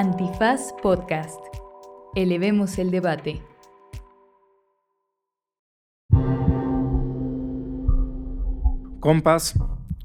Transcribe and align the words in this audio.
Antifaz 0.00 0.74
Podcast. 0.80 1.40
Elevemos 2.14 2.78
el 2.78 2.92
debate. 2.92 3.42
Compas, 9.00 9.58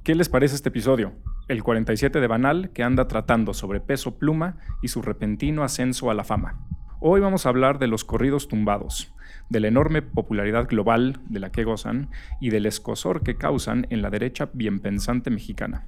¿qué 0.03 0.15
les 0.15 0.29
parece 0.29 0.55
este 0.55 0.69
episodio? 0.69 1.13
El 1.47 1.61
47 1.61 2.19
de 2.19 2.25
Banal 2.25 2.71
que 2.71 2.81
anda 2.81 3.07
tratando 3.07 3.53
sobre 3.53 3.81
peso 3.81 4.17
pluma 4.17 4.57
y 4.81 4.87
su 4.87 5.03
repentino 5.03 5.63
ascenso 5.63 6.09
a 6.09 6.15
la 6.15 6.23
fama. 6.23 6.65
Hoy 6.99 7.21
vamos 7.21 7.45
a 7.45 7.49
hablar 7.49 7.77
de 7.77 7.85
los 7.85 8.03
corridos 8.03 8.47
tumbados, 8.47 9.13
de 9.49 9.59
la 9.59 9.67
enorme 9.67 10.01
popularidad 10.01 10.67
global 10.67 11.19
de 11.29 11.39
la 11.39 11.51
que 11.51 11.65
gozan 11.65 12.09
y 12.41 12.49
del 12.49 12.65
escosor 12.65 13.21
que 13.21 13.35
causan 13.35 13.85
en 13.91 14.01
la 14.01 14.09
derecha 14.09 14.49
bienpensante 14.53 15.29
mexicana. 15.29 15.85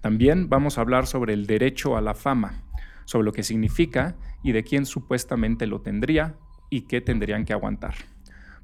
También 0.00 0.48
vamos 0.48 0.78
a 0.78 0.82
hablar 0.82 1.08
sobre 1.08 1.34
el 1.34 1.48
derecho 1.48 1.96
a 1.96 2.00
la 2.00 2.14
fama, 2.14 2.62
sobre 3.10 3.24
lo 3.24 3.32
que 3.32 3.42
significa 3.42 4.14
y 4.44 4.52
de 4.52 4.62
quién 4.62 4.86
supuestamente 4.86 5.66
lo 5.66 5.80
tendría 5.80 6.36
y 6.70 6.82
qué 6.82 7.00
tendrían 7.00 7.44
que 7.44 7.52
aguantar. 7.52 7.94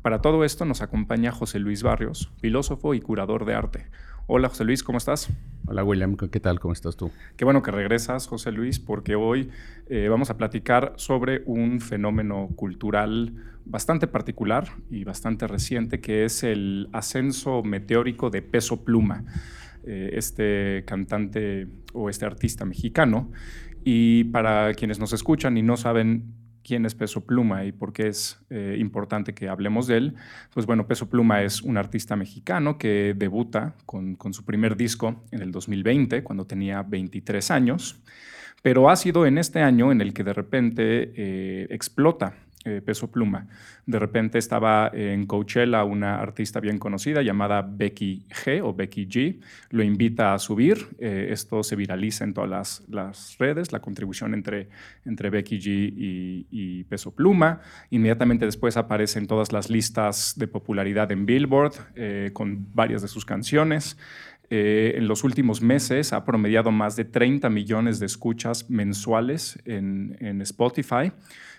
Para 0.02 0.20
todo 0.20 0.44
esto 0.44 0.64
nos 0.64 0.82
acompaña 0.82 1.32
José 1.32 1.58
Luis 1.58 1.82
Barrios, 1.82 2.30
filósofo 2.40 2.94
y 2.94 3.00
curador 3.00 3.44
de 3.44 3.54
arte. 3.54 3.86
Hola 4.28 4.48
José 4.48 4.62
Luis, 4.62 4.84
¿cómo 4.84 4.98
estás? 4.98 5.30
Hola 5.66 5.82
William, 5.82 6.16
¿qué 6.16 6.38
tal? 6.38 6.60
¿Cómo 6.60 6.72
estás 6.72 6.96
tú? 6.96 7.10
Qué 7.36 7.44
bueno 7.44 7.60
que 7.60 7.72
regresas, 7.72 8.28
José 8.28 8.52
Luis, 8.52 8.78
porque 8.78 9.16
hoy 9.16 9.50
eh, 9.88 10.06
vamos 10.08 10.30
a 10.30 10.36
platicar 10.36 10.92
sobre 10.94 11.42
un 11.46 11.80
fenómeno 11.80 12.50
cultural 12.54 13.34
bastante 13.64 14.06
particular 14.06 14.68
y 14.92 15.02
bastante 15.02 15.48
reciente, 15.48 16.00
que 16.00 16.24
es 16.24 16.44
el 16.44 16.88
ascenso 16.92 17.64
meteórico 17.64 18.30
de 18.30 18.42
Peso 18.42 18.84
Pluma. 18.84 19.24
Eh, 19.88 20.18
este 20.18 20.82
cantante 20.84 21.68
o 21.92 22.10
este 22.10 22.26
artista 22.26 22.64
mexicano. 22.64 23.30
Y 23.88 24.24
para 24.24 24.74
quienes 24.74 24.98
nos 24.98 25.12
escuchan 25.12 25.56
y 25.56 25.62
no 25.62 25.76
saben 25.76 26.34
quién 26.64 26.84
es 26.86 26.96
Peso 26.96 27.24
Pluma 27.24 27.64
y 27.66 27.70
por 27.70 27.92
qué 27.92 28.08
es 28.08 28.36
eh, 28.50 28.74
importante 28.80 29.32
que 29.32 29.48
hablemos 29.48 29.86
de 29.86 29.96
él, 29.96 30.14
pues 30.52 30.66
bueno, 30.66 30.88
Peso 30.88 31.08
Pluma 31.08 31.42
es 31.42 31.62
un 31.62 31.76
artista 31.76 32.16
mexicano 32.16 32.78
que 32.78 33.14
debuta 33.16 33.76
con, 33.86 34.16
su 34.32 34.44
primer 34.44 34.76
disco 34.76 35.22
en 35.30 35.40
el 35.40 35.52
2020, 35.52 36.24
cuando 36.24 36.48
tenía 36.48 36.82
23 36.82 37.48
años, 37.52 38.02
pero 38.60 38.90
ha 38.90 38.96
sido 38.96 39.24
en 39.24 39.38
este 39.38 39.60
año 39.60 39.92
en 39.92 40.00
el 40.00 40.12
que 40.12 40.24
de 40.24 40.32
repente 40.32 41.12
eh, 41.14 41.68
explota 41.70 42.34
eh, 42.66 42.82
peso 42.84 43.10
Pluma. 43.10 43.46
De 43.86 43.98
repente 43.98 44.38
estaba 44.38 44.90
en 44.92 45.26
Coachella 45.26 45.84
una 45.84 46.20
artista 46.20 46.58
bien 46.58 46.78
conocida 46.78 47.22
llamada 47.22 47.62
Becky 47.62 48.26
G 48.28 48.60
o 48.62 48.74
Becky 48.74 49.06
G. 49.06 49.40
Lo 49.70 49.84
invita 49.84 50.34
a 50.34 50.38
subir. 50.38 50.88
Eh, 50.98 51.28
esto 51.30 51.62
se 51.62 51.76
viraliza 51.76 52.24
en 52.24 52.34
todas 52.34 52.82
las, 52.88 53.36
redes, 53.38 53.70
la 53.70 53.80
contribución 53.80 54.34
entre, 54.34 54.68
entre 55.04 55.30
Becky 55.30 55.60
G 55.60 56.46
y, 56.50 56.84
Peso 56.84 57.14
Pluma. 57.14 57.60
Inmediatamente 57.90 58.44
después 58.44 58.76
aparece 58.76 59.18
en 59.18 59.26
todas 59.26 59.52
las 59.52 59.70
listas 59.70 60.34
de 60.36 60.48
popularidad 60.48 61.10
en 61.12 61.24
Billboard 61.24 61.74
eh, 61.94 62.30
con 62.32 62.66
varias 62.74 63.02
de 63.02 63.08
sus 63.08 63.24
canciones. 63.24 63.96
En 64.50 65.08
los 65.08 65.24
últimos 65.24 65.60
meses 65.60 66.12
ha 66.12 66.24
promediado 66.24 66.70
más 66.70 66.96
de 66.96 67.04
30 67.04 67.50
millones 67.50 67.98
de 67.98 68.06
escuchas 68.06 68.70
mensuales 68.70 69.58
en, 69.64 70.16
en 70.20 70.40
Spotify. 70.42 71.12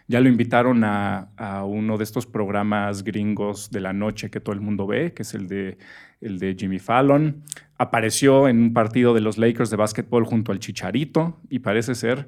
Ya 0.10 0.22
lo 0.22 0.30
invitaron 0.30 0.86
a, 0.86 1.28
uno 1.66 1.98
de 1.98 2.06
estos 2.06 2.26
programas 2.26 3.04
gringos 3.04 3.70
de 3.72 3.82
la 3.82 3.92
noche 3.92 4.30
que 4.30 4.40
todo 4.40 4.54
el 4.54 4.62
mundo 4.62 4.88
ve, 4.88 5.14
que 5.14 5.24
es 5.24 5.34
el 5.34 5.50
de, 5.50 5.78
el 6.22 6.40
de 6.40 6.56
Jimmy 6.58 6.80
Fallon. 6.80 7.44
Apareció 7.78 8.48
en 8.48 8.60
un 8.60 8.74
partido 8.74 9.14
de 9.14 9.22
los 9.22 9.38
Lakers 9.38 9.70
de 9.70 9.78
básquetbol 9.78 10.26
junto 10.26 10.52
al 10.52 10.60
Chicharito 10.60 11.40
y 11.50 11.60
parece 11.60 11.96
ser 11.96 12.28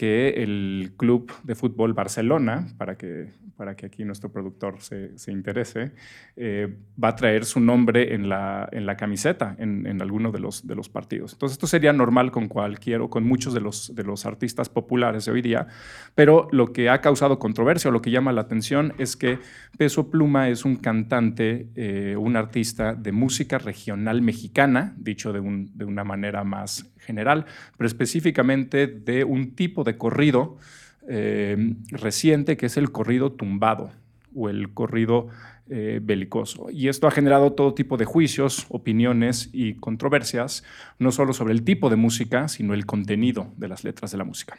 que 0.00 0.42
el 0.42 0.92
club 0.96 1.30
de 1.42 1.54
fútbol 1.54 1.92
Barcelona, 1.92 2.66
para 2.78 2.96
que, 2.96 3.28
para 3.58 3.76
que 3.76 3.84
aquí 3.84 4.02
nuestro 4.04 4.32
productor 4.32 4.80
se, 4.80 5.18
se 5.18 5.30
interese, 5.30 5.92
eh, 6.36 6.74
va 7.02 7.08
a 7.08 7.16
traer 7.16 7.44
su 7.44 7.60
nombre 7.60 8.14
en 8.14 8.30
la, 8.30 8.66
en 8.72 8.86
la 8.86 8.96
camiseta 8.96 9.56
en, 9.58 9.86
en, 9.86 10.00
alguno 10.00 10.32
de 10.32 10.40
los, 10.40 10.66
de 10.66 10.74
los 10.74 10.88
partidos. 10.88 11.34
Entonces 11.34 11.56
esto 11.56 11.66
sería 11.66 11.92
normal 11.92 12.30
con 12.30 12.48
cualquier 12.48 13.02
o 13.02 13.10
con 13.10 13.24
muchos 13.24 13.52
de 13.52 13.60
los, 13.60 13.94
de 13.94 14.02
los 14.02 14.24
artistas 14.24 14.70
populares 14.70 15.26
de 15.26 15.32
hoy 15.32 15.42
día, 15.42 15.66
pero 16.14 16.48
lo 16.50 16.72
que 16.72 16.88
ha 16.88 17.02
causado 17.02 17.38
controversia 17.38 17.90
o 17.90 17.92
lo 17.92 18.00
que 18.00 18.10
llama 18.10 18.32
la 18.32 18.40
atención 18.40 18.94
es 18.96 19.16
que 19.16 19.38
Peso 19.76 20.10
Pluma 20.10 20.48
es 20.48 20.64
un 20.64 20.76
cantante, 20.76 21.68
eh, 21.74 22.16
un 22.16 22.36
artista 22.36 22.94
de 22.94 23.12
música 23.12 23.29
regional 23.58 24.22
mexicana, 24.22 24.94
dicho 24.96 25.32
de 25.32 25.40
una 25.40 26.04
manera 26.04 26.44
más 26.44 26.90
general, 26.98 27.46
pero 27.76 27.86
específicamente 27.86 28.86
de 28.86 29.24
un 29.24 29.54
tipo 29.54 29.84
de 29.84 29.96
corrido 29.96 30.58
eh, 31.08 31.74
reciente 31.90 32.56
que 32.56 32.66
es 32.66 32.76
el 32.76 32.92
corrido 32.92 33.32
tumbado 33.32 33.90
o 34.34 34.48
el 34.48 34.72
corrido 34.74 35.28
eh, 35.68 36.00
belicoso. 36.02 36.68
Y 36.70 36.88
esto 36.88 37.06
ha 37.06 37.10
generado 37.10 37.52
todo 37.52 37.74
tipo 37.74 37.96
de 37.96 38.04
juicios, 38.04 38.66
opiniones 38.68 39.50
y 39.52 39.74
controversias, 39.74 40.62
no 40.98 41.10
solo 41.10 41.32
sobre 41.32 41.54
el 41.54 41.62
tipo 41.62 41.90
de 41.90 41.96
música, 41.96 42.48
sino 42.48 42.74
el 42.74 42.86
contenido 42.86 43.52
de 43.56 43.68
las 43.68 43.82
letras 43.82 44.10
de 44.12 44.18
la 44.18 44.24
música. 44.24 44.56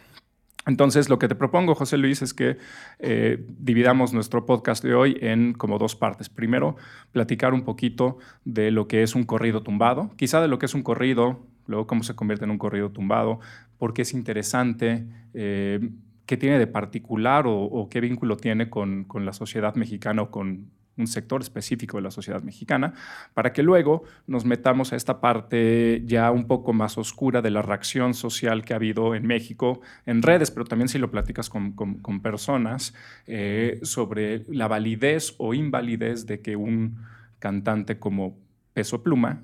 Entonces, 0.67 1.09
lo 1.09 1.17
que 1.17 1.27
te 1.27 1.35
propongo, 1.35 1.73
José 1.73 1.97
Luis, 1.97 2.21
es 2.21 2.33
que 2.33 2.57
eh, 2.99 3.43
dividamos 3.47 4.13
nuestro 4.13 4.45
podcast 4.45 4.83
de 4.83 4.93
hoy 4.93 5.17
en 5.21 5.53
como 5.53 5.79
dos 5.79 5.95
partes. 5.95 6.29
Primero, 6.29 6.75
platicar 7.11 7.53
un 7.53 7.63
poquito 7.63 8.19
de 8.45 8.69
lo 8.69 8.87
que 8.87 9.01
es 9.01 9.15
un 9.15 9.23
corrido 9.23 9.63
tumbado, 9.63 10.11
quizá 10.17 10.39
de 10.41 10.47
lo 10.47 10.59
que 10.59 10.67
es 10.67 10.73
un 10.75 10.83
corrido, 10.83 11.45
luego 11.65 11.87
cómo 11.87 12.03
se 12.03 12.15
convierte 12.15 12.45
en 12.45 12.51
un 12.51 12.59
corrido 12.59 12.91
tumbado, 12.91 13.39
por 13.79 13.93
qué 13.93 14.03
es 14.03 14.13
interesante, 14.13 15.07
eh, 15.33 15.89
qué 16.27 16.37
tiene 16.37 16.59
de 16.59 16.67
particular 16.67 17.45
o, 17.47 17.87
qué 17.89 17.99
vínculo 17.99 18.37
tiene 18.37 18.69
con, 18.69 19.05
con, 19.05 19.25
la 19.25 19.33
sociedad 19.33 19.75
mexicana 19.75 20.21
o 20.21 20.31
con 20.31 20.69
un 20.97 21.07
sector 21.07 21.41
específico 21.41 21.97
de 21.97 22.03
la 22.03 22.11
sociedad 22.11 22.41
mexicana, 22.41 22.93
para 23.33 23.53
que 23.53 23.63
luego 23.63 24.03
nos 24.27 24.45
metamos 24.45 24.93
a 24.93 24.95
esta 24.95 25.21
parte 25.21 26.03
ya 26.05 26.31
un 26.31 26.47
poco 26.47 26.73
más 26.73 26.97
oscura 26.97 27.41
de 27.41 27.51
la 27.51 27.61
reacción 27.61 28.13
social 28.13 28.63
que 28.63 28.73
ha 28.73 28.75
habido 28.75 29.15
en 29.15 29.25
México, 29.25 29.81
en 30.05 30.21
redes, 30.21 30.51
pero 30.51 30.65
también 30.65 30.89
si 30.89 30.97
lo 30.97 31.11
platicas 31.11 31.49
con, 31.49 31.73
con, 31.73 32.21
personas, 32.21 32.93
eh, 33.25 33.79
sobre 33.83 34.43
la 34.49 34.67
validez 34.67 35.35
o 35.37 35.53
invalidez 35.53 36.25
de 36.25 36.41
que 36.41 36.55
un 36.55 36.97
cantante 37.39 37.97
como 37.97 38.37
Peso 38.73 39.01
Pluma, 39.01 39.43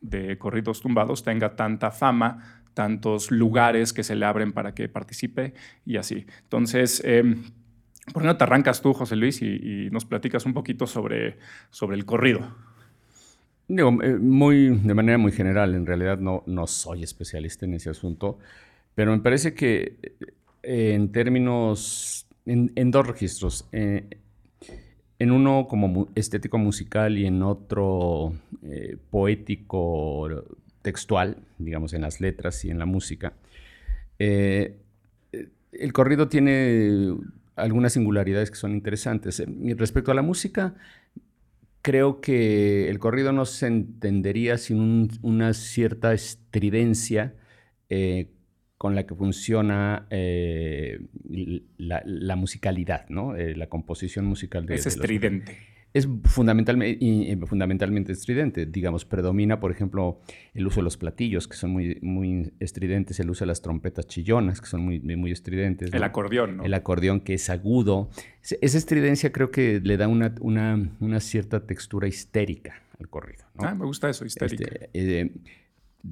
de 0.00 0.36
corridos 0.38 0.80
tumbados, 0.80 1.22
tenga 1.22 1.56
tanta 1.56 1.90
fama, 1.90 2.62
tantos 2.74 3.30
lugares 3.30 3.92
que 3.92 4.02
se 4.02 4.16
le 4.16 4.24
abren 4.24 4.52
para 4.52 4.74
que 4.74 4.88
participe 4.88 5.54
y 5.84 5.96
así. 5.96 6.26
Entonces, 6.42 7.02
eh, 7.04 7.36
¿Por 8.10 8.22
qué 8.22 8.26
no 8.26 8.36
te 8.36 8.44
arrancas 8.44 8.82
tú, 8.82 8.92
José 8.94 9.14
Luis, 9.14 9.40
y, 9.42 9.88
nos 9.92 10.04
platicas 10.04 10.44
un 10.44 10.54
poquito 10.54 10.86
sobre, 10.86 11.38
sobre 11.70 11.96
el 11.96 12.04
corrido? 12.04 12.40
Digo, 13.68 14.02
eh, 14.02 14.16
muy, 14.16 14.70
de 14.70 14.94
manera 14.94 15.18
muy 15.18 15.30
general, 15.30 15.74
en 15.74 15.86
realidad 15.86 16.18
no, 16.18 16.42
no 16.46 16.66
soy 16.66 17.04
especialista 17.04 17.64
en 17.64 17.74
ese 17.74 17.90
asunto, 17.90 18.38
pero 18.94 19.12
me 19.12 19.20
parece 19.20 19.54
que 19.54 19.96
eh, 20.62 20.94
en 20.94 21.12
términos, 21.12 22.26
en, 22.44 22.90
dos 22.90 23.06
registros, 23.06 23.68
eh, 23.70 24.18
en 25.20 25.30
uno 25.30 25.68
como 25.68 26.08
estético 26.16 26.58
musical 26.58 27.16
y 27.16 27.26
en 27.26 27.40
otro 27.42 28.34
poético 29.10 30.28
textual, 30.82 31.36
digamos, 31.58 31.94
en 31.94 32.02
las 32.02 32.20
letras 32.20 32.64
y 32.64 32.70
en 32.70 32.80
la 32.80 32.86
música, 32.86 33.32
el 34.18 34.74
corrido 35.92 36.28
tiene 36.28 37.14
algunas 37.56 37.92
singularidades 37.92 38.50
que 38.50 38.56
son 38.56 38.72
interesantes. 38.72 39.40
Eh, 39.40 39.46
respecto 39.76 40.10
a 40.10 40.14
la 40.14 40.22
música, 40.22 40.74
creo 41.82 42.20
que 42.20 42.88
el 42.88 42.98
corrido 42.98 43.32
no 43.32 43.44
se 43.44 43.66
entendería 43.66 44.58
sin 44.58 45.08
una 45.22 45.52
cierta 45.54 46.12
estridencia 46.12 47.34
eh, 47.88 48.30
con 48.78 48.94
la 48.94 49.06
que 49.06 49.14
funciona 49.14 50.06
eh, 50.10 51.00
la, 51.78 52.36
musicalidad, 52.36 53.08
¿no? 53.08 53.34
la 53.34 53.68
composición 53.68 54.24
musical 54.24 54.66
de... 54.66 54.74
Es 54.74 54.86
estridente 54.86 55.71
es 55.94 56.08
fundamentalmente, 56.24 57.36
fundamentalmente 57.46 58.12
estridente. 58.12 58.66
Digamos, 58.66 59.04
predomina, 59.04 59.60
por 59.60 59.70
ejemplo, 59.70 60.20
el 60.54 60.66
uso 60.66 60.80
de 60.80 60.84
los 60.84 60.96
platillos, 60.96 61.48
que 61.48 61.56
son 61.56 61.70
muy, 61.70 61.98
muy 62.00 62.52
estridentes, 62.60 63.20
el 63.20 63.30
uso 63.30 63.44
de 63.44 63.48
las 63.48 63.60
trompetas 63.60 64.06
chillonas, 64.06 64.60
que 64.60 64.66
son 64.66 64.82
muy, 64.82 65.00
muy 65.00 65.32
estridentes. 65.32 65.92
El 65.92 66.02
acordeón, 66.02 66.58
¿no? 66.58 66.64
El 66.64 66.74
acordeón, 66.74 67.20
que 67.20 67.34
es 67.34 67.50
agudo. 67.50 68.10
Esa 68.42 68.78
estridencia 68.78 69.32
creo 69.32 69.50
que 69.50 69.80
le 69.82 69.96
da 69.96 70.08
una, 70.08 70.34
una, 70.40 71.20
cierta 71.20 71.66
textura 71.66 72.08
histérica 72.08 72.82
al 72.98 73.08
corrido. 73.08 73.44
Ah, 73.58 73.74
me 73.74 73.84
gusta 73.84 74.08
eso, 74.08 74.24
histérica. 74.24 74.64
Este, 74.64 75.20
eh, 75.20 75.30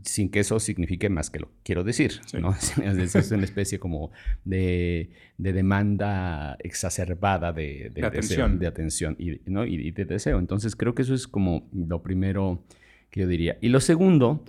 sin 0.05 0.31
que 0.31 0.41
eso 0.41 0.61
signifique 0.61 1.09
más 1.09 1.31
que 1.31 1.41
lo 1.41 1.51
quiero 1.63 1.85
decir. 1.85 2.21
¿no? 2.39 2.55
Es 2.85 3.33
una 3.33 3.45
especie 3.45 3.79
como 3.79 4.11
de, 4.45 5.11
demanda 5.37 6.57
exacerbada 6.61 7.53
de, 7.53 7.93
atención, 8.03 8.59
de 8.59 8.67
atención 8.67 9.17
y, 9.19 9.41
¿no? 9.47 9.65
y, 9.65 9.91
de 9.91 10.05
deseo. 10.05 10.39
Entonces 10.39 10.77
creo 10.77 10.95
que 10.95 11.03
eso 11.03 11.15
es 11.15 11.27
como 11.27 11.69
lo 11.73 12.03
primero 12.03 12.65
que 13.11 13.21
yo 13.21 13.27
diría. 13.27 13.59
Y 13.61 13.69
lo 13.69 13.81
segundo 13.81 14.45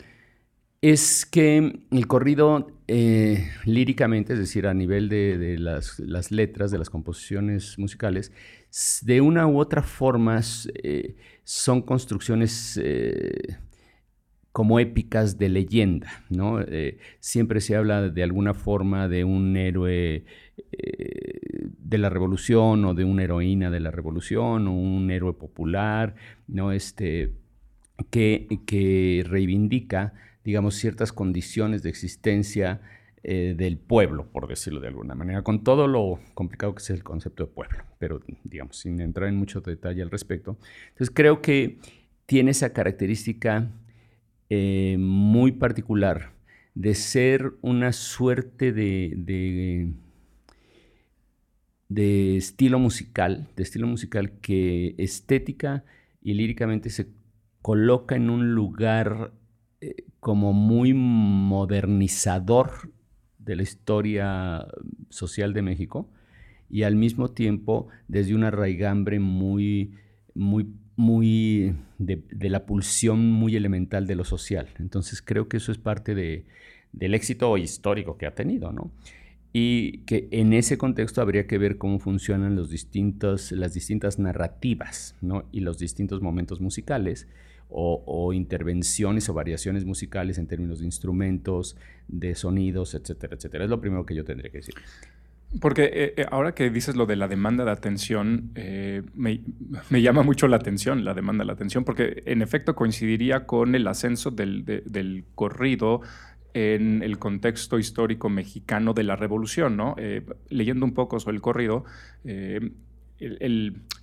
es 0.82 1.26
que 1.26 1.80
el 1.92 2.08
corrido 2.08 2.72
eh, 2.88 3.52
líricamente, 3.66 4.34
es 4.34 4.40
decir, 4.40 4.68
a 4.68 4.74
nivel 4.74 5.10
de, 5.10 5.58
las, 5.60 6.00
letras, 6.32 6.72
de 6.72 6.80
las 6.80 6.90
composiciones 6.90 7.78
musicales, 7.78 8.32
de 9.02 9.22
una 9.22 9.48
u 9.48 9.60
otra 9.60 9.84
forma 9.84 10.42
eh, 10.84 11.16
son 11.44 11.82
construcciones 11.82 12.80
eh, 12.82 13.58
como 14.52 14.80
épicas 14.80 15.38
de 15.38 15.50
leyenda, 15.50 16.12
¿no? 16.30 16.60
siempre 17.20 17.62
se 17.62 17.76
habla 17.76 18.10
de 18.10 18.24
alguna 18.24 18.54
forma 18.54 19.08
de 19.08 19.24
un 19.24 19.56
héroe 19.56 20.26
de 20.68 21.98
la 21.98 22.10
revolución 22.10 22.84
o 22.86 22.94
de 22.94 23.06
una 23.06 23.24
heroína 23.24 23.70
de 23.72 23.80
la 23.80 23.92
revolución 23.92 24.68
o 24.68 24.74
un 24.74 25.10
héroe 25.10 25.34
popular, 25.34 26.16
¿no? 26.48 26.72
Este, 26.72 27.34
que, 28.10 28.48
que 28.66 29.24
reivindica 29.26 30.14
digamos, 30.44 30.76
ciertas 30.76 31.14
condiciones 31.14 31.84
de 31.84 31.90
existencia 31.90 32.82
eh, 33.24 33.54
del 33.56 33.78
pueblo, 33.78 34.32
por 34.32 34.48
decirlo 34.48 34.80
de 34.80 34.88
alguna 34.88 35.16
manera, 35.16 35.44
con 35.44 35.64
todo 35.64 35.88
lo 35.88 36.20
complicado 36.34 36.74
que 36.74 36.82
es 36.82 36.90
el 36.90 37.04
concepto 37.04 37.46
de 37.46 37.52
pueblo, 37.52 37.84
pero 38.00 38.22
digamos, 38.44 38.78
sin 38.78 39.00
entrar 39.00 39.30
en 39.30 39.36
mucho 39.36 39.62
detalle 39.62 40.02
al 40.02 40.10
respecto. 40.10 40.58
Entonces 40.90 41.12
creo 41.14 41.42
que 41.42 41.78
tiene 42.26 42.52
esa 42.52 42.74
característica 42.74 43.70
eh, 44.54 44.98
muy 45.00 45.54
particular 45.54 46.34
de 46.76 46.94
ser 46.94 47.54
una 47.62 47.94
suerte 47.94 48.74
de, 48.74 49.14
de, 51.88 52.36
estilo 52.36 52.78
musical, 52.78 53.48
de 53.56 53.64
estilo 53.64 53.88
musical 53.88 54.34
que 54.42 54.94
estética 54.98 55.86
y 56.22 56.34
líricamente 56.34 56.90
se 56.90 57.08
coloca 57.62 58.18
en 58.18 58.30
un 58.30 58.54
lugar 58.54 59.32
eh, 59.80 60.04
como 60.20 60.52
muy 60.52 60.94
modernizador 60.94 62.92
de 63.40 63.56
la 63.56 63.64
historia 63.64 64.68
social 65.08 65.54
de 65.54 65.62
México 65.62 66.10
y 66.70 66.84
al 66.84 66.98
mismo 66.98 67.32
tiempo 67.32 67.88
desde 68.10 68.36
una 68.36 68.52
raigambre 68.52 69.22
muy, 69.22 69.94
muy, 70.34 70.68
muy 71.02 71.74
de, 71.98 72.50
la 72.50 72.66
pulsión 72.66 73.32
muy 73.32 73.56
elemental 73.56 74.06
de 74.06 74.16
lo 74.16 74.24
social. 74.24 74.68
Entonces 74.80 75.22
creo 75.22 75.50
que 75.50 75.58
eso 75.58 75.72
es 75.72 75.80
parte 75.80 76.14
de, 76.14 76.46
del 76.94 77.16
éxito 77.16 77.58
histórico 77.58 78.18
que 78.18 78.28
ha 78.28 78.36
tenido, 78.36 78.72
¿no? 78.72 78.92
Y 79.52 80.00
que 80.06 80.30
en 80.32 80.54
ese 80.54 80.78
contexto 80.78 81.22
habría 81.22 81.48
que 81.48 81.58
ver 81.58 81.78
cómo 81.78 82.00
funcionan 82.00 82.56
los 82.56 82.70
distintos, 82.70 83.52
las 83.52 83.74
distintas 83.74 84.18
narrativas 84.18 85.16
¿no? 85.20 85.44
y 85.52 85.60
los 85.60 85.78
distintos 85.78 86.22
momentos 86.22 86.62
musicales 86.62 87.28
o, 87.74 88.32
intervenciones 88.34 89.28
o 89.28 89.34
variaciones 89.34 89.84
musicales 89.86 90.38
en 90.38 90.48
términos 90.48 90.80
de 90.80 90.86
instrumentos, 90.86 91.76
de 92.08 92.36
sonidos, 92.36 92.94
etcétera, 92.94 93.36
etcétera. 93.36 93.64
Es 93.64 93.70
lo 93.70 93.82
primero 93.82 94.06
que 94.06 94.16
yo 94.16 94.24
tendría 94.24 94.52
que 94.52 94.60
decir. 94.60 94.76
Porque 95.60 95.84
eh, 95.84 96.14
eh, 96.16 96.26
ahora 96.32 96.54
que 96.54 96.70
dices 96.70 96.96
lo 96.96 97.06
de 97.06 97.18
la 97.18 97.28
demanda 97.28 97.66
de 97.66 97.72
atención, 97.72 98.52
eh, 98.56 99.04
me, 99.14 100.02
llama 100.02 100.24
mucho 100.24 100.48
la 100.48 100.56
atención, 100.56 101.04
la 101.04 101.14
demanda 101.14 101.44
de 101.44 101.48
la 101.48 101.54
atención, 101.54 101.84
porque 101.84 102.24
en 102.26 102.42
efecto 102.42 102.74
coincidiría 102.74 103.46
con 103.46 103.76
el 103.76 103.86
ascenso 103.88 104.32
del, 104.32 104.64
del 104.66 105.26
corrido 105.36 106.02
en 106.54 107.04
el 107.04 107.18
contexto 107.20 107.80
histórico 107.80 108.30
mexicano 108.30 108.94
de 108.94 109.04
la 109.04 109.16
revolución, 109.16 109.78
¿no? 109.78 109.96
leyendo 110.50 110.86
un 110.86 110.94
poco 110.94 111.20
sobre 111.20 111.36
el 111.36 111.42
corrido, 111.42 111.86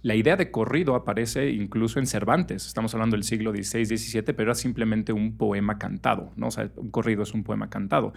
la 0.02 0.14
idea 0.14 0.36
de 0.36 0.50
corrido 0.50 0.94
aparece 0.94 1.50
incluso 1.50 1.98
en 1.98 2.06
Cervantes. 2.06 2.66
Estamos 2.66 2.94
hablando 2.94 3.16
del 3.16 3.24
siglo 3.24 3.52
XVI, 3.52 3.84
XVII, 3.84 4.22
pero 4.22 4.42
era 4.44 4.54
simplemente 4.54 5.12
un 5.12 5.36
poema 5.36 5.78
cantado, 5.78 6.32
¿no? 6.36 6.48
O 6.48 6.50
sea, 6.50 6.70
un 6.76 6.90
corrido 6.90 7.22
es 7.22 7.34
un 7.34 7.42
poema 7.42 7.68
cantado. 7.68 8.12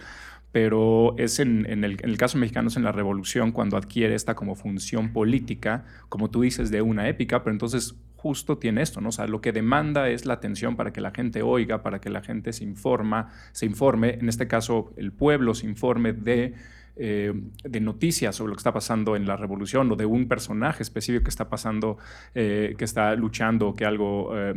Pero 0.52 1.14
es 1.18 1.40
en, 1.40 1.66
el, 1.82 2.16
caso 2.18 2.38
mexicano 2.38 2.68
es 2.68 2.76
en 2.76 2.84
la 2.84 2.92
Revolución 2.92 3.52
cuando 3.52 3.76
adquiere 3.76 4.14
esta 4.14 4.34
como 4.34 4.54
función 4.54 5.12
política, 5.12 5.84
como 6.08 6.30
tú 6.30 6.42
dices, 6.42 6.70
de 6.70 6.82
una 6.82 7.08
épica, 7.08 7.42
pero 7.42 7.52
entonces 7.52 7.96
justo 8.16 8.58
tiene 8.58 8.82
esto, 8.82 9.00
¿no? 9.00 9.08
Lo 9.26 9.40
que 9.40 9.50
demanda 9.50 10.08
es 10.08 10.26
la 10.26 10.34
atención 10.34 10.76
para 10.76 10.92
que 10.92 11.00
la 11.00 11.10
gente 11.10 11.42
oiga, 11.42 11.82
para 11.82 12.00
que 12.00 12.10
la 12.10 12.22
gente 12.22 12.52
se 12.52 12.64
informa, 12.64 13.32
se 13.52 13.66
informe, 13.66 14.18
en 14.20 14.28
este 14.28 14.46
caso 14.46 14.92
el 14.96 15.10
pueblo 15.10 15.54
se 15.54 15.66
informe 15.66 16.12
de 16.12 16.54
eh, 16.94 17.32
de 17.64 17.80
noticias 17.80 18.36
sobre 18.36 18.50
lo 18.50 18.56
que 18.56 18.60
está 18.60 18.72
pasando 18.72 19.16
en 19.16 19.26
la 19.26 19.34
revolución 19.36 19.90
o 19.90 19.96
de 19.96 20.04
un 20.04 20.28
personaje 20.28 20.82
específico 20.82 21.24
que 21.24 21.30
está 21.30 21.48
pasando, 21.48 21.96
eh, 22.34 22.74
que 22.76 22.84
está 22.84 23.14
luchando, 23.14 23.74
que 23.74 23.86
algo, 23.86 24.30
eh, 24.36 24.54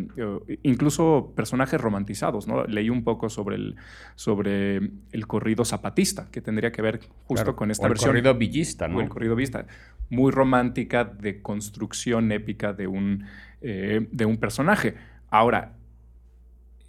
incluso 0.64 1.32
personajes 1.34 1.80
romantizados, 1.80 2.46
¿no? 2.46 2.66
Leí 2.66 2.90
un 2.90 3.06
poco 3.06 3.30
sobre 3.30 3.56
el, 3.56 3.76
sobre 4.16 4.92
el 5.12 5.28
corrido 5.28 5.64
zapatista, 5.64 6.28
que 6.30 6.42
tendría 6.42 6.74
que 6.74 6.82
ver 6.82 7.00
justo 7.24 7.56
con 7.56 7.72
esta 7.72 7.84
o 7.84 7.88
el 7.88 7.92
versión. 7.92 8.12
corrido 8.12 8.36
villista, 8.36 8.90
¿no? 8.90 9.00
el 9.00 9.08
corrido 9.08 9.36
vista, 9.38 9.66
muy 10.10 10.32
romántica 10.32 11.06
de 11.06 11.42
construcción 11.42 12.34
épica 12.34 12.74
de 12.74 12.88
un, 12.88 13.24
de 13.62 14.26
un 14.26 14.38
personaje. 14.38 14.96
Ahora, 15.30 15.75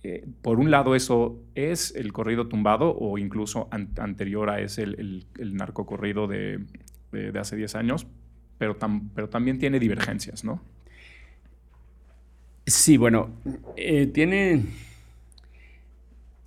eh, 0.09 0.25
por 0.41 0.61
un 0.61 0.71
lado, 0.71 0.95
eso 0.95 1.43
es 1.57 1.93
el 1.97 2.13
corrido 2.13 2.47
tumbado 2.47 2.97
o 2.97 3.19
incluso 3.19 3.69
anterior 3.73 4.51
a 4.51 4.61
ese 4.61 4.85
el, 4.85 5.27
el, 5.37 5.57
narcocorrido 5.57 6.29
de, 6.29 6.61
hace 7.37 7.57
10 7.57 7.75
años, 7.75 8.07
pero, 8.57 8.77
pero 9.17 9.29
también 9.29 9.59
tiene 9.59 9.81
divergencias, 9.81 10.45
¿no? 10.45 10.63
Sí, 12.67 12.97
bueno, 12.97 13.31
eh, 13.75 14.07
tiene 14.07 14.67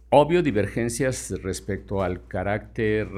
obvio 0.07 0.41
divergencias 0.41 1.33
respecto 1.43 2.01
al 2.01 2.27
carácter, 2.27 3.09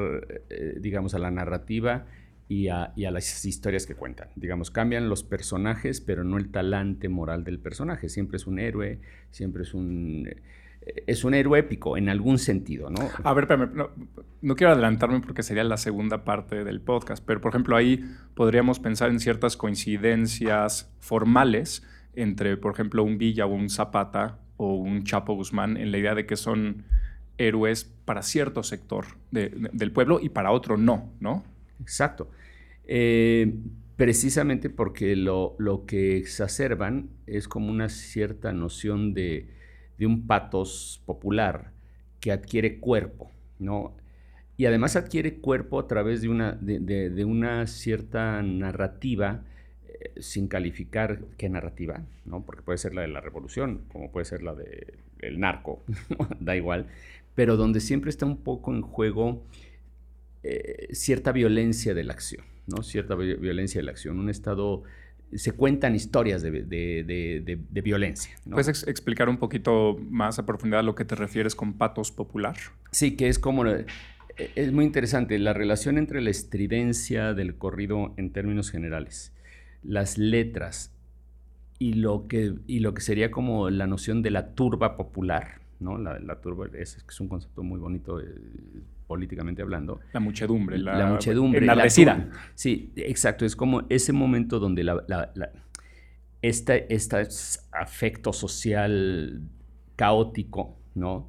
eh, 0.49 0.77
digamos, 0.79 1.13
a 1.13 1.19
la 1.19 1.29
narrativa 1.29 2.07
y 2.51 2.68
a, 2.68 2.92
las 2.98 3.45
historias 3.45 3.86
que 3.86 3.95
cuentan. 3.95 4.27
Digamos, 4.36 4.71
cambian 4.71 5.07
los 5.07 5.24
personajes, 5.24 6.01
pero 6.01 6.25
no 6.25 6.38
el 6.38 6.51
talante 6.51 7.07
moral 7.07 7.45
del 7.45 7.59
personaje. 7.59 8.09
Siempre 8.09 8.36
es 8.36 8.45
un 8.45 8.59
héroe, 8.59 9.00
siempre 9.30 9.63
es 9.63 9.74
un... 9.74 10.30
Es 11.07 11.24
un 11.24 11.33
héroe 11.33 11.59
épico 11.59 11.95
en 11.95 12.09
algún 12.09 12.39
sentido, 12.39 12.89
¿no? 12.89 13.07
A 13.24 13.33
ver, 13.33 13.48
no, 13.57 13.92
no, 14.42 14.56
quiero 14.56 14.74
adelantarme 14.74 15.21
porque 15.21 15.44
sería 15.44 15.63
la 15.63 15.77
segunda 15.77 16.25
parte 16.25 16.63
del 16.63 16.81
podcast, 16.81 17.24
pero 17.24 17.39
por 17.39 17.51
ejemplo 17.51 17.77
ahí 17.77 18.03
podríamos 18.33 18.80
pensar 18.80 19.12
en 19.12 19.19
ciertas 19.19 19.56
coincidencias 19.56 20.92
formales 21.00 21.88
entre, 22.15 22.57
por 22.57 22.74
ejemplo, 22.74 23.04
un 23.04 23.19
Villa 23.19 23.45
o 23.45 23.54
un 23.54 23.69
Zapata 23.69 24.39
o 24.57 24.74
un 24.74 25.04
Chapo 25.04 25.36
Guzmán 25.36 25.77
en 25.77 25.92
la 25.92 26.00
idea 26.00 26.15
de 26.15 26.25
que 26.25 26.36
son 26.36 26.83
héroes 27.38 27.86
para 28.04 28.24
cierto 28.24 28.63
sector 28.63 29.06
del 29.30 29.92
pueblo 29.92 30.19
y 30.19 30.30
para 30.30 30.51
otro 30.51 30.77
no, 30.77 31.13
¿no? 31.19 31.44
Exacto. 31.80 32.30
Eh, 32.86 33.54
precisamente 33.95 34.69
porque 34.69 35.16
lo, 35.16 35.56
que 35.85 36.18
exacerban 36.18 37.09
es 37.28 37.47
como 37.47 37.69
una 37.69 37.88
cierta 37.90 38.52
noción 38.52 39.14
de, 39.14 39.47
un 40.00 40.26
patos 40.26 41.04
popular 41.06 41.71
que 42.19 42.31
adquiere 42.31 42.80
cuerpo, 42.80 43.30
¿no? 43.59 43.95
Y 44.57 44.66
además 44.66 44.95
adquiere 44.95 45.35
cuerpo 45.35 45.80
a 45.80 45.88
través 45.88 46.21
de 46.21 46.30
una, 46.30 46.54
de, 46.54 47.26
una 47.26 47.68
cierta 47.68 48.42
narrativa, 48.42 49.44
eh, 49.88 50.19
sin 50.19 50.47
calificar 50.47 51.19
qué 51.38 51.50
narrativa, 51.50 52.04
¿no? 52.26 52.44
Porque 52.44 52.64
puede 52.64 52.80
ser 52.80 52.95
la 52.95 53.04
de 53.04 53.09
la 53.09 53.21
revolución, 53.21 53.83
como 53.92 54.11
puede 54.11 54.26
ser 54.26 54.42
la 54.42 54.56
del 54.56 55.40
narco, 55.40 55.83
da 56.40 56.56
igual, 56.56 56.88
pero 57.35 57.56
donde 57.56 57.80
siempre 57.80 58.09
está 58.09 58.26
un 58.26 58.38
poco 58.38 58.73
en 58.73 58.81
juego 58.81 59.44
eh, 60.44 60.88
cierta 60.94 61.31
violencia 61.31 61.94
de 61.94 62.04
la 62.04 62.14
acción, 62.14 62.44
¿no? 62.68 62.83
Cierta 62.83 63.15
violencia 63.15 63.80
de 63.80 63.85
la 63.85 63.91
acción, 63.91 64.19
un 64.19 64.30
estado 64.30 64.83
se 65.35 65.53
cuentan 65.53 65.95
historias 65.95 66.41
de, 66.41 67.59
violencia. 67.83 68.35
¿Puedes 68.49 68.85
explicar 68.87 69.30
un 69.30 69.37
poquito 69.37 69.97
más 70.09 70.39
a 70.39 70.45
profundidad 70.45 70.81
a 70.81 70.83
lo 70.83 70.95
que 70.95 71.06
te 71.06 71.15
refieres 71.15 71.56
con 71.56 71.73
patos 71.73 72.11
popular? 72.11 72.57
Sí, 72.91 73.15
que 73.15 73.27
es 73.27 73.39
como... 73.39 73.65
Eh, 73.65 73.85
es 74.56 74.71
muy 74.71 74.85
interesante 74.85 75.37
la 75.39 75.53
relación 75.53 75.97
entre 75.97 76.21
la 76.21 76.30
estridencia 76.30 77.33
del 77.33 77.56
corrido 77.57 78.13
en 78.18 78.31
términos 78.31 78.71
generales, 78.71 79.33
las 79.83 80.18
letras 80.18 80.94
y 81.80 81.94
lo 81.94 82.27
que, 82.27 82.56
y 82.65 82.80
lo 82.80 82.94
que 82.94 83.01
sería 83.01 83.30
como 83.30 83.69
la 83.69 83.87
noción 83.87 84.21
de 84.21 84.31
la 84.31 84.53
turba 84.53 84.95
popular, 84.95 85.61
¿no? 85.80 85.97
La, 85.97 86.19
la 86.19 86.39
turba 86.41 86.68
es, 86.73 87.03
es 87.07 87.19
un 87.19 87.27
concepto 87.27 87.61
muy 87.61 87.80
bonito. 87.80 88.19
Eh, 88.19 88.25
políticamente 89.11 89.61
hablando. 89.61 89.99
La 90.13 90.21
muchedumbre, 90.21 90.77
la, 90.77 90.97
la 90.97 91.07
muchedumbre. 91.07 91.59
Enardecida. 91.65 92.30
sí, 92.56 92.94
exacto. 92.95 93.44
Es 93.44 93.57
como 93.57 93.83
ese 93.89 94.13
momento 94.13 94.57
donde 94.57 94.85
la, 94.85 95.03
este, 96.41 96.87
afecto 97.73 98.31
social 98.31 99.41
caótico, 99.97 100.77
¿no? 100.95 101.27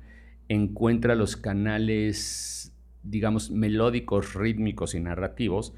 Encuentra 0.49 1.17
los 1.17 1.37
canales, 1.37 2.73
digamos, 3.03 3.51
melódicos, 3.51 4.35
rítmicos 4.35 4.95
y 4.95 5.01
narrativos 5.01 5.75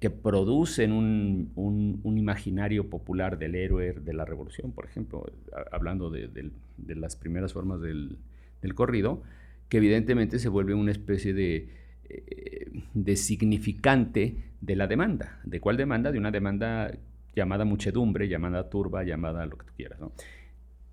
que 0.00 0.10
producen 0.10 0.90
un, 0.90 1.52
un, 1.54 2.18
imaginario 2.18 2.90
popular 2.90 3.38
del 3.38 3.54
héroe 3.54 3.92
de 3.92 4.12
la 4.12 4.24
revolución, 4.24 4.72
por 4.72 4.86
ejemplo, 4.86 5.24
hablando 5.70 6.10
de, 6.10 6.26
de 6.26 6.94
las 6.96 7.14
primeras 7.14 7.52
formas 7.52 7.80
del, 7.80 8.18
del 8.60 8.74
corrido, 8.74 9.22
que 9.68 9.78
evidentemente 9.78 10.38
se 10.38 10.48
vuelve 10.48 10.74
una 10.74 10.92
especie 10.92 11.34
de, 11.34 11.68
eh, 12.08 12.70
de 12.94 13.16
significante 13.16 14.36
de 14.60 14.76
la 14.76 14.86
demanda. 14.86 15.40
¿De 15.44 15.60
cuál 15.60 15.76
demanda? 15.76 16.10
De 16.10 16.18
una 16.18 16.30
demanda 16.30 16.90
llamada 17.34 17.64
muchedumbre, 17.64 18.28
llamada 18.28 18.68
turba, 18.68 19.04
llamada 19.04 19.46
lo 19.46 19.56
que 19.56 19.66
tú 19.66 19.72
quieras. 19.76 20.00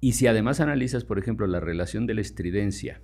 Y 0.02 0.14
si 0.14 0.28
además 0.28 0.60
analizas, 0.60 1.04
por 1.04 1.18
ejemplo, 1.18 1.48
la 1.48 1.60
relación 1.60 2.06
de 2.06 2.14
la 2.14 2.22
estridencia 2.22 3.02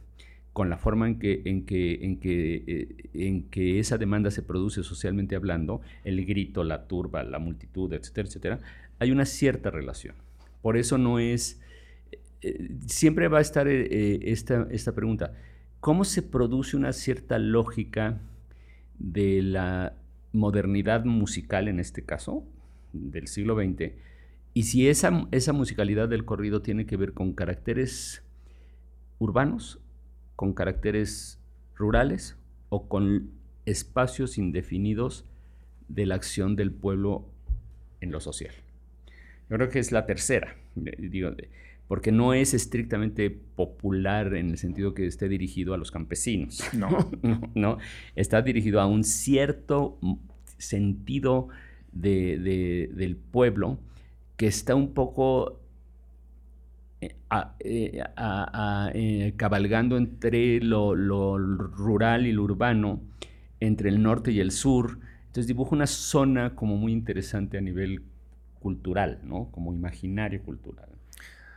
con 0.53 0.69
la 0.69 0.77
forma 0.77 1.07
en 1.07 1.17
que, 1.17 1.41
en 1.45 1.65
que, 1.65 2.03
en 2.03 2.19
que, 2.19 2.63
eh, 2.67 3.09
en 3.13 3.43
que 3.49 3.79
esa 3.79 3.97
demanda 3.97 4.29
se 4.31 4.43
produce 4.43 4.83
socialmente 4.83 5.35
hablando, 5.35 5.81
el 6.03 6.25
grito, 6.25 6.65
la 6.65 6.87
turba, 6.87 7.23
la 7.23 7.39
multitud, 7.39 7.93
etcétera, 7.93 8.27
etcétera, 8.27 8.59
hay 8.99 9.11
una 9.11 9.25
cierta 9.25 9.71
relación. 9.71 10.15
Por 10.61 10.75
eso 10.77 10.97
no 10.97 11.19
es, 11.19 11.61
eh, 12.41 12.75
siempre 12.85 13.29
va 13.29 13.37
a 13.37 13.41
estar 13.41 13.67
esta, 13.69 14.67
esta 14.69 14.93
pregunta, 14.93 15.33
¿cómo 15.81 16.05
se 16.05 16.21
produce 16.21 16.77
una 16.77 16.93
cierta 16.93 17.37
lógica 17.37 18.21
de 18.97 19.41
la 19.41 19.93
modernidad 20.31 21.03
musical 21.03 21.67
en 21.67 21.81
este 21.81 22.05
caso, 22.05 22.45
del 22.93 23.27
siglo 23.27 23.55
XX, 23.55 23.91
y 24.53 24.63
si 24.63 24.87
esa, 24.87 25.27
esa 25.31 25.51
musicalidad 25.51 26.07
del 26.07 26.23
corrido 26.23 26.61
tiene 26.61 26.85
que 26.85 26.95
ver 26.95 27.13
con 27.13 27.33
caracteres 27.33 28.23
urbanos 29.21 29.79
con 30.41 30.53
caracteres 30.53 31.37
rurales 31.75 32.35
o 32.69 32.87
con 32.87 33.29
espacios 33.67 34.39
indefinidos 34.39 35.23
de 35.87 36.07
la 36.07 36.15
acción 36.15 36.55
del 36.55 36.71
pueblo 36.71 37.29
en 37.99 38.11
lo 38.11 38.19
social. 38.19 38.51
Yo 39.51 39.57
creo 39.57 39.69
que 39.69 39.77
es 39.77 39.91
la 39.91 40.07
tercera, 40.07 40.55
digo, 40.73 41.29
porque 41.91 42.13
no 42.13 42.33
es 42.33 42.53
estrictamente 42.53 43.29
popular 43.29 44.33
en 44.35 44.51
el 44.51 44.57
sentido 44.57 44.93
que 44.93 45.05
esté 45.05 45.27
dirigido 45.27 45.73
a 45.73 45.77
los 45.77 45.91
campesinos. 45.91 46.63
No, 46.73 47.11
no, 47.53 47.79
está 48.15 48.41
dirigido 48.41 48.79
a 48.79 48.85
un 48.85 49.03
cierto 49.03 49.99
sentido 50.57 51.49
del 51.91 53.17
pueblo 53.29 53.77
que 54.37 54.47
está 54.47 54.73
un 54.73 54.93
poco 54.93 55.59
eh, 57.01 57.13
eh, 57.59 59.33
cabalgando 59.35 59.97
entre 59.97 60.61
lo, 60.61 60.95
rural 61.37 62.25
y 62.25 62.31
lo 62.31 62.43
urbano, 62.43 63.01
entre 63.59 63.89
el 63.89 64.01
norte 64.01 64.31
y 64.31 64.39
el 64.39 64.51
sur. 64.51 64.99
Entonces 65.23 65.45
dibuja 65.45 65.75
una 65.75 65.87
zona 65.87 66.55
como 66.55 66.77
muy 66.77 66.93
interesante 66.93 67.57
a 67.57 67.61
nivel 67.61 68.03
cultural, 68.61 69.19
¿no? 69.25 69.51
Como 69.51 69.73
imaginario 69.73 70.41
cultural. 70.41 71.00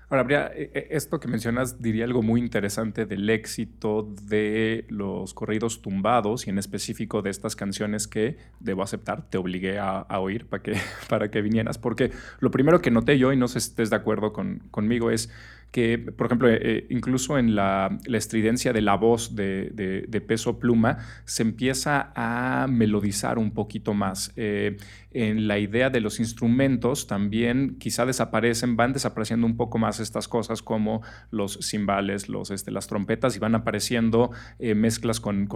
Ahora, 0.08 0.20
habría, 0.20 0.52
eh, 0.54 0.88
esto 0.90 1.18
que 1.18 1.28
mencionas 1.28 1.80
diría 1.80 2.04
algo 2.04 2.22
muy 2.22 2.40
interesante 2.40 3.06
del 3.06 3.28
éxito 3.30 4.14
de 4.22 4.84
los 4.88 5.32
corridos 5.34 5.82
tumbados 5.82 6.46
y 6.46 6.50
en 6.50 6.58
específico 6.58 7.22
de 7.22 7.30
estas 7.30 7.56
canciones 7.56 8.06
que, 8.06 8.36
debo 8.60 8.82
aceptar, 8.82 9.28
te 9.28 9.38
obligué 9.38 9.78
a, 9.78 10.06
oír 10.18 10.46
para 10.46 10.62
que, 10.62 10.76
para 11.08 11.30
que 11.30 11.40
vinieras, 11.42 11.78
porque 11.78 12.12
lo 12.40 12.50
primero 12.50 12.80
que 12.80 12.90
noté 12.90 13.18
yo, 13.18 13.32
y 13.32 13.36
no 13.36 13.48
sé 13.48 13.60
si 13.60 13.70
estés 13.70 13.90
de 13.90 13.96
acuerdo 13.96 14.32
con, 14.32 14.60
conmigo, 14.70 15.10
es 15.10 15.30
que, 15.74 15.98
por 15.98 16.26
ejemplo, 16.26 16.48
eh, 16.48 16.60
eh, 16.62 16.86
incluso 16.88 17.36
en 17.36 17.56
la, 17.56 17.98
estridencia 18.06 18.72
de 18.72 18.80
la 18.80 18.94
voz 18.94 19.34
de, 19.34 20.24
peso 20.24 20.60
pluma, 20.60 20.98
se 21.24 21.42
empieza 21.42 22.12
a 22.14 22.68
melodizar 22.68 23.40
un 23.40 23.50
poquito 23.50 23.92
más. 23.92 24.32
Eh, 24.36 24.76
en 25.10 25.48
la 25.48 25.58
idea 25.58 25.90
de 25.90 26.00
los 26.00 26.20
instrumentos 26.20 27.08
también 27.08 27.76
quizá 27.80 28.06
desaparecen, 28.06 28.76
van 28.76 28.92
desapareciendo 28.92 29.48
un 29.48 29.56
poco 29.56 29.78
más 29.78 29.98
estas 29.98 30.28
cosas 30.28 30.62
como 30.62 31.02
los 31.32 31.58
cimbales, 31.60 32.28
los, 32.28 32.52
este, 32.52 32.70
las 32.70 32.86
trompetas 32.86 33.34
y 33.34 33.40
van 33.40 33.56
apareciendo 33.56 34.30
mezclas 34.60 35.18
con, 35.18 35.48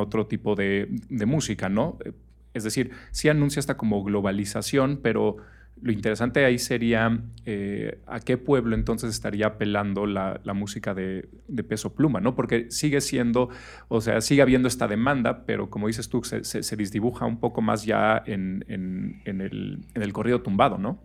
otro 0.00 0.26
tipo 0.26 0.54
de, 0.54 0.88
de 1.10 1.26
música, 1.26 1.68
¿no? 1.68 1.98
Es 2.54 2.64
decir, 2.64 2.92
sí 3.10 3.28
anuncia 3.28 3.60
esta 3.60 3.76
como 3.76 4.02
globalización, 4.02 5.00
pero 5.02 5.36
lo 5.82 5.92
interesante 5.92 6.44
ahí 6.44 6.58
sería 6.58 7.20
eh, 7.44 8.00
a 8.06 8.20
qué 8.20 8.38
pueblo 8.38 8.74
entonces 8.74 9.10
estaría 9.10 9.46
apelando 9.46 10.06
la, 10.06 10.40
música 10.54 10.94
de, 10.94 11.28
peso 11.68 11.94
pluma, 11.94 12.20
¿no? 12.20 12.34
Porque 12.34 12.70
sigue 12.70 13.00
siendo, 13.00 13.50
o 13.88 14.00
sea, 14.00 14.20
sigue 14.20 14.42
habiendo 14.42 14.68
esta 14.68 14.88
demanda, 14.88 15.44
pero 15.44 15.68
como 15.68 15.86
dices 15.86 16.08
tú, 16.08 16.22
se, 16.24 16.42
se, 16.44 16.76
disdibuja 16.76 17.26
un 17.26 17.38
poco 17.38 17.60
más 17.60 17.84
ya 17.84 18.22
en, 18.26 18.64
el, 18.68 19.84
en, 19.94 20.10
corrido 20.10 20.40
tumbado, 20.42 20.78
¿no? 20.78 21.02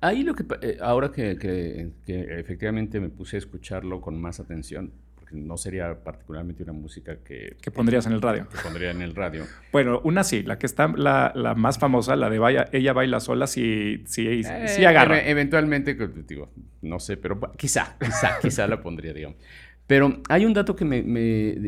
Ahí 0.00 0.22
lo 0.22 0.34
que, 0.34 0.44
eh, 0.60 0.76
ahora 0.82 1.10
que, 1.10 1.38
que 1.38 2.38
efectivamente 2.38 3.00
me 3.00 3.08
puse 3.08 3.36
a 3.36 3.38
escucharlo 3.38 4.00
con 4.00 4.20
más 4.20 4.38
atención, 4.38 4.92
no 5.32 5.56
sería 5.56 6.02
particularmente 6.02 6.62
una 6.62 6.72
música 6.72 7.16
que... 7.24 7.56
Que 7.60 7.70
pondrías 7.70 8.06
en 8.06 8.12
el 8.12 8.22
radio. 8.22 8.48
Que 8.48 8.58
pondría 8.58 8.90
en 8.90 9.02
el 9.02 9.14
radio. 9.14 9.44
Bueno, 9.72 10.00
una 10.04 10.24
sí, 10.24 10.42
la 10.42 10.58
que 10.58 10.66
está, 10.66 10.88
la, 10.88 11.54
más 11.56 11.78
famosa, 11.78 12.16
la 12.16 12.30
de 12.30 12.38
vaya, 12.38 12.68
Ella 12.72 12.92
baila 12.92 13.20
sola, 13.20 13.46
sí, 13.46 14.04
sí, 14.06 14.42
sí 14.42 14.82
eh, 14.82 14.86
agarra. 14.86 15.26
eventualmente, 15.26 15.94
digo, 15.94 16.50
no 16.82 17.00
sé, 17.00 17.16
pero 17.16 17.40
quizá, 17.56 17.96
quizá, 17.98 18.38
quizá 18.42 18.66
la 18.66 18.80
pondría, 18.80 19.12
digamos. 19.12 19.38
Pero 19.86 20.20
hay 20.28 20.44
un 20.44 20.52
dato 20.52 20.74
que 20.74 20.84
me, 20.84 20.98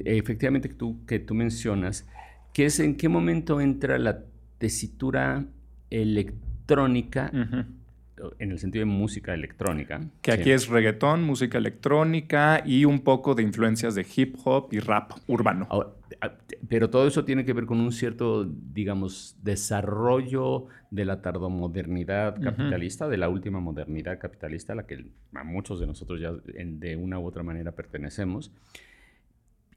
efectivamente 0.04 0.68
que 0.68 0.74
tú, 0.74 1.04
que 1.06 1.18
tú 1.18 1.34
mencionas, 1.34 2.06
que 2.52 2.66
es 2.66 2.80
en 2.80 2.96
qué 2.96 3.08
momento 3.08 3.60
entra 3.60 3.98
la 3.98 4.24
tesitura 4.58 5.44
electrónica 5.90 7.30
en 8.38 8.50
el 8.50 8.58
sentido 8.58 8.84
de 8.84 8.90
música 8.90 9.34
electrónica. 9.34 10.00
Que 10.22 10.32
aquí 10.32 10.50
es 10.50 10.68
reggaetón, 10.68 11.22
música 11.22 11.58
electrónica 11.58 12.62
y 12.64 12.84
un 12.84 13.00
poco 13.00 13.34
de 13.34 13.42
influencias 13.42 13.94
de 13.94 14.06
hip 14.16 14.36
hop 14.44 14.68
y 14.72 14.80
rap 14.80 15.12
urbano. 15.26 15.66
pero 16.68 16.90
todo 16.90 17.06
eso 17.06 17.24
tiene 17.24 17.44
que 17.44 17.52
ver 17.52 17.66
con 17.66 17.80
un 17.80 17.92
cierto, 17.92 18.44
digamos, 18.44 19.36
desarrollo 19.42 20.66
de 20.90 21.04
la 21.04 21.20
tardomodernidad 21.20 22.40
capitalista, 22.40 23.08
de 23.08 23.18
la 23.18 23.28
última 23.28 23.60
modernidad 23.60 24.18
capitalista 24.18 24.72
a 24.72 24.76
la 24.76 24.86
que 24.86 25.06
a 25.34 25.44
muchos 25.44 25.80
de 25.80 25.86
nosotros 25.86 26.20
ya 26.20 26.32
de 26.32 26.96
una 26.96 27.18
u 27.18 27.26
otra 27.26 27.42
manera 27.42 27.72
pertenecemos. 27.72 28.52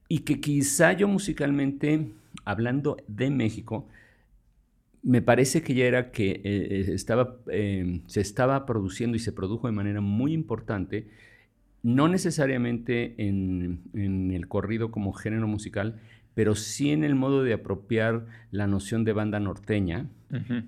Y 0.08 0.20
que 0.20 0.40
quizá 0.40 0.92
yo 0.92 1.08
musicalmente, 1.08 2.12
hablando 2.44 2.98
de 3.08 3.30
México, 3.30 3.88
me 5.02 5.20
parece 5.20 5.62
que 5.62 5.74
ya 5.74 5.84
era 5.86 6.12
que 6.12 6.30
eh, 6.30 6.40
eh, 6.44 6.84
estaba, 6.94 7.38
em, 7.48 8.02
se 8.06 8.20
estaba 8.20 8.64
produciendo 8.66 9.16
y 9.16 9.20
se 9.20 9.32
produjo 9.32 9.66
de 9.66 9.72
manera 9.72 10.00
muy 10.00 10.32
importante, 10.32 11.08
no 11.82 12.08
necesariamente 12.08 13.14
en, 13.18 13.82
el 14.32 14.46
corrido 14.46 14.92
como 14.92 15.12
género 15.12 15.48
musical, 15.48 16.00
pero 16.34 16.54
sí 16.54 16.92
en 16.92 17.02
el 17.02 17.16
modo 17.16 17.42
de 17.42 17.52
apropiar 17.52 18.26
la 18.52 18.68
noción 18.68 19.04
de 19.04 19.12
banda 19.12 19.40
norteña 19.40 20.08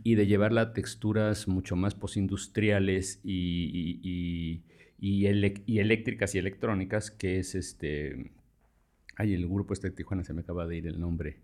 y 0.03 0.17
de 0.17 0.27
llevarla 0.27 0.61
a 0.61 0.73
texturas 0.75 1.49
mucho 1.49 1.75
más 1.75 1.95
postindustriales 1.95 3.21
y, 3.25 4.01
y, 4.03 4.63
y, 4.99 5.79
eléctricas 5.79 6.35
y 6.35 6.39
electrónicas, 6.39 7.11
que 7.11 7.39
es 7.39 7.55
este... 7.55 8.33
Ay, 9.17 9.33
el 9.33 9.49
grupo 9.49 9.73
este 9.73 9.89
de 9.89 9.97
Tijuana 9.97 10.25
se 10.25 10.35
me 10.35 10.43
acaba 10.43 10.67
de 10.67 10.77
ir 10.77 10.87
el 10.87 11.01
nombre. 11.01 11.39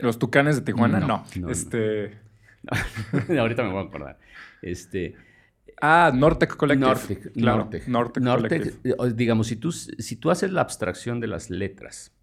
¿Los 0.00 0.18
Tucanes 0.18 0.56
de 0.56 0.62
Tijuana? 0.62 1.00
No. 1.00 1.24
este... 1.48 2.18
Ahorita 3.38 3.62
me 3.62 3.70
voy 3.70 3.84
a 3.84 3.86
acordar. 3.86 4.18
Este... 4.62 5.14
Ah, 5.80 6.12
Nortec 6.14 6.56
Collective. 6.56 6.86
Nortec, 7.34 7.88
Nortec, 7.88 8.22
Nortec, 8.22 8.78
eh, 8.84 8.94
Digamos, 9.14 9.48
si 9.48 9.56
tú, 9.56 9.72
si 9.72 10.16
tú 10.16 10.30
haces 10.30 10.52
la 10.52 10.60
abstracción 10.60 11.20
de 11.20 11.26
las 11.26 11.50
letras 11.50 12.14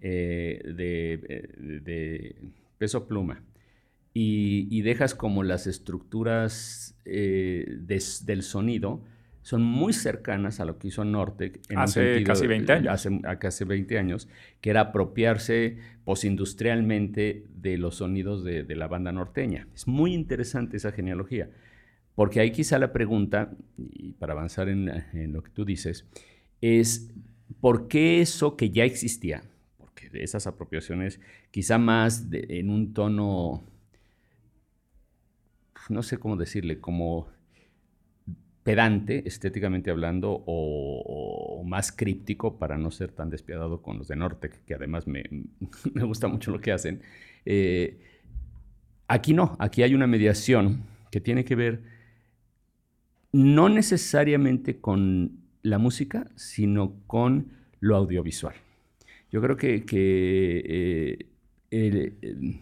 eh, 0.00 0.60
eh, 0.64 1.48
de, 1.82 2.36
peso 2.78 3.06
pluma 3.06 3.42
y, 4.12 4.82
dejas 4.82 5.14
como 5.14 5.42
las 5.42 5.66
estructuras 5.66 6.96
del 7.04 8.42
sonido, 8.42 9.04
son 9.42 9.62
muy 9.62 9.92
cercanas 9.92 10.60
a 10.60 10.64
lo 10.64 10.78
que 10.78 10.88
hizo 10.88 11.04
Nortec 11.04 11.60
en 11.68 11.78
hace 11.78 12.22
casi 12.22 12.46
20 12.46 12.72
años. 12.72 12.92
Hace, 12.92 13.20
hace 13.46 13.64
20 13.64 13.98
años, 13.98 14.28
que 14.60 14.70
era 14.70 14.80
apropiarse 14.80 15.78
posindustrialmente 16.04 17.46
de 17.54 17.76
los 17.76 17.96
sonidos 17.96 18.44
de, 18.44 18.64
la 18.76 18.86
banda 18.86 19.10
norteña. 19.12 19.66
Es 19.74 19.88
muy 19.88 20.14
interesante 20.14 20.76
esa 20.76 20.92
genealogía, 20.92 21.50
porque 22.14 22.40
ahí 22.40 22.52
quizá 22.52 22.78
la 22.78 22.92
pregunta, 22.92 23.52
y 23.76 24.12
para 24.12 24.32
avanzar 24.32 24.68
en, 24.68 25.32
lo 25.32 25.42
que 25.42 25.50
tú 25.50 25.64
dices, 25.64 26.06
es 26.60 27.10
¿por 27.60 27.88
qué 27.88 28.20
eso 28.20 28.56
que 28.56 28.70
ya 28.70 28.84
existía? 28.84 29.42
Porque 29.76 30.08
de 30.08 30.22
esas 30.22 30.46
apropiaciones, 30.46 31.20
quizá 31.50 31.78
más 31.78 32.26
en 32.30 32.70
un 32.70 32.94
tono, 32.94 33.64
no 35.88 36.02
sé 36.04 36.18
cómo 36.18 36.36
decirle, 36.36 36.78
como 36.78 37.28
pedante, 38.62 39.26
estéticamente 39.26 39.90
hablando, 39.90 40.42
o, 40.46 41.62
más 41.64 41.92
críptico 41.92 42.58
para 42.58 42.76
no 42.76 42.90
ser 42.90 43.12
tan 43.12 43.30
despiadado 43.30 43.82
con 43.82 43.98
los 43.98 44.08
de 44.08 44.16
Nortec, 44.16 44.64
que 44.64 44.74
además 44.74 45.06
me, 45.06 45.24
gusta 45.94 46.28
mucho 46.28 46.50
lo 46.50 46.60
que 46.60 46.72
hacen. 46.72 47.02
Eh, 47.44 47.98
aquí 49.08 49.32
no, 49.32 49.56
aquí 49.58 49.82
hay 49.82 49.94
una 49.94 50.06
mediación 50.06 50.84
que 51.10 51.20
tiene 51.20 51.44
que 51.44 51.54
ver 51.54 51.82
no 53.32 53.68
necesariamente 53.68 54.80
con 54.80 55.38
la 55.62 55.78
música, 55.78 56.26
sino 56.36 56.94
con 57.06 57.52
lo 57.80 57.96
audiovisual. 57.96 58.54
Yo 59.30 59.40
creo 59.40 59.56
que, 59.56 59.84
que 59.84 61.26
el, 61.70 62.60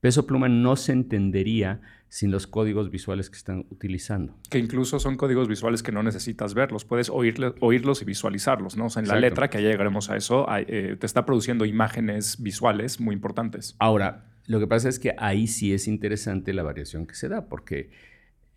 peso 0.00 0.26
pluma 0.26 0.48
no 0.48 0.76
se 0.76 0.92
entendería 0.92 1.80
sin 2.10 2.32
los 2.32 2.48
códigos 2.48 2.90
visuales 2.90 3.30
que 3.30 3.36
están 3.36 3.66
utilizando. 3.70 4.36
Que 4.50 4.58
incluso 4.58 4.98
son 4.98 5.16
códigos 5.16 5.46
visuales 5.46 5.84
que 5.84 5.92
no 5.92 6.02
necesitas 6.02 6.54
verlos, 6.54 6.84
puedes 6.84 7.08
oírlos 7.08 8.02
y 8.02 8.04
visualizarlos, 8.04 8.76
¿no? 8.76 8.86
O 8.86 8.90
sea, 8.90 9.00
en 9.00 9.08
la 9.08 9.14
letra, 9.14 9.48
que 9.48 9.62
ya 9.62 9.70
llegaremos 9.70 10.10
a 10.10 10.16
eso, 10.16 10.44
eh, 10.58 10.96
te 10.98 11.06
está 11.06 11.24
produciendo 11.24 11.64
imágenes 11.64 12.42
visuales 12.42 12.98
muy 12.98 13.14
importantes. 13.14 13.76
Ahora, 13.78 14.26
lo 14.46 14.58
que 14.58 14.66
pasa 14.66 14.88
es 14.88 14.98
que 14.98 15.14
ahí 15.18 15.46
sí 15.46 15.72
es 15.72 15.86
interesante 15.86 16.52
la 16.52 16.64
variación 16.64 17.06
que 17.06 17.14
se 17.14 17.28
da, 17.28 17.48
porque 17.48 17.90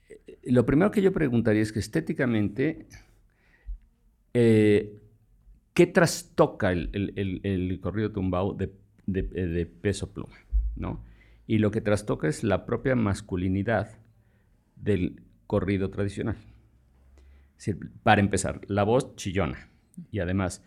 eh, 0.10 0.40
lo 0.46 0.66
primero 0.66 0.90
que 0.90 1.04
yo 1.04 1.14
preguntaría 1.14 1.62
es 1.62 1.72
que 1.72 1.80
estéticamente, 1.80 2.88
eh, 4.34 5.00
¿qué 5.76 5.86
trastoca 5.86 6.72
el, 6.72 7.80
corrido 7.84 8.12
tumbado 8.12 8.54
de, 8.54 8.74
de 9.06 9.66
peso 9.68 10.12
pluma? 10.12 10.34
¿no? 10.76 11.13
Y 11.48 11.58
lo 11.58 11.72
que 11.72 11.82
trastoca 11.82 12.28
es 12.28 12.44
la 12.44 12.66
propia 12.66 12.96
masculinidad 12.96 13.98
del 14.76 15.22
corrido 15.48 15.90
tradicional. 15.90 16.38
para 18.04 18.22
empezar, 18.22 18.62
la 18.68 18.84
voz 18.84 19.16
chillona 19.16 19.70
y 20.12 20.20
además 20.20 20.64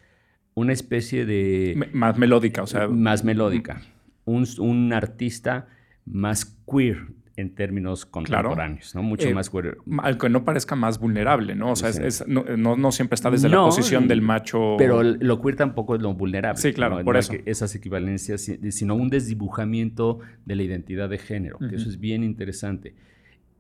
una 0.55 0.73
especie 0.73 1.27
de... 1.27 1.91
más 1.93 2.17
melódica, 2.19 2.63
o 2.63 2.67
sea... 2.67 2.89
Más 2.89 3.25
melódica. 3.25 3.83
Un, 4.25 4.47
un 4.59 4.93
artista 4.93 5.69
más 6.07 6.45
queer, 6.71 7.09
en 7.37 7.55
términos 7.55 8.07
contemporáneos, 8.07 8.95
¿no? 8.95 9.03
Mucho 9.03 9.29
eh, 9.29 9.35
más... 9.35 9.51
Al 9.99 10.17
que 10.17 10.31
no 10.31 10.45
parezca 10.45 10.75
más 10.75 10.99
vulnerable, 10.99 11.55
¿no? 11.55 11.73
O 11.73 11.77
sea, 11.77 11.91
no, 12.27 12.93
siempre 12.93 13.15
está 13.15 13.31
desde 13.31 13.51
la 13.51 13.59
posición 13.59 14.09
del 14.09 14.23
macho... 14.23 14.77
Pero 14.79 15.03
lo 15.03 15.41
queer 15.43 15.57
tampoco 15.57 15.97
es 15.97 16.03
lo 16.03 16.15
vulnerable. 16.15 16.61
Sí, 16.61 16.73
claro, 16.73 17.05
por 17.05 17.17
eso. 17.17 17.35
esas 17.45 17.75
equivalencias, 17.75 18.51
sino 18.71 18.95
un 18.95 19.11
desdibujamiento 19.11 20.21
de 20.47 20.57
la 20.57 20.63
identidad 20.63 21.11
de 21.11 21.19
género, 21.19 21.59
que 21.59 21.77
eso 21.77 21.91
es 21.91 22.01
bien 22.01 22.25
interesante. 22.25 22.95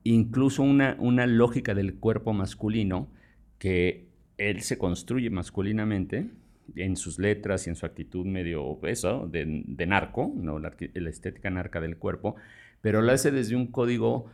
Incluso 0.04 0.62
una, 0.62 0.96
una 0.98 1.26
lógica 1.26 1.74
del 1.74 1.96
cuerpo 1.96 2.32
masculino, 2.32 3.10
que 3.58 4.08
él 4.38 4.62
se 4.62 4.78
construye 4.78 5.28
masculinamente, 5.28 6.30
en 6.74 6.96
sus 6.96 7.18
letras 7.18 7.66
y 7.66 7.70
en 7.70 7.76
su 7.76 7.86
actitud 7.86 8.26
medio 8.26 8.78
eso, 8.84 9.28
de, 9.30 9.62
de 9.66 9.86
narco, 9.86 10.32
¿no? 10.34 10.58
la, 10.58 10.74
la 10.94 11.10
estética 11.10 11.48
narca 11.50 11.80
del 11.80 11.96
cuerpo, 11.96 12.34
pero 12.80 13.02
lo 13.02 13.12
hace 13.12 13.30
desde 13.30 13.56
un 13.56 13.66
código 13.68 14.26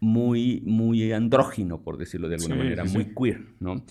muy, 0.00 0.62
muy 0.64 1.12
andrógino, 1.12 1.82
por 1.82 1.98
decirlo 1.98 2.28
de 2.28 2.36
alguna 2.36 2.56
manera, 2.56 2.84
muy 2.84 3.14
queer, 3.14 3.44
¿no? 3.60 3.84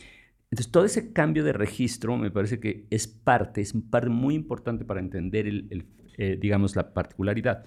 Entonces, 0.49 0.71
todo 0.71 0.85
ese 0.85 1.11
cambio 1.11 1.43
de 1.43 1.51
registro 1.51 2.15
me 2.17 2.31
parece 2.31 2.59
que 2.59 2.85
es 2.89 3.07
parte, 3.07 3.61
es 3.61 3.73
parte 3.89 4.09
muy 4.09 4.35
importante 4.35 4.85
para 4.85 5.01
entender, 5.01 5.45
el, 5.45 5.85
eh, 6.17 6.37
digamos, 6.39 6.75
la 6.75 6.93
particularidad. 6.93 7.65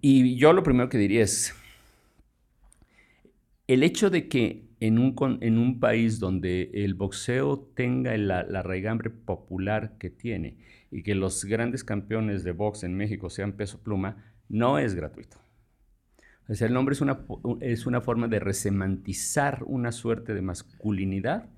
Y 0.00 0.36
yo 0.36 0.52
lo 0.52 0.62
primero 0.62 0.88
que 0.88 0.96
diría 0.96 1.22
es, 1.22 1.54
el 3.66 3.82
hecho 3.82 4.08
de 4.08 4.28
que 4.28 4.68
en 4.80 4.98
un, 4.98 5.14
en 5.42 5.58
un 5.58 5.80
país 5.80 6.18
donde 6.18 6.70
el 6.72 6.94
boxeo 6.94 7.58
tenga 7.74 8.16
la, 8.16 8.42
la 8.42 8.62
raigambre 8.62 9.10
popular 9.10 9.96
que 9.98 10.10
tiene 10.10 10.56
y 10.90 11.02
que 11.02 11.14
los 11.14 11.44
grandes 11.44 11.84
campeones 11.84 12.42
de 12.42 12.52
box 12.52 12.84
en 12.84 12.96
México 12.96 13.30
sean 13.30 13.52
peso 13.52 13.82
pluma, 13.82 14.31
no 14.52 14.78
es 14.78 14.94
gratuito. 14.94 15.38
O 16.48 16.54
sea, 16.54 16.68
el 16.68 16.74
nombre 16.74 16.92
es 16.92 17.00
una, 17.00 17.24
es 17.60 17.86
una 17.86 18.00
forma 18.00 18.28
de 18.28 18.38
resemantizar 18.38 19.64
una 19.64 19.90
suerte 19.90 20.34
de 20.34 20.42
masculinidad 20.42 21.48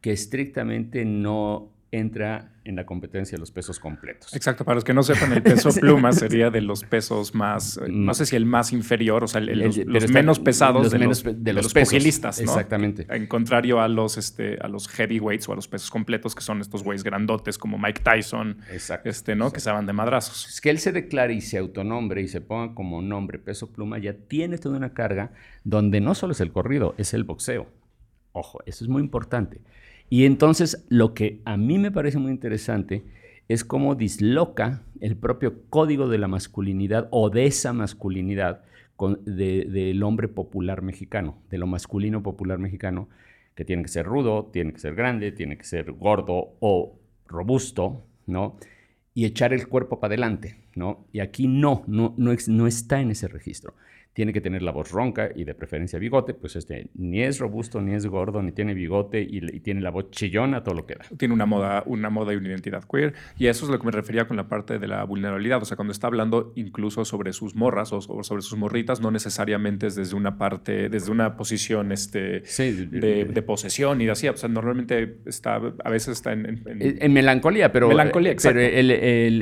que 0.00 0.12
estrictamente 0.12 1.04
no 1.04 1.72
entra 1.90 2.51
en 2.64 2.76
la 2.76 2.86
competencia 2.86 3.36
de 3.36 3.40
los 3.40 3.50
pesos 3.50 3.78
completos. 3.80 4.34
Exacto, 4.34 4.64
para 4.64 4.76
los 4.76 4.84
que 4.84 4.94
no 4.94 5.02
sepan, 5.02 5.32
el 5.32 5.42
peso 5.42 5.70
pluma 5.80 6.12
sería 6.12 6.50
de 6.50 6.60
los 6.60 6.84
pesos 6.84 7.34
más, 7.34 7.78
eh, 7.78 7.88
no 7.88 8.14
sé 8.14 8.26
si 8.26 8.36
el 8.36 8.46
más 8.46 8.72
inferior, 8.72 9.24
o 9.24 9.28
sea, 9.28 9.40
los, 9.40 10.10
menos 10.10 10.38
pesados 10.38 10.90
de, 10.90 10.98
los, 10.98 11.24
de 11.24 11.52
los, 11.52 11.72
pugilistas, 11.72 12.40
¿no? 12.40 12.44
Exactamente. 12.44 13.06
En 13.10 13.26
contrario 13.26 13.80
a 13.80 13.88
los, 13.88 14.16
este, 14.16 14.58
a 14.60 14.68
los 14.68 14.88
heavyweights 14.88 15.48
o 15.48 15.52
a 15.52 15.56
los 15.56 15.68
pesos 15.68 15.90
completos, 15.90 16.34
que 16.34 16.42
son 16.42 16.60
estos 16.60 16.82
güeyes 16.82 17.02
grandotes 17.02 17.58
como 17.58 17.78
Mike 17.78 18.02
Tyson, 18.02 18.58
este, 19.04 19.34
¿no? 19.34 19.52
Que 19.52 19.60
se 19.60 19.70
van 19.70 19.86
de 19.86 19.92
madrazos. 19.92 20.48
Es 20.48 20.60
que 20.60 20.70
él 20.70 20.78
se 20.78 20.92
declare 20.92 21.34
y 21.34 21.40
se 21.40 21.58
autonombre 21.58 22.22
y 22.22 22.28
se 22.28 22.40
ponga 22.40 22.74
como 22.74 23.02
nombre 23.02 23.38
peso 23.38 23.72
pluma, 23.72 23.98
ya 23.98 24.14
tiene 24.14 24.58
toda 24.58 24.76
una 24.76 24.92
carga 24.94 25.32
donde 25.64 26.00
no 26.00 26.14
solo 26.14 26.32
es 26.32 26.40
el 26.40 26.52
corrido, 26.52 26.94
es 26.98 27.14
el 27.14 27.24
boxeo. 27.24 27.81
Ojo, 28.32 28.60
eso 28.66 28.84
es 28.84 28.88
muy 28.88 29.02
importante. 29.02 29.60
Y 30.08 30.24
entonces 30.24 30.84
lo 30.88 31.14
que 31.14 31.40
a 31.44 31.56
mí 31.56 31.78
me 31.78 31.90
parece 31.90 32.18
muy 32.18 32.32
interesante 32.32 33.04
es 33.48 33.64
cómo 33.64 33.94
disloca 33.94 34.82
el 35.00 35.16
propio 35.16 35.62
código 35.68 36.08
de 36.08 36.18
la 36.18 36.28
masculinidad 36.28 37.08
o 37.10 37.30
de 37.30 37.46
esa 37.46 37.72
masculinidad 37.72 38.62
del 39.24 40.02
hombre 40.02 40.28
popular 40.28 40.82
mexicano, 40.82 41.38
de 41.50 41.58
lo 41.58 41.66
masculino 41.66 42.22
popular 42.22 42.58
mexicano, 42.58 43.08
que 43.54 43.64
tiene 43.64 43.82
que 43.82 43.88
ser 43.88 44.06
rudo, 44.06 44.50
tiene 44.52 44.72
que 44.72 44.78
ser 44.78 44.94
grande, 44.94 45.32
tiene 45.32 45.58
que 45.58 45.64
ser 45.64 45.92
gordo 45.92 46.56
o 46.60 46.98
robusto, 47.26 48.04
¿no? 48.26 48.56
Y 49.14 49.24
echar 49.24 49.52
el 49.52 49.66
cuerpo 49.66 49.98
para 49.98 50.12
adelante, 50.12 50.56
¿no? 50.74 51.06
Y 51.12 51.20
aquí 51.20 51.48
no, 51.48 51.82
no, 51.86 52.14
no, 52.16 52.32
no 52.46 52.66
está 52.66 53.00
en 53.00 53.10
ese 53.10 53.28
registro 53.28 53.74
tiene 54.12 54.32
que 54.32 54.40
tener 54.40 54.62
la 54.62 54.72
voz 54.72 54.90
ronca 54.90 55.30
y 55.34 55.44
de 55.44 55.54
preferencia 55.54 55.98
bigote, 55.98 56.34
pues 56.34 56.56
este 56.56 56.88
ni 56.94 57.22
es 57.22 57.38
robusto, 57.38 57.80
ni 57.80 57.94
es 57.94 58.06
gordo, 58.06 58.42
ni 58.42 58.52
tiene 58.52 58.74
bigote 58.74 59.22
y, 59.22 59.40
tiene 59.60 59.80
la 59.80 59.90
voz 59.90 60.10
chillona, 60.10 60.62
todo 60.62 60.74
lo 60.74 60.86
que 60.86 60.96
da. 60.96 61.04
Tiene 61.16 61.32
una 61.32 61.46
moda, 61.46 61.82
una 61.86 62.10
moda 62.10 62.32
y 62.32 62.36
una 62.36 62.48
identidad 62.48 62.84
queer. 62.84 63.14
Y 63.38 63.46
eso 63.46 63.64
es 63.64 63.70
lo 63.70 63.78
que 63.78 63.86
me 63.86 63.92
refería 63.92 64.26
con 64.26 64.36
la 64.36 64.48
parte 64.48 64.78
de 64.78 64.86
la 64.86 65.04
vulnerabilidad. 65.04 65.62
O 65.62 65.64
sea, 65.64 65.76
cuando 65.76 65.92
está 65.92 66.08
hablando 66.08 66.52
incluso 66.56 67.04
sobre 67.04 67.32
sus 67.32 67.54
morras 67.54 67.92
o 67.92 68.00
sobre 68.00 68.42
sus 68.42 68.56
morritas, 68.58 69.00
no 69.00 69.10
necesariamente 69.10 69.86
es 69.86 69.94
desde 69.94 70.14
una 70.14 70.36
parte, 70.36 70.88
desde 70.88 71.10
una 71.10 71.36
posición 71.36 71.92
este, 71.92 72.40
de, 72.40 73.42
posesión 73.46 74.00
y 74.00 74.08
así. 74.08 74.28
O 74.28 74.36
sea, 74.36 74.48
normalmente 74.48 75.18
está, 75.24 75.56
a 75.56 75.90
veces 75.90 76.08
está 76.18 76.32
en... 76.32 76.62
En, 76.66 77.12
melancolía, 77.12 77.72
pero... 77.72 77.88
Melancolía, 77.88 78.32
exacto. 78.32 78.58
Pero 78.58 78.76
el, 78.76 78.90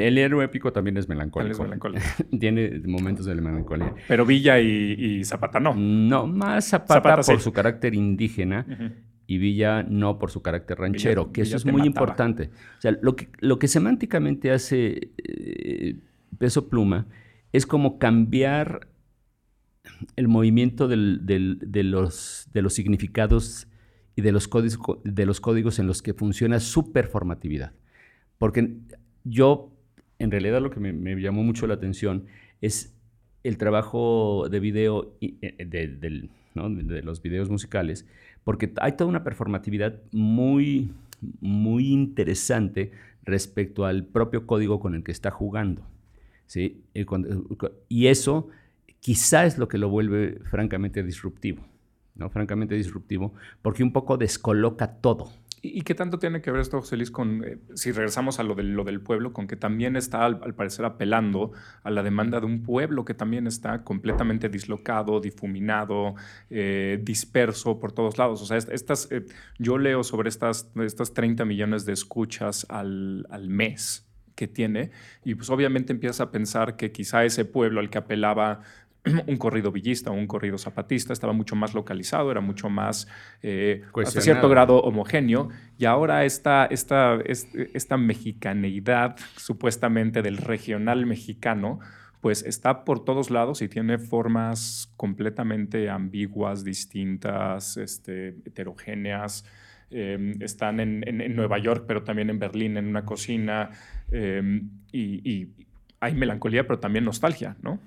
el, 0.00 0.18
héroe 0.18 0.44
épico 0.44 0.72
también 0.72 0.96
es 0.96 1.08
melancólico. 1.08 1.52
Es 1.52 1.60
melancolía. 1.60 2.02
tiene 2.38 2.80
momentos 2.84 3.26
de 3.26 3.34
melancolía. 3.34 3.94
Pero 4.06 4.24
Villa 4.26 4.59
y, 4.60 5.24
Zapata 5.24 5.60
no. 5.60 5.74
No, 5.74 6.26
más 6.26 6.68
Zapata, 6.68 7.20
por 7.20 7.40
su 7.40 7.52
carácter 7.52 7.94
indígena. 7.94 8.66
Y 9.26 9.38
Villa 9.38 9.84
no 9.84 10.18
por 10.18 10.32
su 10.32 10.42
carácter 10.42 10.78
ranchero, 10.78 11.30
que 11.30 11.42
eso 11.42 11.56
es 11.56 11.64
muy 11.64 11.86
importante. 11.86 12.50
O 12.78 12.80
sea, 12.80 12.98
lo 13.00 13.14
que, 13.14 13.28
lo 13.38 13.60
que 13.60 13.68
semánticamente 13.68 14.50
hace 14.50 15.12
eh, 15.18 16.00
Peso 16.36 16.68
Pluma 16.68 17.06
es 17.52 17.64
como 17.64 17.98
cambiar 17.98 18.88
el 20.16 20.26
movimiento 20.26 20.88
de, 20.88 20.96
los, 20.96 22.48
de 22.52 22.62
los 22.62 22.74
significados 22.74 23.68
y 24.16 24.22
de 24.22 24.32
los, 24.32 24.48
códigos, 24.48 24.98
de 25.04 25.26
los 25.26 25.40
códigos 25.40 25.78
en 25.78 25.86
los 25.86 26.02
que 26.02 26.12
funciona 26.12 26.58
su 26.58 26.92
performatividad. 26.92 27.72
Porque 28.38 28.78
yo, 29.22 29.72
en 30.18 30.30
realidad, 30.32 30.60
lo 30.60 30.70
que 30.70 30.80
me 30.80 31.20
llamó 31.20 31.44
mucho 31.44 31.66
la 31.68 31.74
atención 31.74 32.26
es 32.60 32.99
el 33.42 33.58
trabajo 33.58 34.48
de 34.50 34.60
video 34.60 35.16
eh, 35.20 35.54
de, 35.64 36.28
los 37.02 37.22
videos 37.22 37.48
musicales, 37.50 38.06
porque 38.44 38.72
hay 38.80 38.92
toda 38.92 39.08
una 39.08 39.24
performatividad 39.24 40.00
muy, 40.12 40.92
muy 41.40 41.88
interesante 41.88 42.92
respecto 43.24 43.84
al 43.84 44.04
propio 44.04 44.46
código 44.46 44.80
con 44.80 44.94
el 44.94 45.02
que 45.02 45.12
está 45.12 45.30
jugando. 45.30 45.82
¿sí? 46.46 46.82
Y 47.88 48.06
eso 48.06 48.48
quizá 49.00 49.46
es 49.46 49.58
lo 49.58 49.68
que 49.68 49.78
lo 49.78 49.88
vuelve 49.88 50.40
francamente 50.44 51.02
disruptivo, 51.02 51.62
¿no? 52.14 52.28
francamente 52.30 52.74
disruptivo, 52.74 53.34
porque 53.62 53.82
un 53.82 53.92
poco 53.92 54.16
descoloca 54.16 54.96
todo. 55.00 55.30
¿Y 55.62 55.82
qué 55.82 55.94
tanto 55.94 56.18
tiene 56.18 56.40
que 56.40 56.50
ver 56.50 56.62
esto, 56.62 56.80
José 56.80 56.96
Luis, 56.96 57.10
con, 57.10 57.44
eh, 57.44 57.58
si 57.74 57.92
regresamos 57.92 58.38
a 58.38 58.42
lo, 58.42 58.54
de, 58.54 58.62
lo 58.62 58.82
del 58.82 59.02
pueblo, 59.02 59.34
con 59.34 59.46
que 59.46 59.56
también 59.56 59.94
está, 59.94 60.24
al, 60.24 60.54
parecer, 60.54 60.86
apelando 60.86 61.52
a 61.82 61.90
la 61.90 62.02
demanda 62.02 62.40
de 62.40 62.46
un 62.46 62.62
pueblo 62.62 63.04
que 63.04 63.12
también 63.12 63.46
está 63.46 63.84
completamente 63.84 64.48
dislocado, 64.48 65.20
difuminado, 65.20 66.14
eh, 66.48 66.98
disperso 67.02 67.78
por 67.78 67.92
todos 67.92 68.16
lados? 68.16 68.40
O 68.40 68.46
sea, 68.46 68.56
estas, 68.56 69.08
eh, 69.10 69.26
yo 69.58 69.76
leo 69.76 70.02
sobre 70.02 70.30
estas, 70.30 70.70
estas 70.76 71.12
30 71.12 71.44
millones 71.44 71.84
de 71.84 71.92
escuchas 71.92 72.66
al, 72.70 73.26
al 73.28 73.50
mes 73.50 74.06
que 74.40 74.48
tiene 74.48 74.90
y 75.22 75.34
pues 75.34 75.50
obviamente 75.50 75.92
empiezas 75.92 76.22
a 76.22 76.30
pensar 76.30 76.76
que 76.76 76.92
quizá 76.92 77.26
ese 77.26 77.44
pueblo 77.44 77.78
al 77.78 77.90
que 77.90 77.98
apelaba 77.98 78.62
un 79.26 79.36
corrido 79.36 79.72
villista 79.72 80.10
o 80.10 80.14
un 80.14 80.26
corrido 80.26 80.58
zapatista, 80.58 81.12
estaba 81.12 81.32
mucho 81.32 81.56
más 81.56 81.74
localizado, 81.74 82.30
era 82.30 82.40
mucho 82.40 82.68
más, 82.68 83.08
eh, 83.42 83.82
hasta 84.02 84.20
cierto 84.20 84.48
grado, 84.48 84.80
homogéneo. 84.80 85.48
Y 85.78 85.86
ahora 85.86 86.24
esta, 86.24 86.66
esta, 86.66 87.18
esta 87.24 87.96
mexicaneidad, 87.96 89.16
supuestamente 89.36 90.22
del 90.22 90.36
regional 90.36 91.06
mexicano, 91.06 91.80
pues 92.20 92.42
está 92.42 92.84
por 92.84 93.04
todos 93.04 93.30
lados 93.30 93.62
y 93.62 93.68
tiene 93.68 93.98
formas 93.98 94.92
completamente 94.96 95.88
ambiguas, 95.88 96.64
distintas, 96.64 97.76
este, 97.76 98.28
heterogéneas. 98.44 99.44
em, 99.92 100.40
están 100.40 100.78
en, 100.78 101.34
Nueva 101.34 101.58
York, 101.58 101.84
pero 101.88 102.04
también 102.04 102.30
en 102.30 102.38
Berlín, 102.38 102.76
en 102.76 102.86
una 102.86 103.04
cocina, 103.04 103.70
em, 104.12 104.70
y, 104.92 105.48
hay 105.98 106.14
melancolía, 106.14 106.64
pero 106.66 106.78
también 106.78 107.04
nostalgia, 107.04 107.56
¿no? 107.60 107.80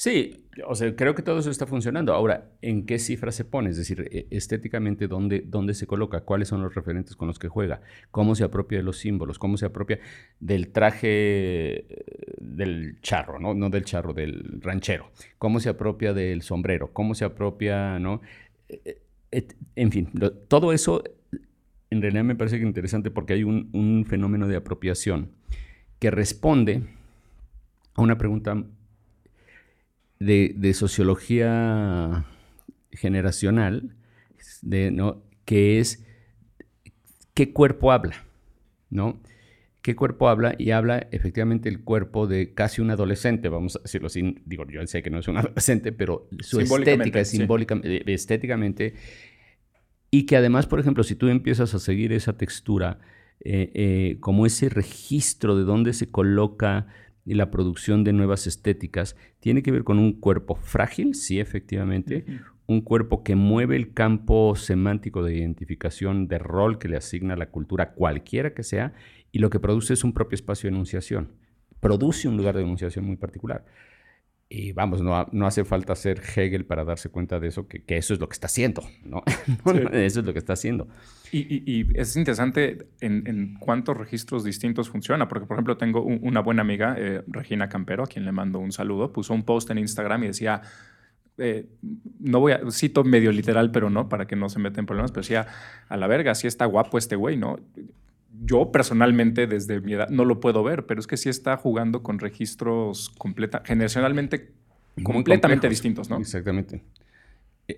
Sí, 0.00 0.46
o 0.66 0.74
sea, 0.74 0.96
creo 0.96 1.14
que 1.14 1.20
todo 1.20 1.40
eso 1.40 1.50
está 1.50 1.66
funcionando. 1.66 2.14
Ahora, 2.14 2.52
¿en 2.62 2.86
qué 2.86 2.98
cifra 2.98 3.32
se 3.32 3.44
pone? 3.44 3.68
Es 3.68 3.76
decir, 3.76 4.08
e, 4.10 4.26
estéticamente, 4.30 5.08
¿dónde, 5.08 5.44
¿dónde 5.46 5.74
se 5.74 5.86
coloca? 5.86 6.22
¿Cuáles 6.22 6.48
son 6.48 6.62
los 6.62 6.74
referentes 6.74 7.16
con 7.16 7.28
los 7.28 7.38
que 7.38 7.48
juega? 7.48 7.82
¿Cómo 8.10 8.34
se 8.34 8.42
apropia 8.42 8.78
de 8.78 8.82
los 8.82 8.96
símbolos? 8.96 9.38
¿Cómo 9.38 9.58
se 9.58 9.66
apropia 9.66 9.98
del 10.38 10.72
traje 10.72 11.80
eh, 11.80 11.86
del 12.38 12.98
charro, 13.02 13.38
¿no? 13.38 13.52
No 13.52 13.68
del 13.68 13.84
charro, 13.84 14.14
del 14.14 14.62
ranchero. 14.62 15.10
¿Cómo 15.36 15.60
se 15.60 15.68
apropia 15.68 16.14
del 16.14 16.40
sombrero? 16.40 16.94
¿Cómo 16.94 17.14
se 17.14 17.26
apropia, 17.26 17.98
¿no? 17.98 18.22
E, 18.70 19.02
e, 19.30 19.48
en 19.76 19.92
fin, 19.92 20.08
todo 20.48 20.72
eso 20.72 21.04
en 21.90 22.00
realidad 22.00 22.24
me 22.24 22.36
parece 22.36 22.58
que 22.58 22.64
interesante 22.64 23.10
porque 23.10 23.34
hay 23.34 23.44
un, 23.44 23.68
un 23.74 24.06
fenómeno 24.06 24.48
de 24.48 24.56
apropiación 24.56 25.32
que 25.98 26.10
responde 26.10 26.84
a 27.96 28.00
una 28.00 28.16
pregunta 28.16 28.64
de, 30.20 30.74
sociología 30.74 32.24
generacional, 32.92 33.96
de, 34.62 34.90
¿no? 34.90 35.22
que 35.44 35.80
es 35.80 36.04
qué 37.34 37.52
cuerpo 37.52 37.90
habla, 37.90 38.24
¿no? 38.90 39.20
¿Qué 39.82 39.96
cuerpo 39.96 40.28
habla? 40.28 40.54
Y 40.58 40.72
habla 40.72 41.08
efectivamente 41.10 41.70
el 41.70 41.82
cuerpo 41.82 42.26
de 42.26 42.52
casi 42.52 42.82
un 42.82 42.90
adolescente, 42.90 43.48
vamos 43.48 43.76
a 43.76 43.80
decirlo 43.80 44.08
así. 44.08 44.36
Digo, 44.44 44.66
yo 44.68 44.86
sé 44.86 45.02
que 45.02 45.08
no 45.08 45.18
es 45.18 45.28
un 45.28 45.36
adolescente, 45.38 45.90
pero 45.90 46.28
su 46.40 46.60
estética 46.60 47.20
es 47.20 47.30
simbólica, 47.30 47.80
eh, 47.82 48.02
estéticamente. 48.06 48.94
Y 50.10 50.26
que 50.26 50.36
además, 50.36 50.66
por 50.66 50.80
ejemplo, 50.80 51.02
si 51.02 51.14
tú 51.14 51.28
empiezas 51.28 51.72
a 51.72 51.78
seguir 51.78 52.12
esa 52.12 52.36
textura, 52.36 52.98
eh, 53.42 53.70
eh, 53.72 54.16
como 54.20 54.44
ese 54.44 54.68
registro 54.68 55.56
de 55.56 55.64
dónde 55.64 55.94
se 55.94 56.10
coloca 56.10 56.88
y 57.24 57.34
la 57.34 57.50
producción 57.50 58.04
de 58.04 58.12
nuevas 58.12 58.46
estéticas 58.46 59.16
tiene 59.40 59.62
que 59.62 59.70
ver 59.70 59.84
con 59.84 59.98
un 59.98 60.14
cuerpo 60.14 60.54
frágil, 60.54 61.14
sí, 61.14 61.38
efectivamente, 61.38 62.24
un 62.66 62.80
cuerpo 62.80 63.22
que 63.22 63.34
mueve 63.34 63.76
el 63.76 63.92
campo 63.92 64.54
semántico 64.54 65.22
de 65.22 65.36
identificación, 65.36 66.28
de 66.28 66.38
rol 66.38 66.78
que 66.78 66.88
le 66.88 66.96
asigna 66.96 67.36
la 67.36 67.50
cultura, 67.50 67.92
cualquiera 67.92 68.54
que 68.54 68.62
sea, 68.62 68.92
y 69.32 69.40
lo 69.40 69.50
que 69.50 69.60
produce 69.60 69.94
es 69.94 70.04
un 70.04 70.12
propio 70.12 70.36
espacio 70.36 70.68
de 70.68 70.74
enunciación. 70.74 71.32
Produce 71.80 72.28
un 72.28 72.36
lugar 72.36 72.56
de 72.56 72.62
enunciación 72.62 73.04
muy 73.04 73.16
particular. 73.16 73.64
Y 74.48 74.72
vamos, 74.72 75.00
no, 75.00 75.26
no, 75.30 75.46
hace 75.46 75.64
falta 75.64 75.94
ser 75.94 76.20
Hegel 76.20 76.66
para 76.66 76.84
darse 76.84 77.08
cuenta 77.08 77.38
de 77.38 77.48
eso, 77.48 77.68
que, 77.68 77.84
eso 77.88 78.14
es 78.14 78.20
lo 78.20 78.28
que 78.28 78.34
está 78.34 78.46
haciendo, 78.46 78.82
¿no? 79.04 79.22
eso 79.92 80.20
es 80.20 80.26
lo 80.26 80.32
que 80.32 80.40
está 80.40 80.54
haciendo. 80.54 80.88
Y, 81.32 81.86
es 81.94 82.16
interesante 82.16 82.88
en, 83.00 83.54
cuántos 83.58 83.96
registros 83.96 84.44
distintos 84.44 84.88
funciona, 84.88 85.28
porque 85.28 85.46
por 85.46 85.56
ejemplo 85.56 85.76
tengo 85.76 86.02
una 86.02 86.40
buena 86.40 86.62
amiga, 86.62 86.96
eh, 86.98 87.22
Regina 87.28 87.68
Campero, 87.68 88.04
a 88.04 88.06
quien 88.06 88.24
le 88.24 88.32
mando 88.32 88.58
un 88.58 88.72
saludo, 88.72 89.12
puso 89.12 89.34
un 89.34 89.44
post 89.44 89.70
en 89.70 89.78
Instagram 89.78 90.24
y 90.24 90.26
decía, 90.28 90.62
eh, 91.38 91.66
no 92.18 92.40
voy 92.40 92.52
a, 92.52 92.60
cito 92.70 93.04
medio 93.04 93.32
literal, 93.32 93.70
pero 93.70 93.90
no, 93.90 94.08
para 94.08 94.26
que 94.26 94.36
no 94.36 94.48
se 94.48 94.58
metan 94.58 94.86
problemas, 94.86 95.12
pero 95.12 95.22
decía, 95.22 95.46
a 95.88 95.96
la 95.96 96.06
verga, 96.06 96.34
sí 96.34 96.46
está 96.46 96.64
guapo 96.66 96.98
este 96.98 97.16
güey, 97.16 97.36
¿no? 97.36 97.58
yo 98.42 98.72
personalmente 98.72 99.46
desde 99.46 99.80
mi 99.80 99.94
edad 99.94 100.08
no 100.08 100.24
lo 100.24 100.40
puedo 100.40 100.62
ver, 100.62 100.86
pero 100.86 101.00
es 101.00 101.06
que 101.06 101.16
sí 101.16 101.28
está 101.28 101.56
jugando 101.56 102.02
con 102.02 102.18
registros 102.18 103.10
completa, 103.18 103.62
generacionalmente 103.64 104.52
completamente 105.02 105.68
distintos, 105.68 106.08
¿no? 106.10 106.18
Exactamente. 106.18 106.82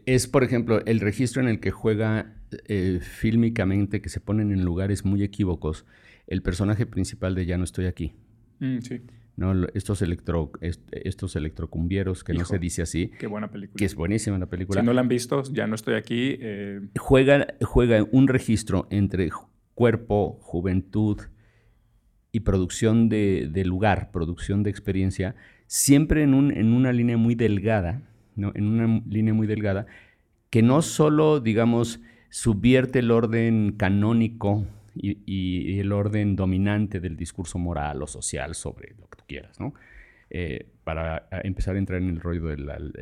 Es, 0.06 0.26
por 0.26 0.44
ejemplo, 0.44 0.84
el 0.84 1.00
registro 1.00 1.42
en 1.42 1.48
el 1.48 1.60
que 1.60 1.70
juega 1.70 2.34
eh, 2.66 3.00
fílmicamente, 3.00 4.00
que 4.00 4.08
se 4.08 4.20
ponen 4.20 4.52
en 4.52 4.64
lugares 4.64 5.04
muy 5.04 5.22
equívocos, 5.22 5.86
el 6.26 6.42
personaje 6.42 6.86
principal 6.86 7.34
de 7.34 7.46
Ya 7.46 7.58
no 7.58 7.64
estoy 7.64 7.86
aquí. 7.86 8.14
Mm, 8.60 8.78
sí. 8.78 9.02
¿no? 9.36 9.66
Estos, 9.74 10.02
electro, 10.02 10.52
estos 10.60 11.36
electrocumbieros, 11.36 12.22
que 12.24 12.34
no 12.34 12.44
se 12.44 12.58
dice 12.58 12.82
así. 12.82 13.10
Qué 13.18 13.26
buena 13.26 13.50
película. 13.50 13.78
Que 13.78 13.84
es 13.84 13.94
buenísima 13.94 14.38
la 14.38 14.46
película. 14.46 14.80
Si 14.80 14.86
no 14.86 14.92
la 14.92 15.00
han 15.00 15.08
visto, 15.08 15.42
ya 15.52 15.66
no 15.66 15.74
estoy 15.74 15.94
aquí. 15.94 16.36
Eh. 16.40 16.80
Juega, 16.98 17.54
juega 17.62 18.04
un 18.10 18.28
registro 18.28 18.86
entre 18.90 19.30
cuerpo, 19.74 20.38
juventud 20.42 21.18
y 22.30 22.40
producción 22.40 23.08
de, 23.08 23.50
lugar, 23.64 24.10
producción 24.10 24.62
de 24.62 24.70
experiencia, 24.70 25.34
siempre 25.66 26.22
en, 26.22 26.34
un, 26.34 26.50
en 26.50 26.72
una 26.72 26.92
línea 26.92 27.16
muy 27.16 27.34
delgada, 27.34 28.02
en 28.36 28.66
una 28.66 29.02
línea 29.08 29.34
muy 29.34 29.46
delgada, 29.46 29.86
que 30.50 30.62
no 30.62 30.82
solo, 30.82 31.40
digamos, 31.40 32.00
subvierte 32.30 33.00
el 33.00 33.10
orden 33.10 33.74
canónico 33.76 34.66
y, 34.94 35.78
el 35.78 35.92
orden 35.92 36.36
dominante 36.36 37.00
del 37.00 37.16
discurso 37.16 37.58
moral 37.58 38.02
o 38.02 38.06
social 38.06 38.54
sobre 38.54 38.94
lo 38.98 39.08
que 39.08 39.16
tú 39.16 39.24
quieras, 39.26 39.58
¿no? 39.60 39.74
Eh, 40.30 40.66
para 40.84 41.28
empezar 41.44 41.76
a 41.76 41.78
entrar 41.78 42.00
en 42.00 42.08
el 42.08 42.20
rollo 42.20 42.46
de, 42.46 42.56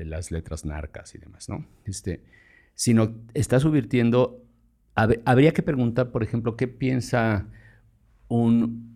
las 0.05 0.31
letras 0.31 0.65
narcas 0.65 1.15
y 1.15 1.19
demás, 1.19 1.49
¿no? 1.49 1.65
Este, 1.85 2.23
sino 2.75 3.15
está 3.35 3.61
subvirtiendo 3.61 4.45
habría 5.25 5.53
que 5.53 5.63
preguntar, 5.63 6.11
por 6.11 6.23
ejemplo, 6.23 6.57
qué 6.57 6.69
piensa 6.69 7.47
un, 8.29 8.93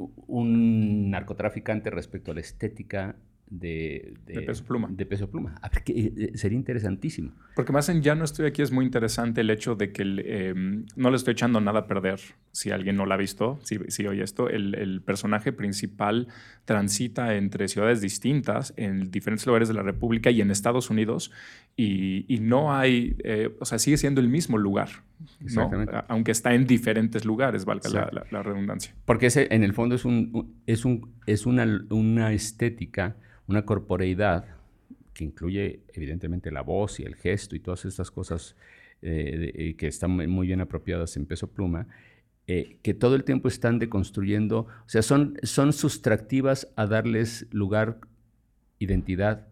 narcotraficante 1.10 1.90
respecto 1.90 2.30
a 2.32 2.34
la 2.34 2.40
estética 2.40 3.16
de, 3.58 4.14
peso 4.46 4.64
pluma. 4.64 4.88
De 4.90 5.06
peso 5.06 5.30
pluma. 5.30 5.54
Eh, 5.86 6.32
sería 6.34 6.56
interesantísimo. 6.56 7.32
Porque 7.54 7.72
más 7.72 7.88
en 7.88 8.02
Ya 8.02 8.14
no 8.14 8.24
estoy 8.24 8.46
aquí 8.46 8.62
es 8.62 8.72
muy 8.72 8.84
interesante 8.84 9.42
el 9.42 9.50
hecho 9.50 9.76
de 9.76 9.92
que 9.92 10.02
em, 10.02 10.86
no 10.96 11.10
le 11.10 11.16
estoy 11.16 11.32
echando 11.32 11.60
nada 11.60 11.80
a 11.80 11.86
perder. 11.86 12.20
Si 12.52 12.70
alguien 12.70 12.96
no 12.96 13.06
la 13.06 13.14
ha 13.14 13.18
visto, 13.18 13.58
si, 13.62 13.78
si 13.88 14.06
oye 14.06 14.22
esto, 14.22 14.48
el, 14.48 15.02
personaje 15.04 15.52
principal 15.52 16.28
transita 16.64 17.34
entre 17.34 17.68
ciudades 17.68 18.00
distintas 18.00 18.72
en 18.76 19.10
diferentes 19.10 19.46
lugares 19.46 19.68
de 19.68 19.74
la 19.74 19.82
República 19.82 20.30
y 20.30 20.40
en 20.40 20.50
Estados 20.50 20.88
Unidos 20.90 21.30
y, 21.76 22.38
no 22.40 22.74
hay, 22.74 23.16
eh, 23.24 23.54
o 23.58 23.64
sea, 23.64 23.78
sigue 23.78 23.96
siendo 23.96 24.20
el 24.20 24.28
mismo 24.28 24.58
lugar, 24.58 24.88
¿no? 25.40 25.70
aunque 26.08 26.32
está 26.32 26.54
en 26.54 26.66
diferentes 26.66 27.24
lugares, 27.24 27.64
valga 27.64 28.10
la, 28.30 28.42
redundancia. 28.42 28.94
Porque 29.04 29.26
ese, 29.26 29.48
en 29.54 29.62
el 29.62 29.72
fondo 29.72 29.94
es, 29.94 30.04
un, 30.04 30.60
es, 30.66 30.84
un, 30.84 31.14
es 31.26 31.46
una, 31.46 31.66
una 31.90 32.32
estética, 32.32 33.16
una 33.46 33.64
corporeidad 33.64 34.46
que 35.12 35.24
incluye 35.24 35.80
evidentemente 35.92 36.50
la 36.50 36.62
voz 36.62 37.00
y 37.00 37.04
el 37.04 37.14
gesto 37.14 37.54
y 37.54 37.60
todas 37.60 37.84
estas 37.84 38.10
cosas 38.10 38.56
eh, 39.02 39.52
eh, 39.54 39.76
que 39.76 39.86
están 39.86 40.10
muy 40.10 40.46
bien 40.46 40.60
apropiadas 40.60 41.16
en 41.16 41.26
peso 41.26 41.48
pluma, 41.50 41.86
que 42.46 42.92
todo 42.92 43.14
el 43.14 43.24
tiempo 43.24 43.48
están 43.48 43.78
deconstruyendo, 43.78 44.66
o 44.66 44.88
sea, 44.88 45.00
son, 45.00 45.38
son 45.42 45.72
sustractivas 45.72 46.68
a 46.76 46.86
darles 46.86 47.46
lugar, 47.50 48.00
identidad 48.78 49.48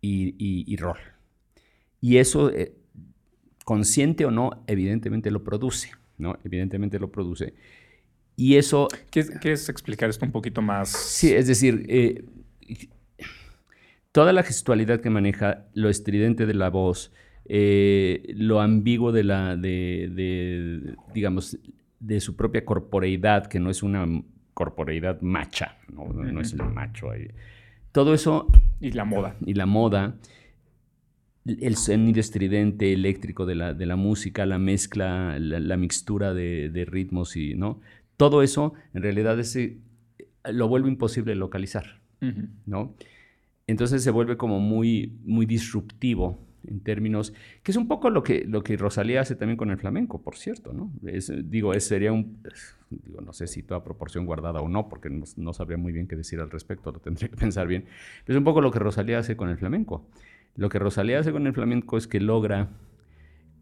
y, 0.00 0.76
rol. 0.76 0.98
Y 2.00 2.18
eso, 2.18 2.50
eh, 2.50 2.74
consciente 3.66 4.24
o 4.24 4.30
no, 4.30 4.62
evidentemente 4.68 5.32
lo 5.32 5.42
produce, 5.42 5.90
¿no? 6.18 6.38
Evidentemente 6.44 7.00
lo 7.00 7.10
produce. 7.10 7.54
Y 8.36 8.54
eso... 8.54 8.86
¿Quieres 9.10 9.68
explicar 9.68 10.08
esto 10.08 10.24
un 10.24 10.30
poquito 10.30 10.62
más? 10.62 10.88
Sí, 10.88 11.32
es 11.32 11.48
decir, 11.48 11.84
eh, 11.88 12.24
toda 14.12 14.32
la 14.32 14.44
gestualidad 14.44 15.00
que 15.00 15.10
maneja, 15.10 15.66
lo 15.74 15.88
estridente 15.88 16.46
de 16.46 16.54
la 16.54 16.70
voz, 16.70 17.12
eh, 17.44 18.32
lo 18.36 18.60
ambiguo 18.60 19.10
de 19.10 19.24
la, 19.24 19.56
de, 19.56 20.94
digamos, 21.12 21.58
de 21.98 22.20
su 22.20 22.36
propia 22.36 22.64
corporeidad, 22.64 23.48
que 23.48 23.58
no 23.58 23.68
es 23.68 23.82
una 23.82 24.06
corporeidad 24.54 25.20
macha, 25.22 25.76
no, 25.92 26.12
no 26.12 26.40
es 26.40 26.52
el 26.52 26.62
macho 26.62 27.10
ahí. 27.10 27.26
Todo 27.90 28.14
eso... 28.14 28.46
Y 28.80 28.92
la 28.92 29.04
moda. 29.04 29.34
Y 29.44 29.54
la 29.54 29.66
moda, 29.66 30.14
el 31.46 31.76
sonido 31.76 32.20
estridente, 32.20 32.92
eléctrico 32.92 33.46
de 33.46 33.54
la, 33.54 33.74
de 33.74 33.86
la 33.86 33.96
música, 33.96 34.46
la 34.46 34.58
mezcla, 34.58 35.38
la, 35.38 35.76
mixtura 35.76 36.34
de, 36.34 36.86
ritmos 36.88 37.36
y, 37.36 37.54
¿no? 37.54 37.80
Todo 38.16 38.42
eso, 38.42 38.74
en 38.94 39.02
realidad, 39.02 39.38
ese, 39.38 39.78
lo 40.44 40.68
vuelve 40.68 40.88
imposible 40.88 41.34
localizar, 41.34 42.00
¿no? 42.64 42.94
Entonces 43.66 44.02
se 44.02 44.10
vuelve 44.10 44.36
como 44.36 44.60
muy, 44.60 45.12
muy 45.24 45.44
disruptivo 45.46 46.38
en 46.66 46.80
términos, 46.80 47.32
que 47.62 47.70
es 47.72 47.76
un 47.76 47.88
poco 47.88 48.10
lo 48.10 48.22
que, 48.22 48.44
lo 48.44 48.62
que 48.62 48.76
Rosalía 48.76 49.20
hace 49.20 49.36
también 49.36 49.56
con 49.56 49.70
el 49.70 49.78
flamenco, 49.78 50.20
por 50.20 50.36
cierto, 50.36 50.72
¿no? 50.72 50.90
digo, 51.44 51.74
es, 51.74 51.84
sería 51.84 52.12
un, 52.12 52.38
digo, 52.90 53.20
no 53.20 53.32
sé 53.32 53.46
si 53.46 53.62
toda 53.62 53.84
proporción 53.84 54.26
guardada 54.26 54.60
o 54.60 54.68
no, 54.68 54.88
porque 54.88 55.10
no, 55.10 55.52
sabría 55.52 55.78
muy 55.78 55.92
bien 55.92 56.06
qué 56.06 56.16
decir 56.16 56.40
al 56.40 56.50
respecto, 56.50 56.92
lo 56.92 56.98
tendría 56.98 57.28
que 57.28 57.36
pensar 57.36 57.66
bien, 57.66 57.84
pero 58.24 58.36
es 58.36 58.38
un 58.38 58.44
poco 58.44 58.60
lo 58.60 58.70
que 58.70 58.78
Rosalía 58.78 59.18
hace 59.18 59.36
con 59.36 59.48
el 59.48 59.58
flamenco. 59.58 60.06
Lo 60.56 60.68
que 60.68 60.78
Rosalía 60.78 61.20
hace 61.20 61.32
con 61.32 61.46
el 61.46 61.52
flamenco 61.52 61.98
es 61.98 62.06
que 62.06 62.20
logra 62.20 62.70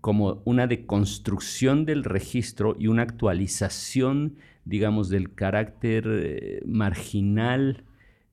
como 0.01 0.43
una 0.45 0.67
deconstrucción 0.67 1.87
del 1.87 2.05
registro 2.05 2.77
y 2.79 2.89
una 2.89 3.03
actualización, 3.03 4.37
digamos, 4.65 5.09
del 5.09 5.35
carácter 5.35 6.05
eh, 6.07 6.63
marginal 6.67 7.85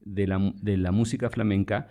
de 0.01 0.27
la, 0.27 0.53
de 0.61 0.77
la 0.77 0.91
música 0.91 1.29
flamenca, 1.29 1.89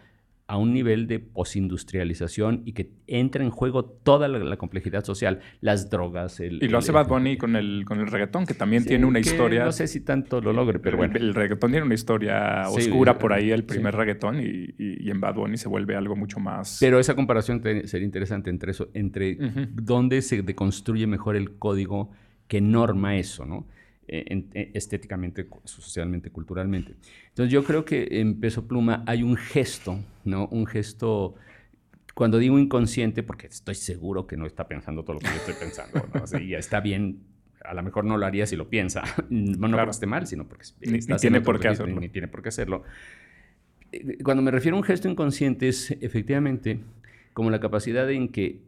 a 0.50 0.56
un 0.56 0.72
nivel 0.72 1.06
de 1.06 1.20
posindustrialización 1.20 2.62
y 2.64 2.72
que 2.72 2.90
entra 3.06 3.44
en 3.44 3.50
juego 3.50 3.84
toda 3.84 4.26
la, 4.26 4.56
complejidad 4.56 5.04
social, 5.04 5.38
las 5.60 5.90
drogas. 5.90 6.40
El, 6.40 6.60
y 6.60 6.66
lo 6.66 6.78
hace 6.78 6.90
Bad 6.90 7.06
Bunny 7.06 7.36
con 7.36 7.54
el, 7.54 7.84
con 7.86 8.00
el 8.00 8.08
reggaetón, 8.08 8.46
que 8.46 8.54
también 8.54 8.84
tiene 8.84 9.06
una 9.06 9.20
historia. 9.20 9.64
No 9.64 9.70
sé 9.70 9.86
si 9.86 10.00
tanto 10.00 10.40
lo 10.40 10.52
logre, 10.52 10.80
pero 10.80 10.96
bueno. 10.96 11.14
El, 11.14 11.34
reggaetón 11.34 11.70
tiene 11.70 11.86
una 11.86 11.94
historia 11.94 12.64
oscura 12.68 13.16
por 13.16 13.32
ahí, 13.32 13.52
el 13.52 13.62
primer 13.62 13.94
reggaetón, 13.94 14.40
y, 14.40 14.74
y, 14.76 15.08
en 15.08 15.20
Bad 15.20 15.36
Bunny 15.36 15.56
se 15.56 15.68
vuelve 15.68 15.94
algo 15.94 16.16
mucho 16.16 16.40
más. 16.40 16.78
Pero 16.80 16.98
esa 16.98 17.14
comparación 17.14 17.62
sería 17.62 18.04
interesante 18.04 18.50
entre 18.50 18.72
eso, 18.72 18.88
entre 18.92 19.38
dónde 19.70 20.20
se 20.20 20.42
deconstruye 20.42 21.06
mejor 21.06 21.36
el 21.36 21.58
código 21.58 22.10
que 22.48 22.60
norma 22.60 23.16
eso, 23.16 23.46
¿no? 23.46 23.68
Eh, 24.12 24.44
eh, 24.54 24.72
estéticamente, 24.74 25.46
socialmente, 25.62 26.30
culturalmente. 26.30 26.96
Entonces 27.28 27.52
yo 27.52 27.62
creo 27.62 27.84
que 27.84 28.08
en 28.10 28.40
Peso 28.40 28.66
Pluma 28.66 29.04
hay 29.06 29.22
un 29.22 29.36
gesto, 29.36 30.00
¿no? 30.24 30.48
Un 30.48 30.66
gesto, 30.66 31.36
cuando 32.12 32.38
digo 32.38 32.58
inconsciente, 32.58 33.22
porque 33.22 33.46
estoy 33.46 33.76
seguro 33.76 34.26
que 34.26 34.36
no 34.36 34.46
está 34.46 34.66
pensando 34.66 35.04
todo 35.04 35.14
lo 35.14 35.20
que 35.20 35.26
yo 35.28 35.34
estoy 35.34 35.54
pensando, 35.54 36.08
¿no? 36.12 36.40
y 36.40 36.56
está 36.56 36.80
bien, 36.80 37.20
a 37.64 37.72
lo 37.72 37.84
mejor 37.84 38.04
no 38.04 38.16
lo 38.16 38.26
haría 38.26 38.46
si 38.46 38.56
lo 38.56 38.68
piensa, 38.68 39.04
no, 39.28 39.68
no 39.68 39.76
porque 39.76 39.90
esté 39.92 40.06
mal, 40.06 40.26
sino 40.26 40.48
porque 40.48 40.64
ni, 40.80 40.98
tiene 40.98 41.40
por 41.40 41.60
qué 41.60 41.68
hacerlo. 41.68 42.00
Ni, 42.00 42.08
tiene 42.08 42.26
por 42.26 42.42
qué 42.42 42.48
hacerlo. 42.48 42.82
Cuando 44.24 44.42
me 44.42 44.50
refiero 44.50 44.76
a 44.76 44.80
un 44.80 44.84
gesto 44.84 45.08
inconsciente 45.08 45.68
es 45.68 45.92
efectivamente 46.00 46.80
como 47.32 47.48
la 47.48 47.60
capacidad 47.60 48.10
en 48.10 48.28
que 48.30 48.58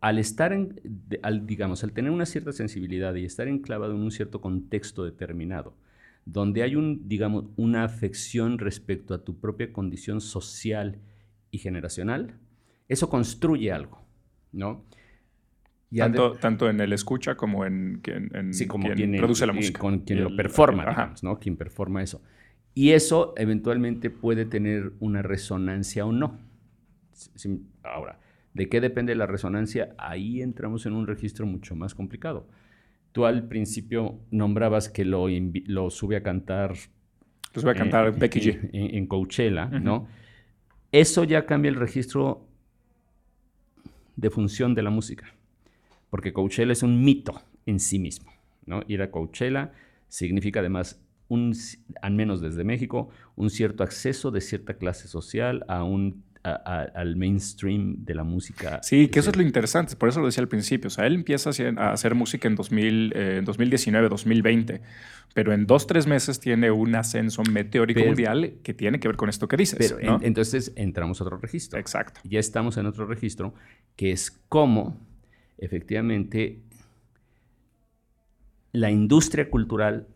al 0.00 0.18
estar, 0.18 0.52
en, 0.52 0.80
al, 1.22 1.46
digamos, 1.46 1.82
al 1.84 1.92
tener 1.92 2.10
una 2.10 2.26
cierta 2.26 2.52
sensibilidad 2.52 3.14
y 3.14 3.24
estar 3.24 3.48
enclavado 3.48 3.94
en 3.94 4.00
un 4.00 4.10
cierto 4.10 4.40
contexto 4.40 5.04
determinado, 5.04 5.74
donde 6.24 6.62
hay 6.62 6.76
un, 6.76 7.08
digamos, 7.08 7.46
una 7.56 7.84
afección 7.84 8.58
respecto 8.58 9.14
a 9.14 9.24
tu 9.24 9.40
propia 9.40 9.72
condición 9.72 10.20
social 10.20 10.98
y 11.50 11.58
generacional, 11.58 12.34
eso 12.88 13.08
construye 13.08 13.72
algo, 13.72 14.04
¿no? 14.52 14.84
tanto, 15.96 16.32
tanto, 16.32 16.68
en 16.68 16.80
el 16.80 16.92
escucha 16.92 17.34
como 17.34 17.64
en, 17.64 18.00
quien 18.02 18.28
produce 19.16 19.46
la 19.46 19.52
música. 19.52 19.80
Con 19.80 20.00
quien 20.00 20.22
lo 20.22 20.36
performa, 20.36 20.86
digamos, 20.86 21.22
¿no? 21.22 21.38
Quien 21.38 21.56
performa 21.56 22.02
eso. 22.02 22.22
Y 22.74 22.90
eso 22.90 23.34
eventualmente 23.36 24.10
puede 24.10 24.44
tener 24.44 24.92
una 25.00 25.22
resonancia 25.22 26.04
o 26.04 26.12
no. 26.12 26.38
Ahora, 27.82 28.20
¿De 28.58 28.68
qué 28.68 28.80
depende 28.80 29.14
la 29.14 29.26
resonancia? 29.26 29.94
Ahí 29.98 30.42
entramos 30.42 30.84
en 30.84 30.92
un 30.92 31.06
registro 31.06 31.46
mucho 31.46 31.76
más 31.76 31.94
complicado. 31.94 32.48
Tú 33.12 33.24
al 33.24 33.46
principio 33.46 34.18
nombrabas 34.32 34.88
que 34.88 35.04
lo, 35.04 35.28
lo 35.28 35.90
sube 35.90 36.16
a 36.16 36.24
cantar. 36.24 36.72
Lo 37.54 37.60
sube 37.60 37.70
a 37.70 37.74
cantar 37.76 38.18
Becky 38.18 38.40
G. 38.40 38.70
En, 38.72 39.06
Coachella, 39.06 39.66
¿no? 39.66 40.08
Eso 40.90 41.22
ya 41.22 41.46
cambia 41.46 41.68
el 41.68 41.76
registro 41.76 42.48
de 44.16 44.28
función 44.28 44.74
de 44.74 44.82
la 44.82 44.90
música. 44.90 45.32
Porque 46.10 46.32
Coachella 46.32 46.72
es 46.72 46.82
un 46.82 47.04
mito 47.04 47.40
en 47.64 47.78
sí 47.78 48.00
mismo, 48.00 48.32
¿no? 48.66 48.82
Ir 48.88 49.02
a 49.02 49.12
Coachella 49.12 49.70
significa 50.08 50.58
además 50.58 51.00
un, 51.28 51.54
al 52.02 52.14
menos 52.14 52.40
desde 52.40 52.64
México, 52.64 53.08
un 53.36 53.50
cierto 53.50 53.84
acceso 53.84 54.32
de 54.32 54.40
cierta 54.40 54.74
clase 54.74 55.06
social 55.06 55.64
a 55.68 55.84
un 55.84 56.24
al 56.54 57.16
mainstream 57.16 58.04
de 58.04 58.14
la 58.14 58.24
música. 58.24 58.80
Sí, 58.82 59.08
que 59.08 59.20
eso 59.20 59.30
es 59.30 59.36
lo 59.36 59.42
interesante, 59.42 59.96
por 59.96 60.08
eso 60.08 60.20
lo 60.20 60.26
decía 60.26 60.42
al 60.42 60.48
principio. 60.48 60.88
O 60.88 60.90
sea, 60.90 61.06
él 61.06 61.14
empieza 61.14 61.50
a 61.76 61.92
hacer 61.92 62.14
música 62.14 62.48
en, 62.48 62.56
2000, 62.56 63.42
2019, 63.44 64.08
2020, 64.08 64.80
pero 65.34 65.52
en 65.52 65.66
dos, 65.66 65.86
tres 65.86 66.06
meses 66.06 66.40
tiene 66.40 66.70
un 66.70 66.94
ascenso 66.94 67.42
meteórico 67.44 68.00
mundial 68.00 68.54
que 68.62 68.74
tiene 68.74 69.00
que 69.00 69.08
ver 69.08 69.16
con 69.16 69.28
esto 69.28 69.48
que 69.48 69.56
dices. 69.56 69.78
Pero 69.78 70.18
entonces 70.22 70.72
entramos 70.76 71.20
a 71.20 71.24
otro 71.24 71.38
registro. 71.38 71.78
Exacto. 71.78 72.20
Ya 72.24 72.40
estamos 72.40 72.76
en 72.76 72.86
otro 72.86 73.06
registro, 73.06 73.54
que 73.96 74.12
es 74.12 74.30
cómo 74.48 74.98
efectivamente 75.58 76.60
la 78.72 78.90
industria 78.90 79.50
cultural 79.50 80.06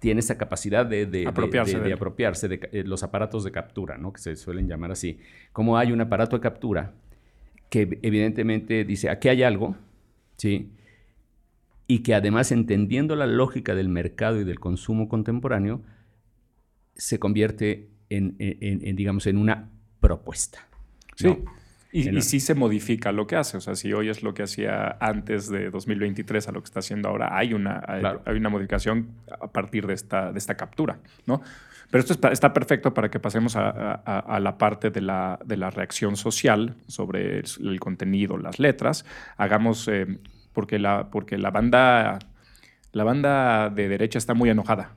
tiene 0.00 0.20
esa 0.20 0.38
capacidad 0.38 0.86
de, 0.86 1.26
apropiarse 1.26 2.48
de, 2.48 2.68
eh, 2.72 2.84
los 2.84 3.02
aparatos 3.02 3.44
de 3.44 3.52
captura, 3.52 3.98
¿no? 3.98 4.12
que 4.12 4.20
se 4.20 4.34
suelen 4.34 4.66
llamar 4.66 4.90
así. 4.90 5.20
Como 5.52 5.76
hay 5.76 5.92
un 5.92 6.00
aparato 6.00 6.36
de 6.36 6.42
captura 6.42 6.94
que 7.68 8.00
evidentemente 8.02 8.84
dice, 8.84 9.10
aquí 9.10 9.28
hay 9.28 9.42
algo, 9.42 9.76
¿sí? 10.36 10.72
y 11.86 11.98
que 12.00 12.14
además 12.14 12.50
entendiendo 12.50 13.14
la 13.14 13.26
lógica 13.26 13.74
del 13.74 13.90
mercado 13.90 14.40
y 14.40 14.44
del 14.44 14.58
consumo 14.58 15.08
contemporáneo, 15.08 15.82
se 16.94 17.18
convierte 17.18 17.90
en, 18.08 18.36
digamos, 18.96 19.26
en 19.26 19.36
una 19.36 19.70
propuesta. 20.00 20.66
Sí. 21.14 21.36
Y, 21.92 22.20
sí 22.22 22.38
se 22.38 22.54
modifica 22.54 23.10
lo 23.10 23.26
que 23.26 23.36
hace. 23.36 23.56
O 23.56 23.60
sea, 23.60 23.74
si 23.74 23.92
hoy 23.92 24.08
es 24.08 24.22
lo 24.22 24.32
que 24.32 24.44
hacía 24.44 24.96
antes 25.00 25.48
de 25.48 25.70
2023 25.70 26.48
a 26.48 26.52
lo 26.52 26.60
que 26.60 26.66
está 26.66 26.80
haciendo 26.80 27.08
ahora, 27.08 27.36
hay 27.36 27.52
una, 27.52 27.82
hay, 27.86 28.36
una 28.36 28.48
modificación 28.48 29.08
a 29.40 29.48
partir 29.48 29.86
de 29.86 29.94
esta, 29.94 30.32
de 30.32 30.38
esta 30.38 30.56
captura, 30.56 30.98
¿no? 31.26 31.42
Pero 31.90 32.04
esto 32.04 32.30
está, 32.30 32.52
perfecto 32.52 32.94
para 32.94 33.10
que 33.10 33.18
pasemos 33.18 33.56
a, 33.56 34.38
la 34.40 34.58
parte 34.58 34.90
de 34.90 35.00
la, 35.00 35.40
de 35.44 35.56
la, 35.56 35.70
reacción 35.70 36.16
social 36.16 36.76
sobre 36.86 37.40
el, 37.40 37.80
contenido, 37.80 38.38
las 38.38 38.60
letras. 38.60 39.04
Hagamos, 39.36 39.88
eh, 39.88 40.06
porque, 40.52 40.78
la, 40.78 41.10
porque 41.10 41.36
la, 41.36 41.50
banda, 41.50 42.20
la 42.92 43.02
banda 43.02 43.70
de 43.70 43.88
derecha 43.88 44.18
está 44.18 44.34
muy 44.34 44.50
enojada 44.50 44.92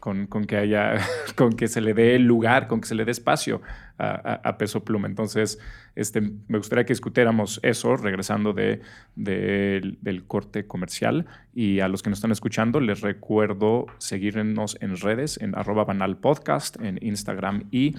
con, 0.00 0.26
que 0.26 0.56
haya, 0.56 0.98
con 1.36 1.52
que 1.52 1.68
se 1.68 1.80
le 1.80 1.94
dé 1.94 2.18
lugar, 2.18 2.66
con 2.66 2.80
que 2.80 2.88
se 2.88 2.94
le 2.94 3.04
dé 3.04 3.12
espacio 3.12 3.60
a, 3.98 4.56
Peso 4.56 4.82
Pluma. 4.82 5.06
Entonces, 5.06 5.58
este, 5.94 6.22
me 6.22 6.56
gustaría 6.56 6.86
que 6.86 6.94
discutiéramos 6.94 7.60
eso, 7.62 7.96
regresando 7.96 8.54
de, 8.54 8.80
del 9.14 10.24
corte 10.26 10.66
comercial. 10.66 11.26
Y 11.54 11.80
a 11.80 11.88
los 11.88 12.02
que 12.02 12.08
nos 12.08 12.18
están 12.18 12.32
escuchando, 12.32 12.80
les 12.80 13.02
recuerdo 13.02 13.86
seguirnos 13.98 14.78
en 14.80 14.96
redes, 14.96 15.38
en 15.40 15.54
arroba 15.54 15.84
banal 15.84 16.16
podcast, 16.16 16.80
en 16.80 16.98
Instagram 17.02 17.64
y 17.70 17.94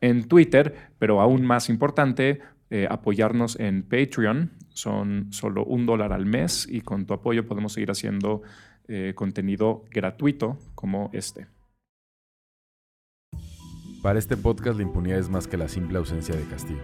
en 0.00 0.28
Twitter, 0.28 0.74
pero 0.98 1.20
aún 1.20 1.46
más 1.46 1.68
importante, 1.68 2.40
eh, 2.68 2.88
apoyarnos 2.90 3.58
en 3.60 3.84
Patreon. 3.84 4.50
Son 4.70 5.32
solo 5.32 5.64
un 5.64 5.86
dólar 5.86 6.12
al 6.12 6.26
mes 6.26 6.66
y 6.68 6.80
con 6.80 7.06
tu 7.06 7.14
apoyo 7.14 7.46
podemos 7.46 7.72
seguir 7.72 7.90
haciendo 7.90 8.42
eh, 8.88 9.12
contenido 9.14 9.84
gratuito 9.90 10.58
como 10.74 11.10
este. 11.12 11.46
Para 14.02 14.18
este 14.18 14.36
podcast 14.36 14.76
la 14.76 14.84
impunidad 14.84 15.18
es 15.18 15.28
más 15.28 15.48
que 15.48 15.56
la 15.56 15.68
simple 15.68 15.98
ausencia 15.98 16.36
de 16.36 16.44
castigo. 16.44 16.80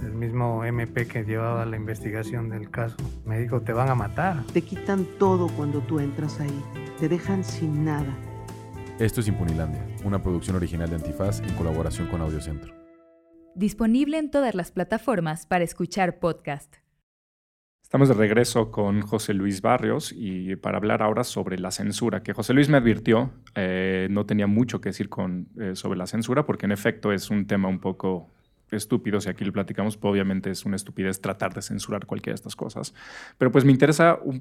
El 0.00 0.14
mismo 0.14 0.64
MP 0.64 1.06
que 1.06 1.22
llevaba 1.22 1.66
la 1.66 1.76
investigación 1.76 2.48
del 2.48 2.70
caso 2.70 2.96
me 3.26 3.38
dijo, 3.38 3.60
te 3.60 3.72
van 3.72 3.90
a 3.90 3.94
matar. 3.94 4.42
Te 4.52 4.62
quitan 4.62 5.06
todo 5.18 5.48
cuando 5.48 5.80
tú 5.80 6.00
entras 6.00 6.40
ahí. 6.40 6.62
Te 6.98 7.08
dejan 7.08 7.44
sin 7.44 7.84
nada. 7.84 8.16
Esto 8.98 9.20
es 9.20 9.28
Impunilandia, 9.28 9.86
una 10.04 10.22
producción 10.22 10.56
original 10.56 10.88
de 10.88 10.96
Antifaz 10.96 11.40
en 11.40 11.52
colaboración 11.54 12.08
con 12.08 12.20
Audiocentro. 12.20 12.72
Disponible 13.54 14.16
en 14.16 14.30
todas 14.30 14.54
las 14.54 14.72
plataformas 14.72 15.46
para 15.46 15.64
escuchar 15.64 16.20
podcast. 16.20 16.81
Estamos 17.92 18.08
de 18.08 18.14
regreso 18.14 18.70
con 18.70 19.02
José 19.02 19.34
Luis 19.34 19.60
Barrios 19.60 20.14
y 20.16 20.56
para 20.56 20.78
hablar 20.78 21.02
ahora 21.02 21.24
sobre 21.24 21.58
la 21.58 21.70
censura, 21.70 22.22
que 22.22 22.32
José 22.32 22.54
Luis 22.54 22.70
me 22.70 22.78
advirtió, 22.78 23.30
eh, 23.54 24.08
no 24.10 24.24
tenía 24.24 24.46
mucho 24.46 24.80
que 24.80 24.88
decir 24.88 25.10
con, 25.10 25.48
eh, 25.60 25.72
sobre 25.74 25.98
la 25.98 26.06
censura, 26.06 26.46
porque 26.46 26.64
en 26.64 26.72
efecto 26.72 27.12
es 27.12 27.28
un 27.28 27.46
tema 27.46 27.68
un 27.68 27.80
poco 27.80 28.30
estúpido, 28.70 29.20
si 29.20 29.28
aquí 29.28 29.44
lo 29.44 29.52
platicamos, 29.52 29.98
pues 29.98 30.10
obviamente 30.10 30.50
es 30.50 30.64
una 30.64 30.76
estupidez 30.76 31.20
tratar 31.20 31.52
de 31.52 31.60
censurar 31.60 32.06
cualquiera 32.06 32.32
de 32.32 32.36
estas 32.36 32.56
cosas. 32.56 32.94
Pero 33.36 33.52
pues 33.52 33.66
me 33.66 33.72
interesa 33.72 34.18
un, 34.24 34.40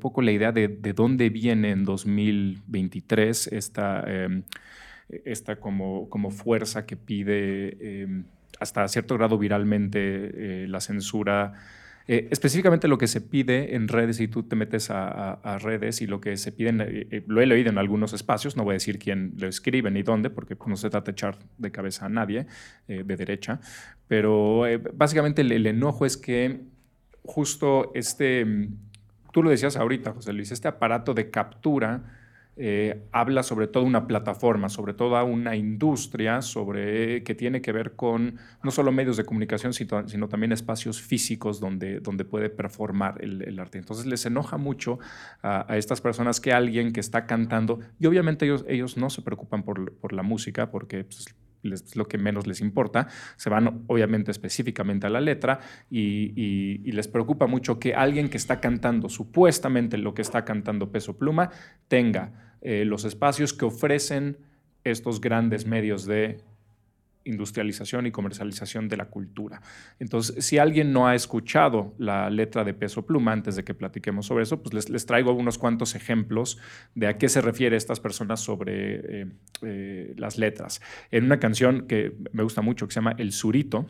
poco 0.00 0.22
la 0.22 0.32
idea 0.32 0.50
de, 0.50 0.68
de, 0.68 0.94
dónde 0.94 1.28
viene 1.28 1.72
en 1.72 1.84
2023 1.84 3.48
esta, 3.48 4.04
em, 4.06 4.42
esta 5.26 5.56
como, 5.56 6.08
como 6.08 6.30
fuerza 6.30 6.86
que 6.86 6.96
pide 6.96 8.04
em, 8.04 8.24
hasta 8.58 8.88
cierto 8.88 9.18
grado 9.18 9.36
viralmente 9.36 10.62
eh, 10.62 10.66
la 10.66 10.80
censura 10.80 11.52
eh, 12.12 12.26
específicamente 12.32 12.88
lo 12.88 12.98
que 12.98 13.06
se 13.06 13.20
pide 13.20 13.76
en 13.76 13.86
redes, 13.86 14.18
y 14.18 14.26
tú 14.26 14.42
te 14.42 14.56
metes 14.56 14.90
a, 14.90 15.58
redes 15.60 16.02
y 16.02 16.08
lo 16.08 16.20
que 16.20 16.36
se 16.36 16.50
pide, 16.50 16.70
eh, 16.70 17.06
eh, 17.08 17.24
lo 17.28 17.40
he 17.40 17.46
leído 17.46 17.70
en 17.70 17.78
algunos 17.78 18.12
espacios, 18.12 18.56
no 18.56 18.64
voy 18.64 18.72
a 18.72 18.74
decir 18.74 18.98
quién 18.98 19.34
lo 19.38 19.46
escribe 19.46 19.92
ni 19.92 20.02
dónde, 20.02 20.28
porque 20.28 20.56
no 20.66 20.74
se 20.74 20.90
trata 20.90 21.04
de 21.04 21.12
echar 21.12 21.38
de 21.56 21.70
cabeza 21.70 22.06
a 22.06 22.08
nadie 22.08 22.48
de 22.88 23.04
derecha, 23.04 23.60
pero 24.08 24.64
básicamente 24.92 25.42
el, 25.42 25.52
el, 25.52 25.68
enojo 25.68 26.04
es 26.04 26.16
que 26.16 26.62
justo 27.22 27.92
este, 27.94 28.44
tú 29.32 29.44
lo 29.44 29.50
decías 29.50 29.76
ahorita, 29.76 30.10
José 30.10 30.32
Luis, 30.32 30.50
este 30.50 30.66
aparato 30.66 31.14
de 31.14 31.30
captura 31.30 32.19
eh, 32.56 33.06
habla 33.12 33.42
sobre 33.42 33.68
toda 33.68 33.86
una 33.86 34.06
plataforma, 34.06 34.68
sobre 34.68 34.92
toda 34.92 35.24
una 35.24 35.56
industria, 35.56 36.42
sobre 36.42 37.22
que 37.22 37.34
tiene 37.34 37.62
que 37.62 37.72
ver 37.72 37.92
con 37.92 38.38
no 38.62 38.70
solo 38.70 38.92
medios 38.92 39.16
de 39.16 39.24
comunicación, 39.24 39.72
sino, 39.72 40.28
también 40.28 40.52
espacios 40.52 41.00
físicos 41.00 41.60
donde, 41.60 42.00
donde 42.00 42.24
puede 42.24 42.50
performar 42.50 43.22
el, 43.22 43.58
arte. 43.58 43.78
Entonces 43.78 44.06
les 44.06 44.26
enoja 44.26 44.56
mucho 44.58 44.98
a, 45.42 45.64
estas 45.76 46.00
personas 46.00 46.40
que 46.40 46.52
alguien 46.52 46.92
que 46.92 47.00
está 47.00 47.26
cantando, 47.26 47.80
y 47.98 48.06
obviamente 48.06 48.44
ellos, 48.44 48.64
ellos 48.68 48.96
no 48.96 49.10
se 49.10 49.22
preocupan 49.22 49.62
por, 49.62 50.12
la 50.12 50.22
música, 50.22 50.70
porque 50.70 51.04
pues, 51.04 51.24
es 51.62 51.96
lo 51.96 52.06
que 52.06 52.18
menos 52.18 52.46
les 52.46 52.60
importa, 52.60 53.08
se 53.36 53.50
van 53.50 53.84
obviamente 53.86 54.30
específicamente 54.30 55.06
a 55.06 55.10
la 55.10 55.20
letra 55.20 55.60
y, 55.90 56.90
les 56.90 57.08
preocupa 57.08 57.46
mucho 57.46 57.78
que 57.78 57.94
alguien 57.94 58.28
que 58.28 58.36
está 58.36 58.60
cantando 58.60 59.08
supuestamente 59.08 59.96
lo 59.96 60.12
que 60.12 60.22
está 60.22 60.44
cantando 60.44 60.90
Peso 60.90 61.16
Pluma 61.16 61.50
tenga 61.88 62.56
eh, 62.60 62.84
los 62.84 63.04
espacios 63.04 63.52
que 63.54 63.64
ofrecen 63.64 64.38
estos 64.84 65.20
grandes 65.20 65.66
medios 65.66 66.04
de 66.04 66.42
industrialización 67.24 68.06
y 68.06 68.10
comercialización 68.10 68.88
de 68.88 68.96
la 68.96 69.06
cultura. 69.06 69.60
Entonces, 69.98 70.44
si 70.44 70.58
alguien 70.58 70.92
no 70.92 71.06
ha 71.06 71.14
escuchado 71.14 71.94
la 71.98 72.30
letra 72.30 72.64
de 72.64 72.74
Peso 72.74 73.04
Pluma 73.06 73.32
antes 73.32 73.56
de 73.56 73.64
que 73.64 73.74
platiquemos 73.74 74.26
sobre 74.26 74.44
eso, 74.44 74.62
pues 74.62 74.88
les, 74.88 75.06
traigo 75.06 75.32
unos 75.32 75.58
cuantos 75.58 75.94
ejemplos 75.94 76.58
de 76.94 77.06
a 77.08 77.18
qué 77.18 77.28
se 77.28 77.40
refiere 77.40 77.76
estas 77.76 78.00
personas 78.00 78.40
sobre 78.40 79.22
eh, 79.22 79.26
eh, 79.62 80.14
las 80.16 80.38
letras. 80.38 80.80
En 81.10 81.24
una 81.24 81.38
canción 81.38 81.86
que 81.86 82.16
me 82.32 82.42
gusta 82.42 82.62
mucho, 82.62 82.86
que 82.86 82.94
se 82.94 83.00
llama 83.00 83.14
El 83.18 83.32
Surito, 83.32 83.86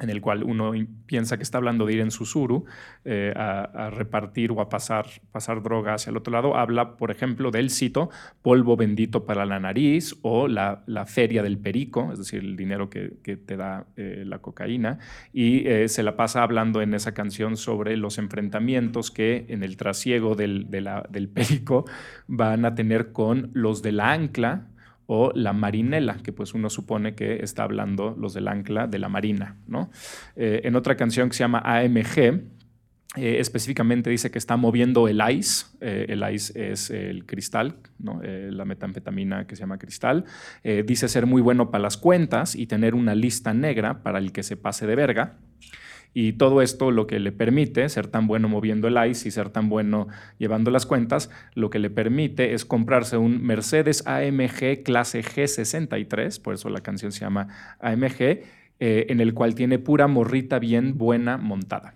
en 0.00 0.10
el 0.10 0.20
cual 0.20 0.42
uno 0.42 0.72
piensa 1.06 1.36
que 1.36 1.42
está 1.42 1.58
hablando 1.58 1.86
de 1.86 1.92
ir 1.94 2.00
en 2.00 2.10
susuru 2.10 2.64
eh, 3.04 3.32
a, 3.36 3.90
repartir 3.90 4.50
o 4.52 4.60
a 4.60 4.68
pasar, 4.68 5.06
pasar 5.30 5.62
droga 5.62 5.94
hacia 5.94 6.10
el 6.10 6.16
otro 6.16 6.32
lado, 6.32 6.56
habla, 6.56 6.96
por 6.96 7.10
ejemplo, 7.10 7.50
del 7.50 7.70
cito, 7.70 8.10
polvo 8.42 8.76
bendito 8.76 9.26
para 9.26 9.44
la 9.44 9.60
nariz 9.60 10.16
o 10.22 10.48
la, 10.48 10.82
feria 11.06 11.42
del 11.42 11.58
perico, 11.58 12.10
es 12.12 12.18
decir, 12.18 12.40
el 12.40 12.56
dinero 12.56 12.88
que, 12.88 13.10
te 13.20 13.56
da 13.56 13.86
eh, 13.96 14.24
la 14.26 14.38
cocaína, 14.38 14.98
y 15.32 15.66
eh, 15.66 15.88
se 15.88 16.02
la 16.02 16.16
pasa 16.16 16.42
hablando 16.42 16.82
en 16.82 16.94
esa 16.94 17.12
canción 17.14 17.56
sobre 17.56 17.96
los 17.96 18.18
enfrentamientos 18.18 19.10
que 19.10 19.46
en 19.48 19.62
el 19.62 19.76
trasiego 19.76 20.34
del, 20.34 20.70
del 20.70 21.28
perico 21.34 21.84
van 22.26 22.64
a 22.64 22.74
tener 22.74 23.12
con 23.12 23.50
los 23.54 23.82
de 23.82 23.92
la 23.92 24.12
ancla, 24.12 24.69
o 25.12 25.32
la 25.34 25.52
marinela, 25.52 26.18
que 26.22 26.32
pues 26.32 26.54
uno 26.54 26.70
supone 26.70 27.16
que 27.16 27.42
está 27.42 27.64
hablando 27.64 28.14
los 28.16 28.32
del 28.32 28.46
ancla 28.46 28.86
de 28.86 29.00
la 29.00 29.08
marina. 29.08 29.56
¿no? 29.66 29.90
Eh, 30.36 30.60
en 30.62 30.76
otra 30.76 30.96
canción 30.96 31.28
que 31.28 31.34
se 31.34 31.40
llama 31.40 31.60
AMG, 31.64 32.18
eh, 33.16 33.40
específicamente 33.40 34.08
dice 34.08 34.30
que 34.30 34.38
está 34.38 34.56
moviendo 34.56 35.08
el 35.08 35.20
ice. 35.32 35.66
Eh, 35.80 36.06
el 36.10 36.22
ice 36.32 36.70
es 36.70 36.90
el 36.90 37.26
cristal, 37.26 37.74
¿no? 37.98 38.20
la 38.22 38.64
metanfetamina 38.64 39.48
que 39.48 39.56
se 39.56 39.62
llama 39.62 39.78
cristal. 39.78 40.26
dice 40.62 41.08
ser 41.08 41.26
muy 41.26 41.42
bueno 41.42 41.72
para 41.72 41.82
las 41.82 41.96
cuentas 41.96 42.54
y 42.54 42.68
tener 42.68 42.94
una 42.94 43.16
lista 43.16 43.52
negra 43.52 44.04
para 44.04 44.20
el 44.20 44.30
que 44.30 44.44
se 44.44 44.56
pase 44.56 44.86
de 44.86 44.94
verga. 44.94 45.38
Y 46.12 46.32
todo 46.32 46.60
esto 46.60 46.90
lo 46.90 47.06
que 47.06 47.20
le 47.20 47.30
permite, 47.30 47.88
ser 47.88 48.08
tan 48.08 48.26
bueno 48.26 48.48
moviendo 48.48 48.88
el 48.88 49.10
ICE 49.10 49.28
y 49.28 49.30
ser 49.30 49.50
tan 49.50 49.68
bueno 49.68 50.08
llevando 50.38 50.70
las 50.70 50.86
cuentas, 50.86 51.30
lo 51.54 51.70
que 51.70 51.78
le 51.78 51.90
permite 51.90 52.52
es 52.52 52.64
comprarse 52.64 53.16
un 53.16 53.42
Mercedes 53.42 54.04
AMG 54.06 54.82
clase 54.82 55.22
G63, 55.22 56.42
por 56.42 56.54
eso 56.54 56.68
la 56.68 56.80
canción 56.80 57.12
se 57.12 57.20
llama 57.20 57.76
AMG, 57.80 58.20
eh, 58.20 59.06
en 59.08 59.20
el 59.20 59.34
cual 59.34 59.54
tiene 59.54 59.78
pura 59.78 60.08
morrita 60.08 60.58
bien 60.58 60.98
buena 60.98 61.36
montada. 61.36 61.94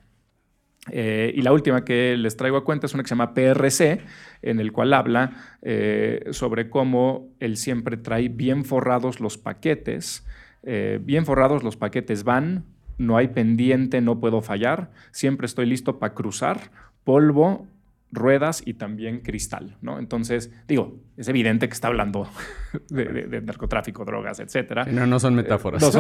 Eh, 0.93 1.33
y 1.35 1.41
la 1.41 1.51
última 1.53 1.85
que 1.85 2.15
les 2.17 2.37
traigo 2.37 2.59
a 2.59 2.65
cuenta 2.65 2.87
es 2.87 2.95
una 2.95 3.03
que 3.03 3.09
se 3.09 3.15
llama 3.15 3.35
PRC, 3.35 4.01
en 4.43 4.61
el 4.61 4.71
cual 4.71 4.93
habla 4.93 5.59
eh, 5.63 6.27
sobre 6.31 6.69
cómo 6.69 7.35
él 7.41 7.57
siempre 7.57 7.97
trae 7.97 8.29
bien 8.29 8.65
forrados 8.65 9.19
los 9.19 9.39
paquetes. 9.39 10.25
bien 11.01 11.27
forrados 11.27 11.63
los 11.63 11.77
paquetes 11.77 12.25
van, 12.25 12.65
no 12.99 13.17
hay 13.17 13.29
pendiente, 13.29 14.01
no 14.01 14.21
puedo 14.21 14.43
fallar, 14.43 14.91
siempre 15.11 15.47
estoy 15.47 15.67
listo 15.67 15.99
para 15.99 16.15
cruzar, 16.15 16.71
polvo, 17.05 17.67
ruedas 18.13 18.63
y 18.65 18.75
también 18.75 19.21
cristal, 19.21 19.77
¿no? 19.83 19.99
Entonces, 19.99 20.53
digo, 20.69 20.99
es 21.17 21.29
evidente 21.29 21.69
que 21.69 21.75
está 21.75 21.89
hablando 21.89 22.29
de, 22.89 23.41
narcotráfico, 23.41 24.05
drogas, 24.05 24.41
etcétera. 24.41 24.85
no, 24.85 25.07
no 25.07 25.21
son 25.21 25.35
metáforas. 25.35 25.83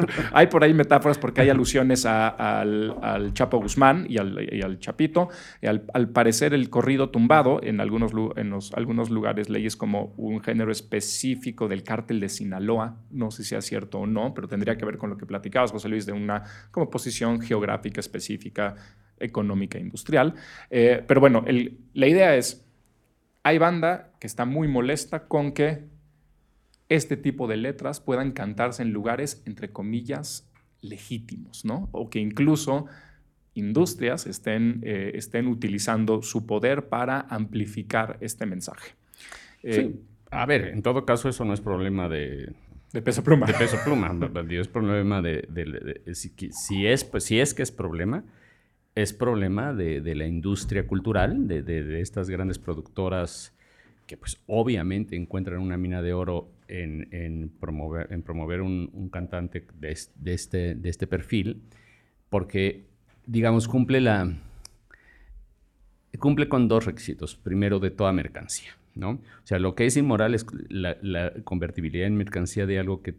hay 0.32 0.46
por 0.46 0.62
ahí 0.62 0.74
metáforas 0.74 1.18
porque 1.18 1.40
hay 1.40 1.50
alusiones 1.50 2.06
al, 2.06 3.32
Chapo 3.32 3.58
Guzmán 3.58 4.06
y 4.08 4.18
al, 4.18 4.78
Chapito. 4.78 5.28
al, 5.62 6.08
parecer, 6.10 6.54
el 6.54 6.70
corrido 6.70 7.10
tumbado 7.10 7.60
en 7.62 7.80
algunos, 7.80 8.12
en 8.36 8.54
algunos 8.74 9.10
lugares 9.10 9.48
leyes 9.48 9.76
como 9.76 10.14
un 10.16 10.40
género 10.40 10.70
específico 10.70 11.68
del 11.68 11.82
cártel 11.82 12.20
de 12.20 12.28
Sinaloa. 12.28 12.96
No 13.10 13.30
sé 13.30 13.42
si 13.42 13.50
sea 13.50 13.60
cierto 13.60 14.00
o 14.00 14.06
no, 14.06 14.34
pero 14.34 14.48
tendría 14.48 14.76
que 14.76 14.84
ver 14.84 14.98
con 14.98 15.10
lo 15.10 15.16
que 15.16 15.26
platicabas, 15.26 15.72
José 15.72 15.88
Luis, 15.88 16.06
de 16.06 16.12
una 16.12 16.44
como 16.70 16.90
posición 16.90 17.40
geográfica 17.40 18.00
específica 18.00 18.74
económica 19.18 19.78
e 19.78 19.82
industrial. 19.82 20.34
Eh, 20.70 21.02
pero 21.06 21.20
bueno, 21.20 21.44
la 21.94 22.06
idea 22.06 22.36
es, 22.36 22.63
hay 23.44 23.58
banda 23.58 24.10
que 24.18 24.26
está 24.26 24.46
muy 24.46 24.66
molesta 24.66 25.28
con 25.28 25.52
que 25.52 25.84
este 26.88 27.16
tipo 27.16 27.46
de 27.46 27.58
letras 27.58 28.00
puedan 28.00 28.32
cantarse 28.32 28.82
en 28.82 28.92
lugares, 28.92 29.42
entre 29.46 29.70
comillas, 29.70 30.50
legítimos, 30.80 31.64
¿no? 31.64 31.88
O 31.92 32.10
que 32.10 32.18
incluso 32.18 32.86
industrias 33.52 34.26
estén, 34.26 34.80
eh, 34.82 35.12
estén 35.14 35.46
utilizando 35.46 36.22
su 36.22 36.46
poder 36.46 36.88
para 36.88 37.20
amplificar 37.20 38.16
este 38.20 38.46
mensaje. 38.46 38.94
Eh, 39.62 39.94
a 40.30 40.46
ver, 40.46 40.68
en 40.68 40.82
todo 40.82 41.04
caso 41.04 41.28
eso 41.28 41.44
no 41.44 41.52
es 41.52 41.60
problema 41.60 42.08
de... 42.08 42.50
De 42.92 43.02
peso 43.02 43.22
pluma. 43.22 43.46
De 43.46 43.54
peso 43.54 43.76
pluma. 43.84 44.14
es 44.50 44.68
problema 44.68 45.20
de... 45.20 46.00
si, 46.12 46.86
es, 46.86 47.04
pues, 47.04 47.24
si 47.24 47.40
es 47.40 47.52
que 47.52 47.62
es 47.62 47.72
problema, 47.72 48.24
es 48.94 49.12
problema 49.12 49.72
de, 49.72 50.14
la 50.14 50.26
industria 50.26 50.86
cultural, 50.86 51.48
de, 51.48 52.00
estas 52.00 52.30
grandes 52.30 52.58
productoras 52.58 53.52
que 54.06 54.16
pues 54.16 54.38
obviamente 54.46 55.16
encuentran 55.16 55.60
una 55.60 55.76
mina 55.76 56.02
de 56.02 56.12
oro 56.12 56.50
en, 56.68 57.50
promover, 57.58 58.12
en 58.12 58.22
promover 58.22 58.60
un, 58.60 59.08
cantante 59.10 59.66
de, 59.80 60.32
este, 60.32 60.74
de 60.74 60.88
este 60.88 61.06
perfil, 61.06 61.62
porque, 62.30 62.84
digamos, 63.26 63.66
cumple, 63.66 64.00
la, 64.00 64.32
cumple 66.18 66.48
con 66.48 66.68
dos 66.68 66.84
requisitos. 66.84 67.34
Primero, 67.36 67.80
de 67.80 67.90
toda 67.90 68.12
mercancía, 68.12 68.70
¿no? 68.94 69.10
O 69.10 69.46
sea, 69.46 69.58
lo 69.58 69.74
que 69.74 69.86
es 69.86 69.96
inmoral 69.96 70.34
es 70.34 70.46
la, 70.68 70.96
la 71.02 71.32
convertibilidad 71.42 72.06
en 72.06 72.16
mercancía 72.16 72.66
de 72.66 72.78
algo 72.78 73.02
que 73.02 73.14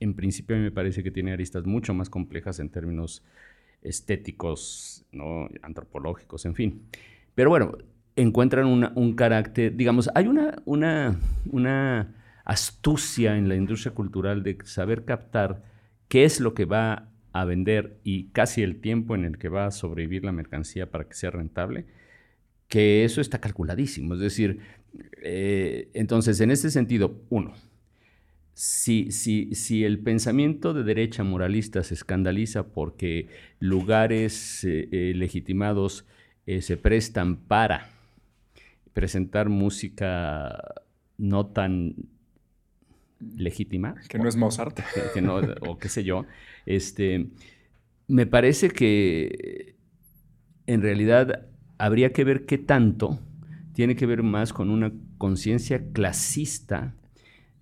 en 0.00 0.14
principio 0.14 0.56
me 0.56 0.70
parece 0.70 1.02
que 1.02 1.10
tiene 1.10 1.32
aristas 1.32 1.64
mucho 1.66 1.94
más 1.94 2.10
complejas 2.10 2.60
en 2.60 2.68
términos 2.68 3.22
estéticos, 3.88 5.06
¿no? 5.12 5.48
antropológicos, 5.62 6.44
en 6.44 6.54
fin. 6.54 6.82
Pero 7.34 7.50
bueno, 7.50 7.76
encuentran 8.16 8.66
un 8.66 9.14
carácter, 9.14 9.76
digamos, 9.76 10.10
hay 10.14 10.26
una, 10.26 10.56
una, 10.64 11.18
una 11.50 12.14
astucia 12.44 13.36
en 13.36 13.48
la 13.48 13.54
industria 13.54 13.94
cultural 13.94 14.42
de 14.42 14.58
saber 14.64 15.04
captar 15.04 15.62
qué 16.08 16.24
es 16.24 16.40
lo 16.40 16.54
que 16.54 16.64
va 16.64 17.10
a 17.32 17.44
vender 17.44 18.00
y 18.02 18.30
casi 18.30 18.62
el 18.62 18.80
tiempo 18.80 19.14
en 19.14 19.24
el 19.24 19.38
que 19.38 19.48
va 19.48 19.66
a 19.66 19.70
sobrevivir 19.70 20.24
la 20.24 20.32
mercancía 20.32 20.90
para 20.90 21.04
que 21.04 21.14
sea 21.14 21.30
rentable, 21.30 21.86
que 22.68 23.04
eso 23.04 23.20
está 23.20 23.38
calculadísimo. 23.38 24.14
Es 24.14 24.20
decir, 24.20 24.60
eh, 25.22 25.90
entonces, 25.94 26.40
en 26.40 26.50
ese 26.50 26.70
sentido, 26.70 27.20
uno, 27.28 27.52
si, 28.58 29.12
si, 29.12 29.54
si, 29.54 29.84
el 29.84 30.00
pensamiento 30.00 30.74
de 30.74 30.82
derecha 30.82 31.22
moralista 31.22 31.84
se 31.84 31.94
escandaliza 31.94 32.66
porque 32.66 33.28
lugares 33.60 34.64
eh, 34.64 34.88
eh, 34.90 35.12
legitimados 35.14 36.06
eh, 36.44 36.60
se 36.60 36.76
prestan 36.76 37.36
para 37.36 37.88
presentar 38.94 39.48
música 39.48 40.74
no 41.18 41.46
tan 41.46 41.94
legítima. 43.36 43.94
Que 44.08 44.18
no 44.18 44.28
es 44.28 44.34
Mozart. 44.34 44.80
o 45.60 45.78
qué 45.78 45.88
sé 45.88 46.02
yo. 46.02 46.26
Este, 46.66 47.28
me 48.08 48.26
parece 48.26 48.70
que 48.70 49.76
en 50.66 50.82
realidad 50.82 51.46
habría 51.78 52.12
que 52.12 52.24
ver 52.24 52.44
qué 52.44 52.58
tanto 52.58 53.20
tiene 53.72 53.94
que 53.94 54.06
ver 54.06 54.24
más 54.24 54.52
con 54.52 54.68
una 54.68 54.92
conciencia 55.16 55.92
clasista 55.92 56.96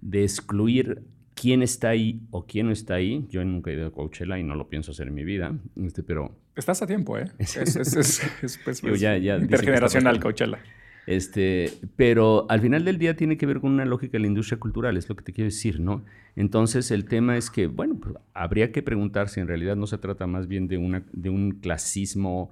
de 0.00 0.22
excluir 0.22 1.02
quién 1.34 1.62
está 1.62 1.90
ahí 1.90 2.20
o 2.30 2.46
quién 2.46 2.66
no 2.66 2.72
está 2.72 2.94
ahí. 2.94 3.26
Yo 3.30 3.44
nunca 3.44 3.70
he 3.70 3.74
ido 3.74 3.86
a 3.86 3.92
Coachella 3.92 4.38
y 4.38 4.42
no 4.42 4.54
lo 4.54 4.68
pienso 4.68 4.90
hacer 4.90 5.08
en 5.08 5.14
mi 5.14 5.24
vida, 5.24 5.54
este, 5.76 6.02
pero... 6.02 6.34
Estás 6.56 6.82
a 6.82 6.86
tiempo, 6.86 7.18
¿eh? 7.18 7.26
Es, 7.38 8.58
pues, 8.64 8.82
intergeneracional 8.82 10.18
Coachella. 10.18 10.58
Este, 11.06 11.72
pero 11.94 12.46
al 12.48 12.60
final 12.60 12.84
del 12.84 12.98
día 12.98 13.14
tiene 13.14 13.36
que 13.36 13.46
ver 13.46 13.60
con 13.60 13.70
una 13.70 13.84
lógica 13.84 14.12
de 14.14 14.20
la 14.20 14.26
industria 14.26 14.58
cultural, 14.58 14.96
es 14.96 15.08
lo 15.08 15.14
que 15.14 15.22
te 15.22 15.32
quiero 15.32 15.46
decir, 15.46 15.78
¿no? 15.78 16.04
Entonces 16.34 16.90
el 16.90 17.04
tema 17.04 17.36
es 17.36 17.50
que, 17.50 17.68
bueno, 17.68 17.96
pues, 18.00 18.16
habría 18.34 18.72
que 18.72 18.82
preguntar 18.82 19.28
si 19.28 19.38
en 19.38 19.46
realidad 19.46 19.76
no 19.76 19.86
se 19.86 19.98
trata 19.98 20.26
más 20.26 20.48
bien 20.48 20.66
de, 20.66 20.78
una, 20.78 21.04
de 21.12 21.30
un 21.30 21.52
clasismo, 21.52 22.50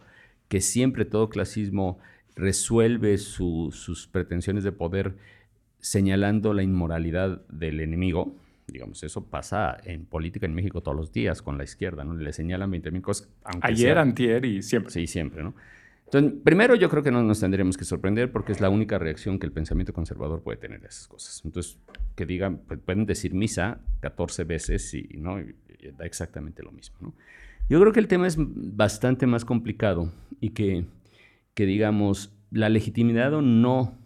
que 0.49 0.61
siempre 0.61 1.05
todo 1.05 1.30
clasismo 1.30 1.99
resuelve 2.36 3.18
sus 3.18 4.09
pretensiones 4.12 4.62
de 4.62 4.72
poder 4.72 5.16
señalando 5.85 6.55
la 6.55 6.62
inmoralidad 6.62 7.47
del 7.49 7.80
enemigo. 7.80 8.35
Digamos, 8.66 9.05
eso 9.05 9.26
pasa 9.26 9.76
en 9.85 10.07
política 10.07 10.47
en 10.47 10.55
México 10.55 10.80
todos 10.80 10.97
los 10.97 11.12
días 11.12 11.43
con 11.43 11.59
la 11.59 11.64
izquierda, 11.64 12.05
¿no? 12.05 12.14
Le 12.14 12.32
señalan 12.32 12.70
20 12.70 12.91
mil 12.91 13.03
cosas. 13.03 13.28
Ayer, 13.61 13.99
antier 13.99 14.47
y 14.47 14.62
siempre. 14.62 14.91
Sí, 14.91 15.07
siempre, 15.07 15.43
¿no? 15.43 15.55
Entonces, 16.07 16.41
primero 16.43 16.74
yo 16.74 16.89
creo 16.89 17.03
que 17.03 17.11
no 17.11 17.22
nos 17.22 17.41
tendremos 17.41 17.76
que 17.76 17.85
sorprender 17.85 18.32
porque 18.32 18.53
es 18.53 18.62
la 18.62 18.70
única 18.70 18.99
reacción 18.99 19.39
que 19.39 19.45
el 19.45 19.53
pensamiento 19.53 19.93
conservador 19.93 20.43
puede 20.43 20.57
tener 20.57 20.82
a 20.82 20.89
esas 20.89 21.07
cosas. 21.07 21.43
Entonces, 21.45 21.78
que 22.14 22.24
digan, 22.24 22.62
pues, 22.66 22.80
pueden 22.80 23.05
decir 23.05 23.35
misa 23.35 23.80
14 24.01 24.45
veces 24.45 24.95
y, 24.95 25.03
¿no? 25.18 25.39
Y 25.39 25.55
da 25.99 26.07
exactamente 26.07 26.62
lo 26.62 26.72
mismo. 26.72 26.97
¿no? 27.03 27.14
Yo 27.68 27.78
creo 27.78 27.93
que 27.93 28.01
el 28.01 28.09
tema 28.09 28.26
es 28.26 28.37
bastante 28.39 29.26
más 29.26 29.45
complicado 29.45 30.11
y 30.41 30.51
que, 30.51 30.87
que 31.53 31.66
digamos, 31.66 32.35
la 32.51 32.70
legitimidad 32.70 33.35
o 33.35 33.43
no 33.43 33.99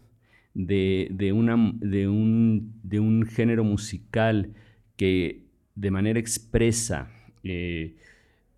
de, 0.59 1.07
de, 1.13 1.33
una, 1.33 1.73
de, 1.77 2.09
un, 2.09 2.81
de 2.83 2.99
un 2.99 3.25
género 3.25 3.63
musical 3.63 4.55
que 4.97 5.45
de 5.77 5.91
manera 5.93 6.19
expresa 6.19 7.09
eh, 7.45 7.97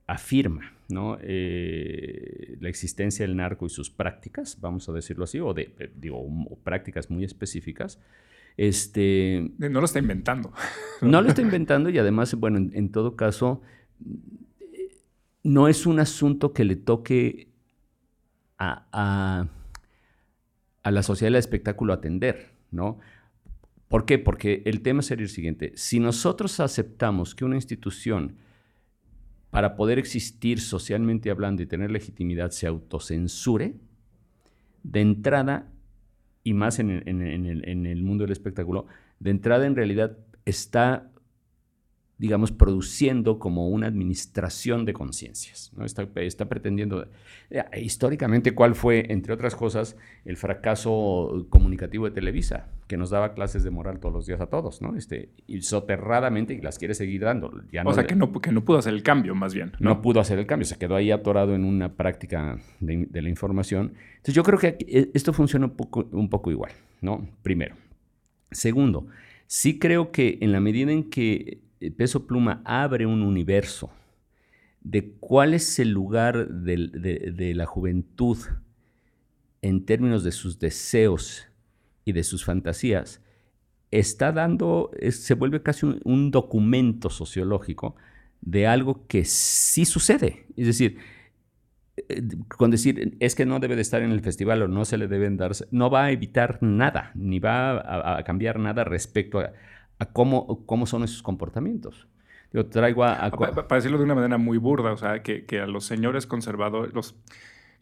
afirma 0.07 0.73
¿no? 0.89 1.19
Eh, 1.21 2.57
la 2.59 2.71
existencia 2.71 3.27
del 3.27 3.37
narco 3.37 3.67
y 3.67 3.69
sus 3.69 3.91
prácticas, 3.91 4.59
vamos 4.61 4.89
a 4.89 4.93
decirlo 4.93 5.25
así, 5.25 5.39
o 5.39 5.53
de 5.55 5.75
eh, 5.79 5.93
digo, 5.95 6.27
prácticas 6.65 7.11
muy 7.11 7.23
específicas. 7.23 8.01
Este, 8.57 9.53
no 9.59 9.81
lo 9.81 9.85
está 9.85 9.99
inventando. 9.99 10.53
No 11.03 11.23
lo 11.23 11.29
está 11.29 11.43
inventando 11.43 11.89
y 11.89 11.99
además, 11.99 12.35
bueno, 12.35 12.59
en, 12.59 12.91
todo 12.91 13.15
caso, 13.15 13.63
no 15.43 15.69
es 15.69 15.87
un 15.87 16.01
asunto 16.01 16.53
que 16.53 16.65
le 16.65 16.77
toque 16.77 17.49
a, 18.59 18.87
a, 18.93 19.49
a 20.91 20.93
la 20.93 21.03
sociedad 21.03 21.29
del 21.29 21.39
espectáculo 21.39 21.93
atender, 21.93 22.51
¿no? 22.71 22.99
¿Por 23.89 24.05
qué? 24.05 24.19
Porque 24.19 24.63
el 24.67 24.83
tema 24.83 25.03
sería 25.03 25.25
el 25.25 25.31
siguiente. 25.31 25.73
Si 25.75 25.99
nosotros 25.99 26.61
aceptamos 26.61 27.35
que 27.35 27.45
una 27.45 27.57
institución, 27.57 28.37
para 29.51 29.75
poder 29.75 29.99
existir 29.99 30.61
socialmente 30.61 31.31
hablando 31.31 31.63
y 31.63 31.67
tener 31.67 31.91
legitimidad, 31.91 32.51
se 32.51 32.67
autocensure, 32.67 33.75
de 34.83 35.01
entrada, 35.01 35.73
y 36.45 36.55
más 36.55 36.79
en 36.79 36.91
en 37.07 37.87
el 37.87 38.03
mundo 38.03 38.25
del 38.25 38.33
espectáculo, 38.33 38.87
de 39.19 39.31
entrada 39.31 39.67
en 39.67 39.77
realidad 39.77 40.19
está 40.45 41.10
digamos, 42.21 42.53
produciendo 42.53 43.39
como 43.39 43.71
una 43.71 43.87
administración 43.87 44.85
de 44.85 44.93
conciencias. 44.93 45.73
¿no? 45.75 45.87
Está, 45.87 46.07
está, 46.17 46.51
pretendiendo, 46.51 47.09
eh, 47.49 47.65
históricamente, 47.81 48.53
cuál 48.55 48.75
fue, 48.75 49.07
entre 49.09 49.33
otras 49.33 49.57
cosas, 49.57 49.97
el 50.27 50.37
fracaso 50.37 51.47
comunicativo 51.49 52.05
de 52.05 52.11
Televisa, 52.11 52.67
que 52.89 52.99
nos 52.99 53.09
daba 53.09 53.33
clases 53.33 53.65
de 53.65 53.71
moral 53.71 54.01
todos 54.01 54.15
los 54.15 54.27
días 54.27 54.39
a 54.43 54.49
todos, 54.49 54.83
¿no? 54.83 54.97
Este, 54.97 55.31
y 55.47 55.63
soterradamente, 55.63 56.53
y 56.53 56.61
las 56.61 56.79
quiere 56.79 56.93
seguir 56.93 57.23
dando. 57.23 57.53
Ya 57.73 57.85
o 57.87 57.95
sea, 57.95 58.07
que, 58.07 58.15
no, 58.15 58.31
que 58.31 58.53
no 58.53 58.67
pudo 58.67 58.77
hacer 58.77 58.93
el 58.93 59.03
cambio, 59.03 59.35
más 59.35 59.55
bien. 59.55 59.73
¿no? 59.81 60.03
pudo 60.03 60.21
hacer 60.21 60.39
el 60.39 60.47
cambio, 60.47 60.67
se 60.67 60.77
quedó 60.77 60.97
ahí 60.97 61.11
atorado 61.11 61.55
en 61.55 61.65
una 61.65 61.95
práctica 61.95 62.59
de, 62.81 63.07
de 63.09 63.23
la 63.23 63.31
información. 63.31 63.95
Entonces, 64.17 64.35
yo 64.35 64.43
creo 64.43 64.59
que 64.59 64.77
eh, 64.81 65.11
esto 65.15 65.33
funciona 65.33 65.65
un 65.65 65.73
poco, 65.75 66.07
un 66.13 66.29
poco 66.29 66.51
igual, 66.51 66.73
¿no? 67.01 67.27
Primero. 67.43 67.77
Segundo, 68.51 69.07
sí 69.47 69.79
creo 69.79 70.13
que 70.13 70.37
en 70.43 70.53
la 70.53 70.61
medida 70.61 70.93
en 70.93 71.09
que 71.09 71.70
Peso 71.97 72.27
Pluma 72.27 72.61
abre 72.65 73.07
un 73.07 73.23
universo 73.23 73.91
de 74.83 75.13
cuál 75.21 75.55
es 75.55 75.79
el 75.79 75.91
lugar 75.91 76.49
de, 76.49 77.53
la 77.55 77.67
juventud 77.67 78.39
en 79.63 79.85
términos 79.85 80.25
de 80.25 80.33
sus 80.33 80.59
deseos 80.59 81.47
y 82.05 82.13
de 82.13 82.25
sus 82.25 82.45
fantasías, 82.45 83.23
está 83.91 84.33
dando, 84.33 84.91
se 85.11 85.35
vuelve 85.35 85.63
casi 85.63 85.87
un, 86.05 86.31
documento 86.31 87.11
sociológico 87.11 87.97
de 88.41 88.67
algo 88.67 89.07
que 89.07 89.25
sí 89.25 89.85
sucede. 89.85 90.47
Es 90.57 90.67
decir, 90.67 90.99
eh, 92.09 92.23
con 92.49 92.71
decir 92.71 93.17
es 93.21 93.35
que 93.35 93.45
no 93.45 93.59
debe 93.59 93.77
de 93.77 93.83
estar 93.83 94.03
en 94.03 94.13
el 94.13 94.21
festival 94.21 94.63
o 94.63 94.69
no 94.69 94.85
se 94.87 94.97
le 94.97 95.09
deben 95.09 95.37
dar, 95.37 95.53
no 95.71 95.91
va 95.91 96.05
a 96.05 96.11
evitar 96.11 96.59
nada, 96.63 97.11
ni 97.15 97.39
va 97.39 98.19
a 98.19 98.23
cambiar 98.25 98.59
nada 98.59 98.85
respecto 98.85 99.41
a, 99.41 99.53
a 100.01 100.07
cómo, 100.07 100.67
cómo 100.67 100.87
son 100.87 101.05
esos 101.05 101.23
comportamientos. 101.23 102.09
Yo 102.53 102.67
traigo 102.67 103.05
a, 103.05 103.31
Para 103.31 103.77
decirlo 103.77 103.99
de 103.99 104.05
una 104.05 104.17
manera 104.17 104.37
muy 104.37 104.59
burda, 104.59 104.93
o 104.93 104.97
sea, 104.97 105.23
que, 105.23 105.45
que 105.47 105.61
a 105.61 105.67
los 105.67 105.85
señores 105.85 106.27
conservadores, 106.27 106.93
los, 106.93 107.15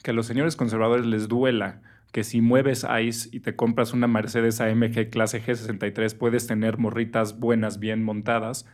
que 0.02 0.10
a 0.10 0.14
los 0.14 0.26
señores 0.26 0.56
conservadores 0.56 1.06
les 1.06 1.28
duela 1.28 1.80
que 2.12 2.24
si 2.24 2.40
mueves 2.40 2.84
ICE 2.84 3.28
y 3.32 3.40
te 3.40 3.54
compras 3.54 3.92
una 3.92 4.06
Mercedes 4.06 4.60
AMG 4.60 5.10
clase 5.10 5.42
G63 5.42 6.16
puedes 6.16 6.46
tener 6.46 6.78
morritas 6.78 7.38
buenas, 7.38 7.78
bien 7.78 8.02
montadas, 8.02 8.66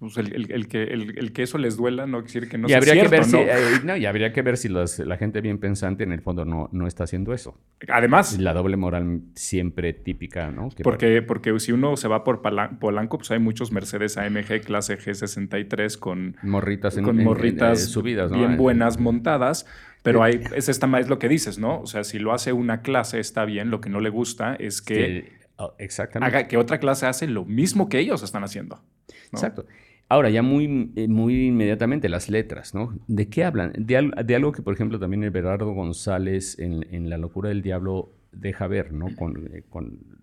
pues 0.00 0.16
el, 0.16 0.66
que, 0.66 0.82
el, 0.84 1.32
que 1.34 1.42
eso 1.42 1.58
les 1.58 1.76
duela 1.76 2.06
no 2.06 2.24
quiere 2.24 2.46
decir 2.46 2.48
que 2.48 2.56
no 2.56 2.66
y 2.66 2.70
sea 2.70 2.78
habría 2.78 2.94
cierto, 2.94 3.10
que 3.10 3.16
ver 3.18 3.26
¿no? 3.26 3.82
Si, 3.82 3.88
eh, 3.90 3.98
y 3.98 4.06
habría 4.06 4.32
que 4.32 4.40
ver 4.40 4.56
si 4.56 4.70
la 4.70 5.16
gente 5.18 5.42
bien 5.42 5.58
pensante 5.58 6.04
en 6.04 6.12
el 6.12 6.22
fondo 6.22 6.46
no, 6.46 6.70
no 6.72 6.86
está 6.86 7.04
haciendo 7.04 7.34
eso. 7.34 7.60
Además. 7.86 8.38
La 8.38 8.54
doble 8.54 8.78
moral 8.78 9.20
siempre 9.34 9.92
típica, 9.92 10.50
¿no? 10.50 10.70
porque, 10.82 11.20
porque 11.20 11.60
si 11.60 11.72
uno 11.72 11.98
se 11.98 12.08
va 12.08 12.24
por 12.24 12.40
Polanco, 12.40 13.18
pues 13.18 13.30
hay 13.30 13.40
muchos 13.40 13.72
Mercedes 13.72 14.16
AMG 14.16 14.62
clase 14.62 14.98
G63 14.98 15.98
con 15.98 16.34
morritas, 16.44 16.96
con 16.96 17.22
morritas 17.22 17.84
subidas, 17.84 18.32
bien 18.32 18.56
buenas 18.56 18.98
montadas. 18.98 19.66
Pero 20.02 20.22
hay, 20.22 20.40
es, 20.54 20.70
esta, 20.70 20.98
es 20.98 21.10
lo 21.10 21.18
que 21.18 21.28
dices, 21.28 21.58
¿no? 21.58 21.78
O 21.82 21.86
sea, 21.86 22.04
si 22.04 22.18
lo 22.18 22.32
hace 22.32 22.54
una 22.54 22.80
clase 22.80 23.20
está 23.20 23.44
bien, 23.44 23.70
lo 23.70 23.82
que 23.82 23.90
no 23.90 24.00
le 24.00 24.08
gusta 24.08 24.54
es 24.54 24.80
que, 24.80 25.30
oh, 25.56 25.74
exactamente. 25.78 26.34
haga 26.34 26.48
que 26.48 26.56
otra 26.56 26.80
clase 26.80 27.04
hace 27.04 27.26
lo 27.26 27.44
mismo 27.44 27.90
que 27.90 27.98
ellos 27.98 28.22
están 28.22 28.42
haciendo. 28.42 28.82
Exacto. 29.30 29.66
Ahora, 30.10 30.28
ya 30.28 30.42
muy, 30.42 30.90
eh, 30.96 31.06
muy 31.06 31.46
inmediatamente, 31.46 32.08
las 32.08 32.28
letras, 32.28 32.74
¿no? 32.74 32.98
¿De 33.06 33.28
qué 33.28 33.44
hablan? 33.44 33.72
De, 33.78 34.34
algo 34.34 34.50
que, 34.50 34.60
por 34.60 34.74
ejemplo, 34.74 34.98
también 34.98 35.22
el 35.22 35.30
González 35.30 36.58
en, 36.58 37.08
La 37.08 37.16
locura 37.16 37.50
del 37.50 37.62
diablo 37.62 38.12
deja 38.32 38.66
ver, 38.66 38.92
¿no? 38.92 39.14
Con, 39.14 39.46
eh, 39.54 39.62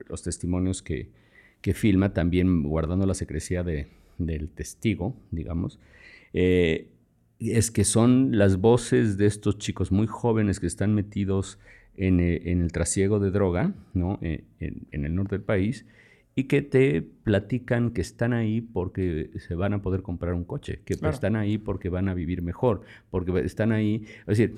los 0.09 0.23
testimonios 0.23 0.81
que, 0.81 1.09
filma, 1.73 2.13
también 2.13 2.63
guardando 2.63 3.05
la 3.05 3.13
secrecía 3.13 3.63
del 3.63 4.49
testigo, 4.49 5.15
digamos, 5.31 5.79
eh, 6.33 6.89
es 7.39 7.71
que 7.71 7.85
son 7.85 8.38
las 8.38 8.57
voces 8.57 9.17
de 9.17 9.25
estos 9.25 9.57
chicos 9.57 9.93
muy 9.93 10.07
jóvenes 10.07 10.59
que 10.59 10.67
están 10.67 10.95
metidos 10.95 11.59
en, 11.95 12.19
el 12.19 12.71
trasiego 12.73 13.19
de 13.19 13.31
droga, 13.31 13.73
¿no? 13.93 14.19
en 14.21 15.05
el 15.05 15.15
norte 15.15 15.35
del 15.35 15.45
país, 15.45 15.85
y 16.38 16.43
que 16.43 16.61
te 16.61 17.01
platican 17.01 17.89
que 17.89 18.01
están 18.01 18.31
ahí 18.31 18.61
porque 18.61 19.31
se 19.39 19.55
van 19.55 19.73
a 19.73 19.81
poder 19.81 20.03
comprar 20.03 20.35
un 20.35 20.43
coche, 20.43 20.81
que 20.85 20.93
están 20.93 21.35
ahí 21.35 21.57
porque 21.57 21.89
van 21.89 22.09
a 22.09 22.13
vivir 22.13 22.43
mejor, 22.43 22.83
porque 23.09 23.39
están 23.39 23.71
ahí. 23.71 24.05
Es 24.27 24.38
decir, 24.38 24.53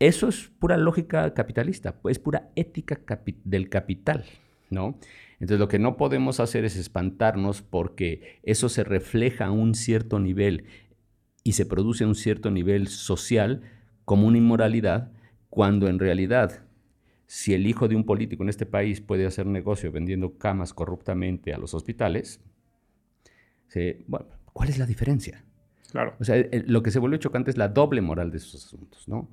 eso 0.00 0.26
es 0.26 0.50
pura 0.58 0.76
lógica 0.76 1.32
capitalista, 1.32 1.94
es 2.10 2.18
pura 2.18 2.50
ética 2.56 2.98
del 3.44 3.68
capital, 3.68 4.24
¿no? 4.68 4.98
Entonces 5.34 5.60
lo 5.60 5.68
que 5.68 5.78
no 5.78 5.96
podemos 5.96 6.40
hacer 6.40 6.64
es 6.64 6.74
espantarnos 6.74 7.62
porque 7.62 8.40
eso 8.42 8.68
se 8.68 8.82
refleja 8.82 9.46
a 9.46 9.52
un 9.52 9.76
cierto 9.76 10.18
nivel 10.18 10.64
y 11.44 11.52
se 11.52 11.66
produce 11.66 12.02
a 12.02 12.08
un 12.08 12.16
cierto 12.16 12.50
nivel 12.50 12.88
social 12.88 13.62
como 14.04 14.26
una 14.26 14.38
inmoralidad, 14.38 15.12
cuando 15.50 15.86
en 15.86 16.00
realidad 16.00 16.64
si 17.32 17.54
el 17.54 17.66
hijo 17.66 17.88
de 17.88 17.96
un 17.96 18.04
político 18.04 18.42
en 18.42 18.50
este 18.50 18.66
país 18.66 19.00
puede 19.00 19.24
hacer 19.24 19.46
negocio 19.46 19.90
vendiendo 19.90 20.36
camas 20.36 20.74
corruptamente 20.74 21.54
a 21.54 21.56
los 21.56 21.72
hospitales, 21.72 22.42
bueno, 24.06 24.26
¿cuál 24.52 24.68
es 24.68 24.76
la 24.76 24.84
diferencia? 24.84 25.42
Claro. 25.90 26.14
O 26.20 26.24
sea, 26.24 26.44
lo 26.66 26.82
que 26.82 26.90
se 26.90 26.98
vuelve 26.98 27.18
chocante 27.18 27.50
es 27.50 27.56
la 27.56 27.68
doble 27.68 28.02
moral 28.02 28.30
de 28.30 28.36
esos 28.36 28.66
asuntos, 28.66 29.08
¿no? 29.08 29.30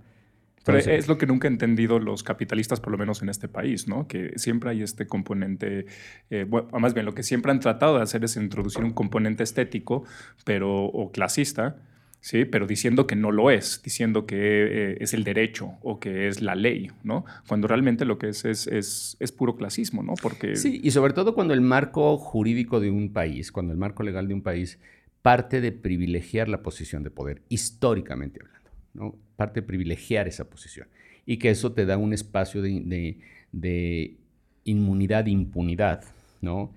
Pero 0.64 0.78
es 0.78 1.10
lo 1.10 1.18
que 1.18 1.26
nunca 1.26 1.50
han 1.50 1.56
entendido 1.56 2.00
los 2.00 2.24
capitalistas, 2.24 2.80
por 2.80 2.94
lo 2.94 2.98
menos 2.98 3.22
en 3.22 3.28
este 3.28 3.50
país, 3.50 3.90
¿no? 3.90 4.08
Que 4.08 4.32
siempre 4.38 4.70
hay 4.70 4.82
este 4.82 5.06
componente, 5.06 5.86
eh, 6.30 6.46
bueno, 6.48 6.70
más 6.80 6.94
bien 6.94 7.06
lo 7.06 7.14
que 7.14 7.24
siempre 7.24 7.52
han 7.52 7.60
tratado 7.60 7.98
de 7.98 8.04
hacer 8.04 8.24
es 8.24 8.38
introducir 8.38 8.82
un 8.86 8.94
componente 8.94 9.44
estético, 9.44 10.06
pero 10.46 10.86
o 10.86 11.12
clasista, 11.12 11.82
¿sí? 12.22 12.46
Pero 12.46 12.68
diciendo 12.68 13.08
que 13.08 13.16
no 13.16 13.32
lo 13.32 13.52
es, 13.52 13.82
diciendo 13.84 14.26
que 14.26 14.36
eh, 14.38 14.98
es 15.00 15.14
el 15.14 15.24
derecho 15.24 15.74
o 15.82 16.00
que 16.00 16.28
es 16.28 16.42
la 16.42 16.56
ley, 16.56 16.92
¿no? 17.04 17.26
Cuando 17.48 17.68
realmente 17.68 18.06
lo 18.06 18.18
que 18.18 18.30
es 18.30 18.46
es, 18.46 19.32
puro 19.38 19.56
clasismo, 19.56 20.04
¿no? 20.04 20.14
Porque... 20.22 20.56
Sí, 20.56 20.80
y 20.84 20.92
sobre 20.92 21.14
todo 21.14 21.34
cuando 21.34 21.54
el 21.54 21.62
marco 21.62 22.18
jurídico 22.18 22.80
de 22.80 22.92
un 22.92 23.14
país, 23.14 23.52
cuando 23.52 23.74
el 23.74 23.80
marco 23.80 24.04
legal 24.04 24.28
de 24.28 24.34
un 24.34 24.42
país 24.42 24.80
parte 25.22 25.62
de 25.62 25.72
privilegiar 25.72 26.48
la 26.50 26.62
posición 26.62 27.04
de 27.04 27.12
poder, 27.12 27.42
históricamente 27.50 28.40
hablando, 28.42 28.70
¿no? 28.94 29.16
Parte 29.36 29.62
de 29.62 29.68
privilegiar 29.68 30.28
esa 30.28 30.50
posición. 30.50 30.88
Y 31.26 31.38
que 31.38 31.50
eso 31.52 31.74
te 31.74 31.86
da 31.86 31.98
un 31.98 32.14
espacio 32.14 32.62
de, 32.62 33.20
de 33.52 34.18
inmunidad, 34.64 35.26
impunidad, 35.28 36.04
¿no? 36.42 36.74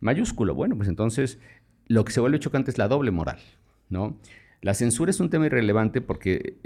Mayúsculo. 0.00 0.54
Bueno, 0.54 0.76
pues 0.76 0.88
entonces 0.88 1.38
lo 1.86 2.04
que 2.04 2.12
se 2.12 2.20
vuelve 2.20 2.40
chocante 2.40 2.70
es 2.70 2.78
la 2.78 2.88
doble 2.88 3.10
moral, 3.10 3.38
¿no? 3.88 4.18
La 4.62 4.74
censura 4.74 5.10
es 5.10 5.20
un 5.20 5.28
tema 5.28 5.46
irrelevante 5.46 6.00
porque 6.00 6.56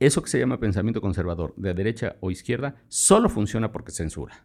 eso 0.00 0.22
que 0.22 0.30
se 0.30 0.38
llama 0.38 0.58
pensamiento 0.58 1.00
conservador, 1.00 1.52
de 1.56 1.74
derecha 1.74 2.16
o 2.20 2.30
izquierda, 2.30 2.76
solo 2.88 3.28
funciona 3.28 3.72
porque 3.72 3.92
censura. 3.92 4.44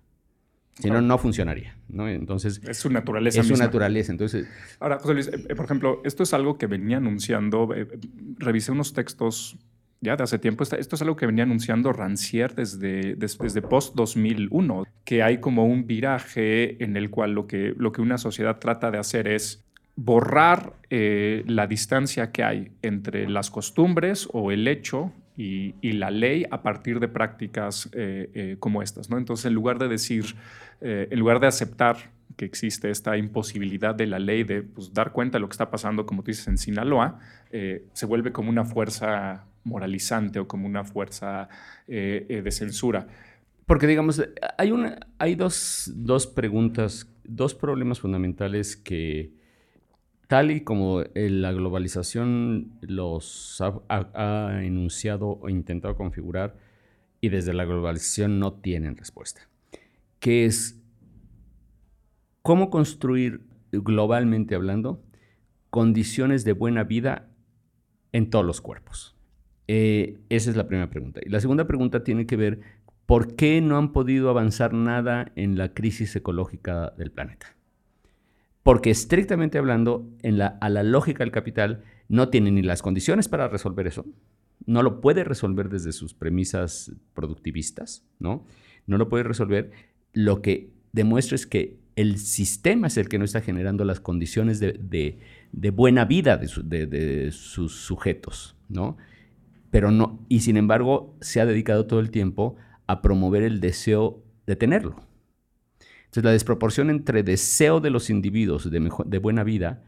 Si 0.79 0.89
no, 0.89 0.99
no 1.01 1.17
funcionaría. 1.17 1.77
¿no? 1.89 2.09
Entonces, 2.09 2.59
es 2.67 2.77
su 2.77 2.89
naturaleza. 2.89 3.41
Es 3.41 3.47
su 3.47 3.55
naturaleza. 3.55 4.11
Entonces, 4.11 4.47
Ahora, 4.79 4.99
José 4.99 5.13
Luis, 5.13 5.27
eh, 5.27 5.55
por 5.55 5.65
ejemplo, 5.65 6.01
esto 6.03 6.23
es 6.23 6.33
algo 6.33 6.57
que 6.57 6.65
venía 6.65 6.97
anunciando. 6.97 7.73
Eh, 7.75 7.87
revisé 8.37 8.71
unos 8.71 8.93
textos 8.93 9.57
ya 9.99 10.15
de 10.15 10.23
hace 10.23 10.39
tiempo. 10.39 10.63
Esto 10.63 10.95
es 10.95 11.01
algo 11.01 11.15
que 11.15 11.27
venía 11.27 11.43
anunciando 11.43 11.93
Rancière 11.93 12.55
desde, 12.55 13.15
desde, 13.15 13.61
post-2001, 13.61 14.87
que 15.05 15.21
hay 15.21 15.39
como 15.39 15.65
un 15.65 15.85
viraje 15.85 16.83
en 16.83 16.97
el 16.97 17.11
cual 17.11 17.33
lo 17.33 17.45
que, 17.45 17.75
lo 17.77 17.91
que 17.91 18.01
una 18.01 18.17
sociedad 18.17 18.57
trata 18.57 18.89
de 18.89 18.97
hacer 18.97 19.27
es 19.27 19.63
borrar 19.95 20.73
eh, 20.89 21.43
la 21.47 21.67
distancia 21.67 22.31
que 22.31 22.43
hay 22.43 22.71
entre 22.81 23.29
las 23.29 23.49
costumbres 23.49 24.27
o 24.31 24.51
el 24.51 24.67
hecho 24.67 25.11
y, 25.37 25.73
la 25.93 26.11
ley 26.11 26.45
a 26.51 26.61
partir 26.61 26.99
de 26.99 27.07
prácticas 27.07 27.89
eh, 27.93 28.29
eh, 28.33 28.55
como 28.59 28.83
estas. 28.83 29.09
¿no? 29.09 29.17
Entonces, 29.17 29.47
en 29.47 29.53
lugar 29.53 29.79
de 29.79 29.87
decir, 29.87 30.35
en 30.81 31.19
lugar 31.19 31.39
de 31.39 31.47
aceptar 31.47 32.11
que 32.37 32.45
existe 32.45 32.89
esta 32.89 33.17
imposibilidad 33.17 33.93
de 33.93 34.07
la 34.07 34.19
ley 34.19 34.43
de 34.43 34.63
pues, 34.63 34.93
dar 34.93 35.11
cuenta 35.11 35.37
de 35.37 35.41
lo 35.41 35.47
que 35.47 35.53
está 35.53 35.69
pasando, 35.69 36.05
como 36.05 36.23
tú 36.23 36.31
dices, 36.31 36.47
en 36.47 36.57
Sinaloa, 36.57 37.19
se 37.51 38.05
vuelve 38.05 38.31
como 38.31 38.49
una 38.49 38.65
fuerza 38.65 39.45
moralizante 39.63 40.39
o 40.39 40.47
como 40.47 40.67
una 40.67 40.83
fuerza 40.83 41.49
de 41.87 42.51
censura. 42.51 43.07
Porque, 43.65 43.87
digamos, 43.87 44.21
hay, 44.57 44.71
una, 44.71 44.99
hay 45.17 45.35
dos, 45.35 45.91
dos 45.95 46.27
preguntas, 46.27 47.07
dos 47.23 47.53
problemas 47.55 47.99
fundamentales 47.99 48.75
que 48.75 49.40
tal 50.31 50.49
y 50.51 50.61
como 50.61 51.01
eh, 51.01 51.29
la 51.29 51.51
globalización 51.51 52.71
los 52.79 53.61
ha, 53.61 54.61
enunciado 54.63 55.37
o 55.41 55.49
intentado 55.49 55.97
configurar 55.97 56.55
y 57.19 57.27
desde 57.27 57.51
la 57.53 57.65
globalización 57.65 58.39
no 58.39 58.53
tienen 58.53 58.95
respuesta, 58.95 59.49
que 60.21 60.45
es 60.45 60.81
cómo 62.41 62.69
construir 62.69 63.41
globalmente 63.73 64.55
hablando 64.55 65.03
condiciones 65.69 66.45
de 66.45 66.53
buena 66.53 66.85
vida 66.85 67.27
en 68.13 68.29
todos 68.29 68.45
los 68.45 68.61
cuerpos. 68.61 69.17
Eh, 69.67 70.17
esa 70.29 70.49
es 70.49 70.55
la 70.55 70.65
primera 70.65 70.89
pregunta. 70.89 71.19
Y 71.25 71.27
la 71.27 71.41
segunda 71.41 71.67
pregunta 71.67 72.05
tiene 72.05 72.25
que 72.25 72.37
ver 72.37 72.61
por 73.05 73.35
qué 73.35 73.59
no 73.59 73.77
han 73.77 73.91
podido 73.91 74.29
avanzar 74.29 74.71
nada 74.71 75.33
en 75.35 75.57
la 75.57 75.73
crisis 75.73 76.15
ecológica 76.15 76.93
del 76.97 77.11
planeta. 77.11 77.57
Porque 78.63 78.91
estrictamente 78.91 79.57
hablando, 79.57 80.07
a 80.59 80.69
la 80.69 80.83
lógica 80.83 81.23
del 81.23 81.31
capital 81.31 81.83
no 82.09 82.29
tiene 82.29 82.51
ni 82.51 82.61
las 82.61 82.81
condiciones 82.81 83.27
para 83.27 83.47
resolver 83.47 83.87
eso, 83.87 84.05
no 84.65 84.83
lo 84.83 85.01
puede 85.01 85.23
resolver 85.23 85.69
desde 85.69 85.91
sus 85.91 86.13
premisas 86.13 86.91
productivistas, 87.13 88.05
¿no? 88.19 88.45
No 88.85 88.97
lo 88.97 89.09
puede 89.09 89.23
resolver. 89.23 89.71
Lo 90.13 90.41
que 90.41 90.71
demuestra 90.91 91.35
es 91.35 91.47
que 91.47 91.79
el 91.95 92.17
sistema 92.17 92.87
es 92.87 92.97
el 92.97 93.09
que 93.09 93.17
no 93.17 93.25
está 93.25 93.41
generando 93.41 93.85
las 93.85 93.99
condiciones 93.99 94.59
de, 94.59 95.19
buena 95.73 96.05
vida 96.05 96.37
de, 96.37 96.85
de, 96.85 97.31
sus 97.31 97.75
sujetos, 97.75 98.55
¿no? 98.69 98.97
Pero 99.71 99.91
no, 99.91 100.25
y 100.27 100.41
sin 100.41 100.57
embargo 100.57 101.15
se 101.21 101.41
ha 101.41 101.45
dedicado 101.45 101.85
todo 101.85 101.99
el 101.99 102.11
tiempo 102.11 102.55
a 102.87 103.01
promover 103.01 103.43
el 103.43 103.61
deseo 103.61 104.23
de 104.45 104.55
tenerlo. 104.55 104.95
Entonces, 106.11 106.25
la 106.25 106.31
desproporción 106.33 106.89
entre 106.89 107.23
deseo 107.23 107.79
de 107.79 107.89
los 107.89 108.09
individuos 108.09 108.69
de, 108.69 109.17
buena 109.19 109.45
vida 109.45 109.81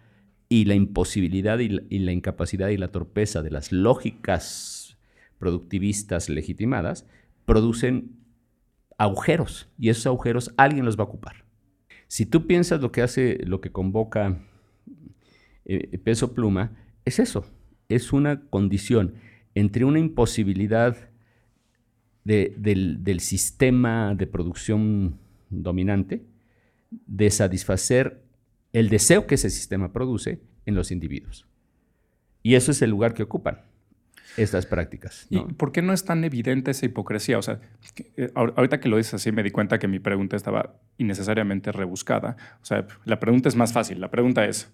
y 0.48 0.64
la 0.64 0.74
imposibilidad 0.74 1.60
y 1.60 1.68
la, 1.68 2.14
incapacidad 2.14 2.70
y 2.70 2.78
la 2.78 2.94
torpeza 2.94 3.42
de 3.42 3.52
las 3.52 3.74
lógicas 3.74 4.98
productivistas 5.38 6.30
legitimadas 6.30 7.06
producen 7.44 8.12
agujeros 8.98 9.68
y 9.78 9.90
esos 9.90 10.06
agujeros 10.06 10.54
alguien 10.56 10.86
los 10.86 10.98
va 10.98 11.02
a 11.04 11.08
ocupar. 11.08 11.44
Si 12.08 12.26
tú 12.26 12.48
piensas 12.48 12.80
lo 12.80 12.94
que 12.94 13.02
hace, 13.02 13.40
lo 13.44 13.60
que 13.60 13.74
convoca 13.74 14.40
eh, 15.66 15.98
peso 15.98 16.34
pluma, 16.34 16.72
es 17.04 17.20
eso, 17.20 17.46
es 17.90 18.14
una 18.14 18.46
condición 18.50 19.16
entre 19.56 19.84
una 19.84 20.00
imposibilidad 20.00 21.10
del, 22.24 23.20
sistema 23.20 24.16
de 24.16 24.26
producción 24.26 25.20
dominante 25.62 26.26
de 26.90 27.30
satisfacer 27.30 28.24
el 28.72 28.90
deseo 28.90 29.28
que 29.28 29.36
ese 29.36 29.50
sistema 29.50 29.94
produce 29.94 30.42
en 30.66 30.76
los 30.76 30.92
individuos. 30.92 31.46
Y 32.42 32.56
eso 32.56 32.72
es 32.72 32.82
el 32.82 32.90
lugar 32.90 33.14
que 33.14 33.24
ocupan 33.24 33.62
estas 34.36 34.66
prácticas. 34.66 35.28
¿Y 35.30 35.40
por 35.40 35.72
qué 35.72 35.82
no 35.82 35.94
es 35.94 36.06
tan 36.06 36.24
evidente 36.24 36.72
esa 36.72 36.86
hipocresía? 36.86 37.38
O 37.38 37.42
sea, 37.42 37.60
eh, 38.18 38.32
ahorita 38.34 38.80
que 38.80 38.90
lo 38.90 38.98
dices 38.98 39.14
así 39.16 39.32
me 39.32 39.44
di 39.44 39.52
cuenta 39.52 39.80
que 39.80 39.88
mi 39.88 40.00
pregunta 40.00 40.36
estaba 40.36 40.76
innecesariamente 40.98 41.72
rebuscada. 41.72 42.36
O 42.62 42.66
sea, 42.66 42.88
la 43.06 43.20
pregunta 43.20 43.48
es 43.48 43.56
más 43.56 43.74
fácil. 43.74 44.02
La 44.02 44.10
pregunta 44.10 44.46
es, 44.46 44.74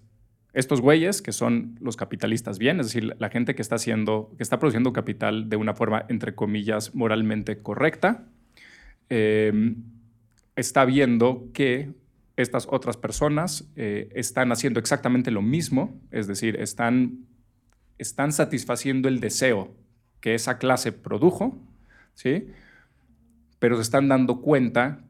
estos 0.52 0.80
güeyes 0.80 1.22
que 1.22 1.32
son 1.32 1.78
los 1.80 1.96
capitalistas 1.96 2.58
bien, 2.58 2.80
es 2.80 2.86
decir, 2.86 3.14
la 3.18 3.28
gente 3.28 3.54
que 3.54 3.62
está 3.62 3.76
haciendo, 3.76 4.32
que 4.36 4.42
está 4.42 4.58
produciendo 4.58 4.92
capital 4.92 5.48
de 5.48 5.56
una 5.56 5.74
forma, 5.74 6.06
entre 6.08 6.34
comillas, 6.34 6.94
moralmente 6.94 7.62
correcta, 7.62 8.26
eh, 9.10 9.74
está 10.56 10.84
viendo 10.84 11.48
que 11.52 11.92
estas 12.36 12.66
otras 12.70 12.96
personas 12.96 13.70
eh, 13.76 14.08
están 14.14 14.52
haciendo 14.52 14.80
exactamente 14.80 15.30
lo 15.30 15.42
mismo, 15.42 16.00
es 16.10 16.26
decir, 16.26 16.56
están, 16.60 17.26
están 17.98 18.32
satisfaciendo 18.32 19.08
el 19.08 19.20
deseo 19.20 19.74
que 20.20 20.34
esa 20.34 20.58
clase 20.58 20.92
produjo, 20.92 21.58
¿sí? 22.14 22.48
pero 23.58 23.76
se 23.76 23.82
están 23.82 24.08
dando 24.08 24.40
cuenta 24.40 25.04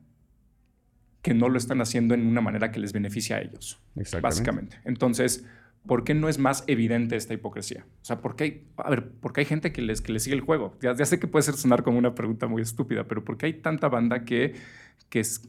que 1.22 1.34
no 1.34 1.48
lo 1.48 1.58
están 1.58 1.80
haciendo 1.80 2.14
en 2.14 2.26
una 2.26 2.40
manera 2.40 2.70
que 2.70 2.80
les 2.80 2.92
beneficie 2.92 3.36
a 3.36 3.42
ellos, 3.42 3.80
básicamente. 4.22 4.78
Entonces, 4.84 5.44
¿por 5.86 6.04
qué 6.04 6.14
no 6.14 6.28
es 6.28 6.38
más 6.38 6.64
evidente 6.66 7.16
esta 7.16 7.34
hipocresía? 7.34 7.86
O 8.02 8.04
sea, 8.04 8.20
¿por 8.20 8.36
qué 8.36 8.44
hay, 8.44 8.66
a 8.76 8.90
ver, 8.90 9.10
¿por 9.10 9.32
hay 9.36 9.44
gente 9.44 9.72
que 9.72 9.82
les, 9.82 10.00
que 10.00 10.12
les 10.12 10.22
sigue 10.22 10.36
el 10.36 10.42
juego? 10.42 10.76
Ya, 10.80 10.94
ya, 10.94 11.04
sé 11.04 11.18
que 11.18 11.26
puede 11.26 11.42
ser 11.42 11.54
sonar 11.54 11.82
como 11.82 11.98
una 11.98 12.14
pregunta 12.14 12.46
muy 12.46 12.62
estúpida, 12.62 13.04
pero 13.04 13.24
¿por 13.24 13.36
qué 13.36 13.46
hay 13.46 13.54
tanta 13.54 13.88
banda 13.88 14.24
que, 14.24 14.54
que 15.08 15.20
es, 15.20 15.48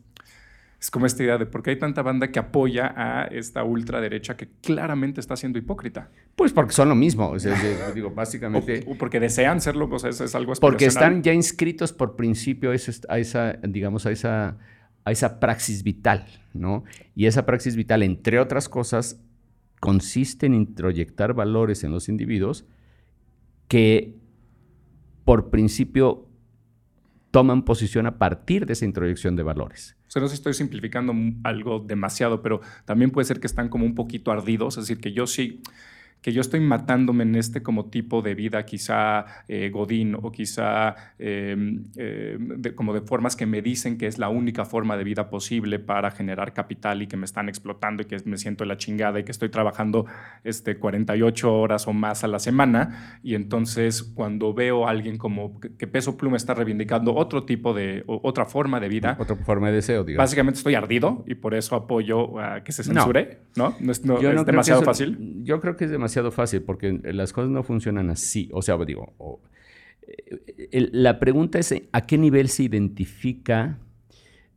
es 0.79 0.89
como 0.89 1.05
esta 1.05 1.23
idea 1.23 1.37
de 1.37 1.45
por 1.45 1.61
qué 1.61 1.71
hay 1.71 1.79
tanta 1.79 2.01
banda 2.01 2.31
que 2.31 2.39
apoya 2.39 2.93
a 2.95 3.25
esta 3.25 3.63
ultraderecha 3.63 4.35
que 4.35 4.49
claramente 4.61 5.21
está 5.21 5.35
siendo 5.35 5.59
hipócrita. 5.59 6.09
Pues 6.35 6.53
porque 6.53 6.73
son 6.73 6.89
lo 6.89 6.95
mismo, 6.95 7.29
o 7.29 7.39
sea, 7.39 7.55
digo, 7.93 8.09
básicamente... 8.09 8.83
O, 8.87 8.95
porque 8.95 9.19
desean 9.19 9.61
serlo, 9.61 9.87
o 9.91 9.99
sea, 9.99 10.09
es, 10.09 10.33
algo 10.33 10.53
Porque 10.53 10.85
están 10.85 11.21
ya 11.21 11.33
inscritos 11.33 11.93
por 11.93 12.15
principio 12.15 12.71
a 12.71 13.19
esa, 13.19 13.53
digamos, 13.61 14.07
a 14.07 14.11
esa, 14.11 14.57
a 15.05 15.11
esa 15.11 15.39
praxis 15.39 15.83
vital, 15.83 16.25
¿no? 16.53 16.83
Y 17.15 17.27
esa 17.27 17.45
praxis 17.45 17.75
vital, 17.75 18.01
entre 18.01 18.39
otras 18.39 18.67
cosas, 18.67 19.21
consiste 19.81 20.45
en 20.45 20.53
introyectar 20.53 21.33
valores 21.33 21.83
en 21.83 21.91
los 21.91 22.07
individuos 22.07 22.65
que 23.67 24.15
por 25.25 25.49
principio 25.49 26.29
toman 27.31 27.65
posición 27.65 28.05
a 28.05 28.17
partir 28.17 28.65
de 28.65 28.73
esa 28.73 28.85
introyección 28.85 29.35
de 29.35 29.43
valores. 29.43 29.97
O 30.07 30.11
sea, 30.11 30.21
no 30.21 30.27
sé 30.27 30.35
si 30.35 30.39
estoy 30.39 30.53
simplificando 30.53 31.13
algo 31.43 31.79
demasiado, 31.79 32.41
pero 32.43 32.61
también 32.85 33.11
puede 33.11 33.25
ser 33.25 33.39
que 33.39 33.47
están 33.47 33.69
como 33.69 33.85
un 33.85 33.95
poquito 33.95 34.31
ardidos, 34.31 34.77
es 34.77 34.83
decir, 34.87 35.01
que 35.01 35.13
yo 35.13 35.25
sí 35.25 35.61
que 36.21 36.31
yo 36.31 36.41
estoy 36.41 36.59
matándome 36.59 37.23
en 37.23 37.35
este 37.35 37.63
como 37.63 37.85
tipo 37.85 38.21
de 38.21 38.35
vida, 38.35 38.63
quizá 38.63 39.25
eh, 39.47 39.69
godín 39.71 40.15
o 40.21 40.31
quizá 40.31 40.95
em, 41.17 41.83
eh, 41.95 42.37
como 42.75 42.93
de 42.93 43.01
formas 43.01 43.35
que 43.35 43.45
me 43.45 43.61
dicen 43.61 43.97
que 43.97 44.05
es 44.05 44.19
la 44.19 44.29
única 44.29 44.65
forma 44.65 44.97
de 44.97 45.03
vida 45.03 45.29
posible 45.29 45.79
para 45.79 46.11
generar 46.11 46.53
capital 46.53 47.01
y 47.01 47.07
que 47.07 47.17
me 47.17 47.25
están 47.25 47.49
explotando 47.49 48.03
y 48.03 48.05
que 48.05 48.17
me 48.25 48.37
siento 48.37 48.65
la 48.65 48.77
chingada 48.77 49.19
y 49.19 49.23
que 49.23 49.31
estoy 49.31 49.49
trabajando 49.49 50.05
este, 50.43 50.77
48 50.77 51.53
horas 51.53 51.87
o 51.87 51.93
más 51.93 52.23
a 52.23 52.27
la 52.27 52.39
semana. 52.39 53.19
Y 53.23 53.33
entonces 53.33 54.03
cuando 54.03 54.53
veo 54.53 54.87
a 54.87 54.91
alguien 54.91 55.17
como 55.17 55.59
que 55.59 55.87
Peso 55.87 56.17
Pluma 56.17 56.37
está 56.37 56.53
reivindicando 56.53 57.15
otro 57.15 57.45
tipo 57.45 57.73
de, 57.73 58.03
otra 58.05 58.45
forma 58.45 58.79
de 58.79 58.89
vida. 58.89 59.17
Otra 59.19 59.35
forma 59.37 59.69
de 59.69 59.73
deseo, 59.73 60.03
digamos. 60.03 60.23
Básicamente 60.23 60.59
estoy 60.59 60.75
ardido 60.75 61.23
y 61.25 61.35
por 61.35 61.55
eso 61.55 61.75
apoyo 61.75 62.39
a 62.39 62.63
que 62.63 62.71
se 62.71 62.83
censure, 62.83 63.39
¿no? 63.55 63.75
¿No? 63.79 63.91
es, 63.91 64.01
demasiado 64.45 64.83
fácil? 64.83 65.41
Yo 65.43 65.59
creo 65.59 65.75
que 65.75 65.85
es 65.85 65.91
demasiado 65.91 66.10
demasiado 66.11 66.31
fácil 66.31 66.61
porque 66.63 66.99
las 67.03 67.31
cosas 67.31 67.49
no 67.49 67.63
funcionan 67.63 68.09
así. 68.09 68.49
O 68.53 68.61
sea, 68.61 68.77
digo, 68.85 69.13
eh, 70.01 70.89
la 70.91 71.19
pregunta 71.19 71.59
es 71.59 71.73
a 71.91 72.01
qué 72.05 72.17
nivel 72.17 72.49
se 72.49 72.63
identifica, 72.63 73.77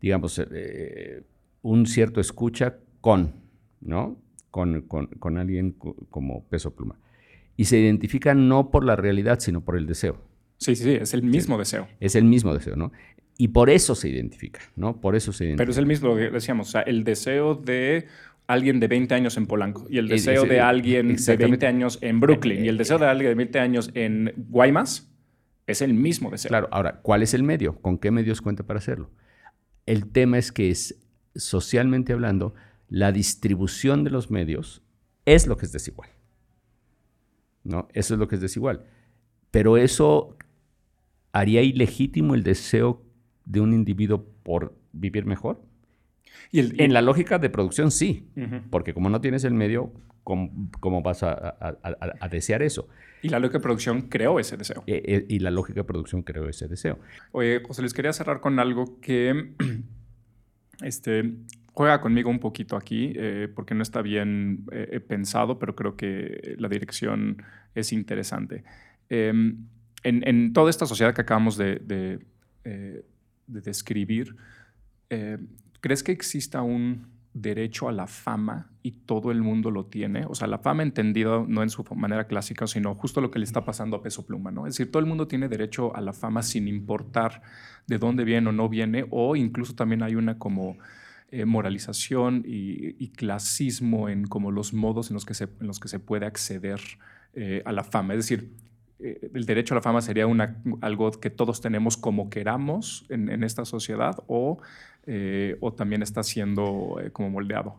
digamos, 0.00 0.40
eh, 0.52 1.22
un 1.62 1.86
cierto 1.86 2.20
escucha 2.20 2.76
con, 3.00 3.34
¿no? 3.80 4.20
Con, 4.50 4.82
con, 4.82 5.38
alguien 5.38 5.72
como 6.10 6.44
peso 6.44 6.74
pluma. 6.74 6.98
Y 7.56 7.64
se 7.66 7.78
identifica 7.78 8.34
no 8.34 8.70
por 8.70 8.84
la 8.84 8.96
realidad, 8.96 9.38
sino 9.40 9.64
por 9.64 9.76
el 9.76 9.86
deseo. 9.86 10.20
Sí, 10.58 10.76
sí, 10.76 10.84
sí, 10.84 10.90
es 11.00 11.14
el 11.14 11.22
mismo 11.22 11.58
deseo. 11.58 11.88
Es 12.00 12.14
el 12.14 12.24
mismo 12.24 12.54
deseo, 12.54 12.76
¿no? 12.76 12.92
Y 13.36 13.48
por 13.48 13.68
eso 13.68 13.94
se 13.96 14.08
identifica, 14.08 14.60
¿no? 14.76 15.00
Por 15.00 15.16
eso 15.16 15.32
se 15.32 15.44
identifica. 15.44 15.62
Pero 15.62 15.72
es 15.72 15.78
el 15.78 15.86
mismo, 15.86 16.14
decíamos, 16.14 16.68
o 16.68 16.70
sea, 16.70 16.82
el 16.82 17.02
deseo 17.02 17.56
de 17.56 18.06
alguien 18.46 18.80
de 18.80 18.88
20 18.88 19.14
años 19.14 19.36
en 19.36 19.46
Polanco 19.46 19.86
y 19.88 19.98
el 19.98 20.08
deseo 20.08 20.44
de 20.44 20.60
alguien 20.60 21.16
de 21.16 21.36
20 21.36 21.66
años 21.66 21.98
en 22.02 22.20
Brooklyn 22.20 22.64
y 22.64 22.68
el 22.68 22.76
deseo 22.76 22.98
de 22.98 23.06
alguien 23.06 23.30
de 23.30 23.34
20 23.34 23.58
años 23.58 23.90
en 23.94 24.32
Guaymas 24.36 25.10
es 25.66 25.80
el 25.80 25.94
mismo 25.94 26.30
deseo. 26.30 26.50
Claro, 26.50 26.68
ahora, 26.70 27.00
¿cuál 27.00 27.22
es 27.22 27.32
el 27.32 27.42
medio? 27.42 27.80
¿Con 27.80 27.98
qué 27.98 28.10
medios 28.10 28.42
cuenta 28.42 28.64
para 28.64 28.78
hacerlo? 28.78 29.10
El 29.86 30.10
tema 30.12 30.38
es 30.38 30.52
que 30.52 30.70
es, 30.70 31.00
socialmente 31.34 32.12
hablando, 32.12 32.54
la 32.88 33.12
distribución 33.12 34.04
de 34.04 34.10
los 34.10 34.30
medios 34.30 34.82
es 35.24 35.46
lo 35.46 35.56
que 35.56 35.66
es 35.66 35.72
desigual. 35.72 36.10
¿No? 37.62 37.88
Eso 37.94 38.14
es 38.14 38.20
lo 38.20 38.28
que 38.28 38.34
es 38.34 38.42
desigual. 38.42 38.84
pero 39.50 39.76
eso 39.76 40.36
haría 41.32 41.62
ilegítimo 41.62 42.34
el 42.34 42.42
deseo 42.42 43.02
de 43.44 43.60
un 43.60 43.72
individuo 43.72 44.26
por 44.42 44.76
vivir 44.92 45.26
mejor. 45.26 45.60
Y 46.52 46.60
el- 46.60 46.80
En 46.80 46.92
la 46.92 47.02
lógica 47.02 47.38
de 47.38 47.50
producción 47.50 47.90
sí, 47.90 48.28
porque 48.70 48.94
como 48.94 49.08
no 49.10 49.20
tienes 49.20 49.44
el 49.44 49.54
medio, 49.54 49.92
¿cómo, 50.22 50.50
cómo 50.80 51.02
vas 51.02 51.22
a, 51.22 51.32
a- 51.32 51.76
a- 51.82 52.12
a 52.20 52.28
desear 52.28 52.62
eso? 52.62 52.88
Y 53.22 53.28
la 53.30 53.38
lógica 53.38 53.58
de 53.58 53.62
producción 53.62 54.02
creó 54.02 54.38
ese 54.38 54.56
deseo. 54.56 54.84
Eh, 54.86 55.02
eh, 55.06 55.24
y 55.28 55.38
la 55.38 55.50
lógica 55.50 55.80
de 55.80 55.84
producción 55.84 56.22
creó 56.22 56.48
ese 56.48 56.68
deseo. 56.68 56.98
Oye, 57.32 57.62
José 57.66 57.80
Luis, 57.82 57.94
quería 57.94 58.12
cerrar 58.12 58.40
con 58.40 58.58
algo 58.58 59.00
que 59.00 59.54
este, 60.82 61.34
juega 61.72 62.00
conmigo 62.00 62.30
un 62.30 62.38
poquito 62.38 62.76
aquí, 62.76 63.12
eh, 63.16 63.48
porque 63.54 63.74
no 63.74 63.82
está 63.82 64.02
bien 64.02 64.66
pensado, 65.08 65.58
pero 65.58 65.74
creo 65.74 65.96
que 65.96 66.54
la 66.58 66.68
dirección 66.68 67.42
es 67.74 67.92
interesante. 67.92 68.62
Eh, 69.08 69.28
en, 70.02 70.28
en 70.28 70.52
toda 70.52 70.68
esta 70.70 70.84
sociedad 70.86 71.14
que 71.14 71.22
acabamos 71.22 71.56
de, 71.56 71.76
de, 71.76 72.18
de 72.64 73.60
describir, 73.62 74.36
¿crees 75.84 76.02
que 76.02 76.12
exista 76.12 76.62
un 76.62 77.08
derecho 77.34 77.90
a 77.90 77.92
la 77.92 78.06
fama 78.06 78.70
y 78.82 78.92
todo 78.92 79.30
el 79.30 79.42
mundo 79.42 79.70
lo 79.70 79.84
tiene? 79.84 80.24
O 80.24 80.34
sea, 80.34 80.48
la 80.48 80.56
fama 80.56 80.82
entendida 80.82 81.44
no 81.46 81.62
en 81.62 81.68
su 81.68 81.84
manera 81.94 82.26
clásica, 82.26 82.66
sino 82.66 82.94
justo 82.94 83.20
lo 83.20 83.30
que 83.30 83.38
le 83.38 83.44
está 83.44 83.66
pasando 83.66 83.98
a 83.98 84.02
Peso 84.02 84.24
Pluma, 84.24 84.50
¿no? 84.50 84.66
Es 84.66 84.78
decir, 84.78 84.90
todo 84.90 85.00
el 85.00 85.06
mundo 85.06 85.28
tiene 85.28 85.46
derecho 85.46 85.94
a 85.94 86.00
la 86.00 86.14
fama 86.14 86.42
sin 86.42 86.68
importar 86.68 87.42
de 87.86 87.98
dónde 87.98 88.24
viene 88.24 88.48
o 88.48 88.52
no 88.52 88.70
viene, 88.70 89.04
o 89.10 89.36
incluso 89.36 89.74
también 89.74 90.02
hay 90.02 90.14
una 90.14 90.38
como 90.38 90.78
eh, 91.30 91.44
moralización 91.44 92.44
y, 92.46 92.96
y 92.98 93.10
clasismo 93.10 94.08
en 94.08 94.26
como 94.26 94.52
los 94.52 94.72
modos 94.72 95.10
en 95.10 95.14
los 95.14 95.26
que 95.26 95.34
se, 95.34 95.50
en 95.60 95.66
los 95.66 95.80
que 95.80 95.88
se 95.88 95.98
puede 95.98 96.24
acceder 96.24 96.80
eh, 97.34 97.62
a 97.66 97.72
la 97.72 97.84
fama. 97.84 98.14
Es 98.14 98.20
decir, 98.20 98.54
eh, 99.00 99.30
el 99.34 99.44
derecho 99.44 99.74
a 99.74 99.76
la 99.76 99.82
fama 99.82 100.00
sería 100.00 100.26
una, 100.26 100.62
algo 100.80 101.10
que 101.10 101.28
todos 101.28 101.60
tenemos 101.60 101.98
como 101.98 102.30
queramos 102.30 103.04
en, 103.10 103.28
en 103.28 103.44
esta 103.44 103.66
sociedad 103.66 104.24
o, 104.28 104.62
eh, 105.06 105.56
o 105.60 105.72
también 105.72 106.02
está 106.02 106.22
siendo 106.22 106.98
eh, 107.00 107.10
como 107.10 107.30
moldeado. 107.30 107.76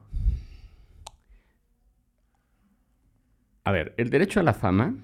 A 3.63 3.71
ver, 3.71 3.93
el 3.97 4.09
derecho 4.09 4.39
a 4.39 4.43
la 4.43 4.53
fama, 4.53 4.95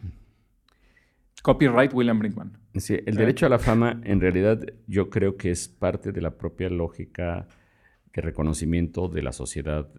Copyright 1.42 1.94
William 1.94 2.20
Brinkman. 2.20 2.58
sí, 2.76 3.00
el 3.06 3.16
derecho 3.16 3.48
a 3.48 3.50
la 3.50 3.58
fama 3.58 4.00
en 4.04 4.22
realidad 4.22 4.62
yo 4.86 5.10
creo 5.10 5.36
que 5.36 5.50
es 5.50 5.68
parte 5.68 6.12
de 6.12 6.22
la 6.22 6.38
propia 6.38 6.70
lógica 6.70 7.48
de 8.14 8.22
reconocimiento 8.22 9.08
de 9.08 9.24
la 9.24 9.32
sociedad 9.32 9.90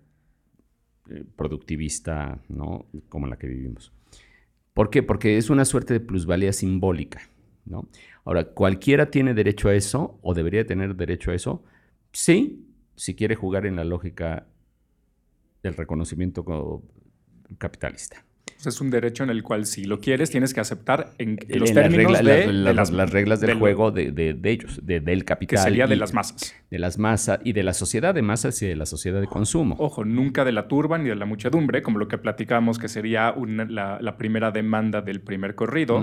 eh, 1.10 1.24
productivista, 1.34 2.38
¿no? 2.48 2.86
Como 3.08 3.26
la 3.26 3.36
que 3.36 3.48
vivimos. 3.48 3.92
¿Por 4.74 4.90
qué? 4.90 5.02
Porque 5.02 5.36
es 5.36 5.50
una 5.50 5.64
suerte 5.64 5.94
de 5.94 6.00
plusvalía 6.00 6.52
simbólica, 6.52 7.22
¿no? 7.64 7.88
Ahora, 8.24 8.44
¿cualquiera 8.44 9.10
tiene 9.10 9.34
derecho 9.34 9.68
a 9.68 9.74
eso 9.74 10.20
o 10.22 10.34
debería 10.34 10.64
tener 10.64 10.94
derecho 10.94 11.32
a 11.32 11.34
eso? 11.34 11.64
Sí, 12.12 12.66
si 12.96 13.14
quiere 13.14 13.34
jugar 13.36 13.66
en 13.66 13.76
la 13.76 13.84
lógica 13.84 14.46
del 15.62 15.74
reconocimiento 15.76 16.44
co- 16.44 16.82
capitalista. 17.58 18.24
Sea, 18.62 18.70
es 18.70 18.80
un 18.80 18.90
derecho 18.90 19.24
en 19.24 19.30
el 19.30 19.42
cual 19.42 19.66
si 19.66 19.84
lo 19.84 19.98
quieres 19.98 20.30
tienes 20.30 20.54
que 20.54 20.60
aceptar 20.60 21.10
en, 21.18 21.30
en 21.30 21.38
En 21.48 21.58
los 21.58 21.70
las 21.74 21.82
términos 21.82 22.12
las, 22.12 22.22
de 22.24 22.52
las- 22.52 22.90
las 22.92 23.10
reglas 23.10 23.40
del 23.40 23.54
juego 23.58 23.90
de, 23.90 24.12
de- 24.12 24.34
de 24.34 24.50
ellos, 24.52 24.78
de- 24.86 25.00
del 25.00 25.20
que 25.20 25.24
capital. 25.24 25.58
sería 25.64 25.86
de 25.88 25.96
las 25.96 26.14
masas. 26.14 26.54
De 26.70 26.78
las 26.78 26.96
masas 26.96 27.40
y 27.42 27.54
de 27.54 27.64
la 27.64 27.72
sociedad 27.74 28.14
de 28.14 28.22
masas 28.22 28.62
y 28.62 28.66
de 28.66 28.76
la 28.76 28.86
sociedad 28.86 29.20
de 29.20 29.26
consumo. 29.26 29.74
Ojo, 29.80 30.04
nunca 30.04 30.44
de 30.44 30.52
la 30.52 30.68
turba 30.68 30.96
ni 30.98 31.08
de 31.08 31.16
la 31.16 31.26
muchedumbre, 31.26 31.82
como 31.82 31.98
lo 31.98 32.06
que 32.06 32.18
platicamos 32.18 32.78
que 32.78 32.86
sería 32.88 33.32
una- 33.32 33.64
la, 33.64 33.98
la 34.00 34.16
primera 34.16 34.52
demanda 34.52 35.00
del 35.02 35.20
primer 35.20 35.56
corrido, 35.56 36.00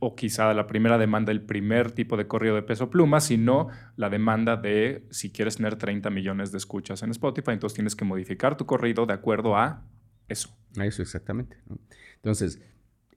o 0.00 0.16
quizá 0.16 0.52
la 0.52 0.66
primera 0.66 0.98
demanda 0.98 1.30
del 1.30 1.42
primer 1.42 1.92
tipo 1.92 2.16
de 2.16 2.26
corrido 2.26 2.56
de 2.56 2.62
peso 2.62 2.90
pluma, 2.90 3.20
sino 3.20 3.68
la 3.96 4.10
demanda 4.10 4.56
de 4.56 5.06
si 5.10 5.30
quieres 5.30 5.56
tener 5.58 5.76
30 5.76 6.10
millones 6.10 6.50
de 6.50 6.58
escuchas 6.58 7.04
en 7.04 7.10
Spotify, 7.12 7.52
entonces 7.52 7.74
tienes 7.76 7.94
que 7.94 8.04
modificar 8.04 8.56
tu 8.56 8.66
corrido 8.66 9.06
de 9.06 9.12
acuerdo 9.14 9.56
a 9.56 9.82
eso. 10.28 10.50
A 10.78 10.86
Eso 10.86 11.02
exactamente. 11.02 11.56
¿no? 11.68 11.78
Entonces, 12.16 12.60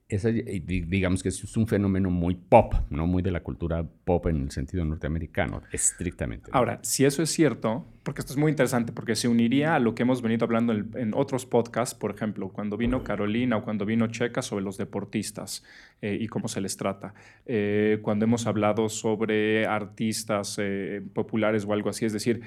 esa, 0.08 0.30
digamos 0.30 1.22
que 1.22 1.28
es 1.28 1.56
un 1.56 1.66
fenómeno 1.66 2.08
muy 2.08 2.34
pop, 2.34 2.72
no 2.88 3.06
muy 3.06 3.22
de 3.22 3.30
la 3.30 3.42
cultura 3.42 3.86
pop 4.04 4.26
en 4.28 4.44
el 4.44 4.50
sentido 4.50 4.82
norteamericano, 4.86 5.62
estrictamente. 5.70 6.50
¿no? 6.50 6.56
Ahora, 6.56 6.78
si 6.82 7.04
eso 7.04 7.22
es 7.22 7.28
cierto, 7.28 7.84
porque 8.04 8.22
esto 8.22 8.32
es 8.32 8.38
muy 8.38 8.50
interesante, 8.50 8.92
porque 8.92 9.14
se 9.14 9.28
uniría 9.28 9.74
a 9.74 9.78
lo 9.78 9.94
que 9.94 10.04
hemos 10.04 10.22
venido 10.22 10.46
hablando 10.46 10.72
en, 10.72 10.90
en 10.94 11.12
otros 11.14 11.44
podcasts, 11.44 11.94
por 11.94 12.10
ejemplo, 12.10 12.48
cuando 12.48 12.78
vino 12.78 13.04
Carolina 13.04 13.58
o 13.58 13.64
cuando 13.64 13.84
vino 13.84 14.06
Checa 14.06 14.40
sobre 14.40 14.64
los 14.64 14.78
deportistas 14.78 15.62
eh, 16.00 16.16
y 16.18 16.26
cómo 16.28 16.48
se 16.48 16.62
les 16.62 16.78
trata, 16.78 17.12
Eh, 17.44 17.98
cuando 18.00 18.24
hemos 18.24 18.46
hablado 18.46 18.88
sobre 18.88 19.66
artistas 19.66 20.56
eh, 20.58 21.02
populares 21.12 21.66
o 21.66 21.72
algo 21.74 21.90
así, 21.90 22.06
es 22.06 22.14
decir, 22.14 22.40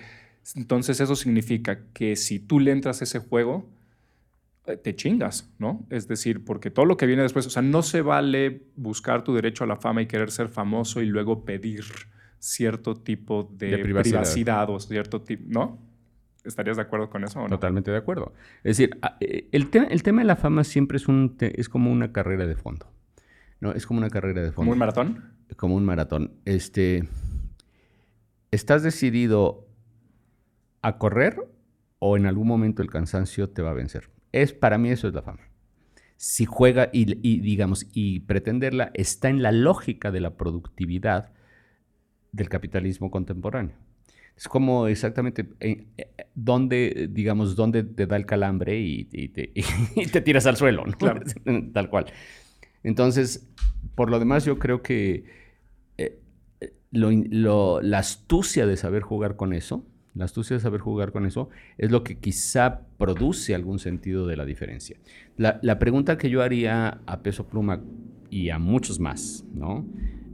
entonces 0.56 1.00
eso 1.00 1.16
significa 1.16 1.84
que 1.94 2.16
si 2.16 2.40
tú 2.40 2.60
le 2.60 2.72
entras 2.72 3.02
a 3.02 3.04
ese 3.04 3.20
juego, 3.20 3.70
te 4.84 4.96
chingas, 4.96 5.52
¿no? 5.60 5.86
Es 5.90 6.08
decir, 6.08 6.44
porque 6.46 6.70
todo 6.70 6.86
lo 6.86 6.96
que 6.98 7.06
viene 7.08 7.24
después, 7.24 7.46
o 7.48 7.50
sea, 7.50 7.62
no 7.62 7.82
se 7.82 8.02
vale 8.02 8.68
buscar 8.76 9.24
tu 9.24 9.34
derecho 9.34 9.64
a 9.64 9.68
la 9.68 9.76
fama 9.76 10.02
y 10.02 10.06
querer 10.08 10.30
ser 10.32 10.50
famoso 10.50 11.02
y 11.02 11.08
luego 11.08 11.44
pedir 11.46 11.84
cierto 12.40 12.96
tipo 12.96 13.44
de, 13.52 13.72
De 13.72 13.78
privacidad. 13.80 14.20
privacidad. 14.22 14.70
o 14.70 14.80
cierto 14.80 15.22
tipo, 15.22 15.44
¿no? 15.48 15.80
¿Estarías 16.44 16.78
de 16.78 16.84
acuerdo 16.84 17.10
con 17.10 17.24
eso 17.24 17.40
o 17.40 17.44
no? 17.44 17.50
Totalmente 17.50 17.92
de 17.92 17.98
acuerdo. 17.98 18.34
Es 18.64 18.78
decir, 18.78 18.98
eh, 19.20 19.48
el, 19.52 19.70
te- 19.70 19.92
el 19.94 20.02
tema 20.04 20.22
de 20.22 20.26
la 20.28 20.36
fama 20.36 20.64
siempre 20.64 20.98
es, 20.98 21.08
un 21.08 21.36
es 21.40 21.70
como 21.70 21.92
una 21.92 22.12
carrera 22.12 22.48
de 22.48 22.56
fondo. 22.56 22.88
¿no? 23.60 23.74
Es 23.74 23.86
como 23.86 24.00
una 24.00 24.10
carrera 24.10 24.42
de 24.42 24.48
fondo. 24.52 24.56
¿Como 24.62 24.72
un 24.72 24.80
maratón? 24.80 25.24
como 25.58 25.76
un 25.76 25.86
maratón. 25.86 26.34
Este, 26.46 27.08
¿Estás 28.52 28.84
decidido 28.84 29.68
a 30.82 30.98
correr 30.98 31.38
o 32.00 32.18
en 32.18 32.26
algún 32.26 32.48
momento 32.48 32.82
el 32.82 32.90
cansancio 32.90 33.50
te 33.50 33.62
va 33.62 33.72
a 33.72 33.74
vencer? 33.74 34.10
Es, 34.32 34.54
para 34.54 34.78
mí 34.78 34.90
eso 34.90 35.08
es 35.08 35.14
la 35.14 35.22
fama. 35.22 35.42
Si 36.18 36.46
juega 36.46 36.90
y, 36.94 37.18
y, 37.28 37.42
digamos, 37.42 37.88
y 37.94 38.22
pretenderla 38.22 38.92
está 38.94 39.30
en 39.30 39.42
la 39.44 39.52
lógica 39.52 40.12
de 40.12 40.22
la 40.22 40.38
productividad 40.38 41.32
del 42.32 42.50
capitalismo 42.50 43.12
contemporáneo. 43.12 43.76
Es 44.38 44.48
como 44.48 44.88
exactamente 44.88 45.50
eh, 45.60 45.86
eh, 45.98 46.08
dónde, 46.34 47.10
digamos, 47.12 47.56
dónde 47.56 47.84
te 47.84 48.08
da 48.08 48.16
el 48.16 48.26
calambre 48.26 48.80
y, 48.80 49.08
y 49.12 49.28
te, 49.30 49.52
y 49.96 50.06
te 50.08 50.22
tiras 50.22 50.46
al 50.48 50.58
suelo, 50.58 50.86
¿no? 50.86 50.94
Claro. 50.98 51.22
Tal 51.74 51.90
cual. 51.90 52.06
Entonces, 52.84 53.50
por 53.96 54.10
lo 54.10 54.20
demás, 54.20 54.46
yo 54.46 54.60
creo 54.60 54.82
que 54.82 55.26
eh, 55.98 56.20
lo 56.92 57.12
lo- 57.12 57.82
la 57.82 58.00
astucia 58.00 58.66
de 58.68 58.78
saber 58.78 59.04
jugar 59.04 59.36
con 59.36 59.54
eso, 59.54 59.86
la 60.14 60.26
astucia 60.26 60.56
de 60.56 60.60
saber 60.62 60.82
jugar 60.82 61.12
con 61.12 61.26
eso, 61.26 61.50
es 61.78 61.92
lo 61.92 62.04
que 62.04 62.18
quizá 62.18 62.82
produce 62.98 63.56
algún 63.56 63.80
sentido 63.80 64.28
de 64.28 64.36
la 64.36 64.46
diferencia. 64.46 64.98
La, 65.38 65.60
la 65.62 65.80
pregunta 65.80 66.18
que 66.18 66.30
yo 66.30 66.42
haría 66.42 67.02
a 67.06 67.22
Peso 67.22 67.48
Pluma 67.48 67.82
y 68.32 68.50
a 68.50 68.58
muchos 68.58 69.00
más, 69.00 69.46
¿no? 69.54 69.86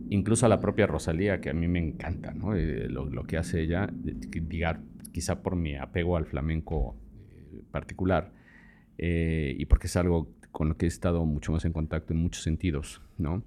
Incluso 0.10 0.46
a 0.46 0.50
la 0.50 0.60
propia 0.62 0.88
Rosalía, 0.88 1.42
que 1.42 1.50
a 1.50 1.54
mí 1.54 1.68
me 1.68 1.80
encanta, 1.80 2.32
¿no? 2.34 2.56
Eh, 2.56 2.88
lo, 2.88 3.24
que 3.24 3.38
hace 3.38 3.62
ella, 3.62 3.90
diga, 3.92 4.80
quizá 5.12 5.42
por 5.42 5.56
mi 5.56 5.76
apego 5.76 6.16
al 6.16 6.26
flamenco 6.26 6.96
eh, 7.32 7.62
particular, 7.72 8.32
eh, 8.98 9.56
y 9.58 9.66
porque 9.66 9.88
es 9.88 9.96
algo 9.98 10.32
con 10.52 10.70
lo 10.70 10.78
que 10.78 10.86
he 10.86 10.88
estado 10.88 11.26
mucho 11.26 11.52
más 11.52 11.66
en 11.66 11.74
contacto 11.74 12.14
en 12.14 12.20
muchos 12.20 12.44
sentidos, 12.44 13.02
¿no? 13.18 13.44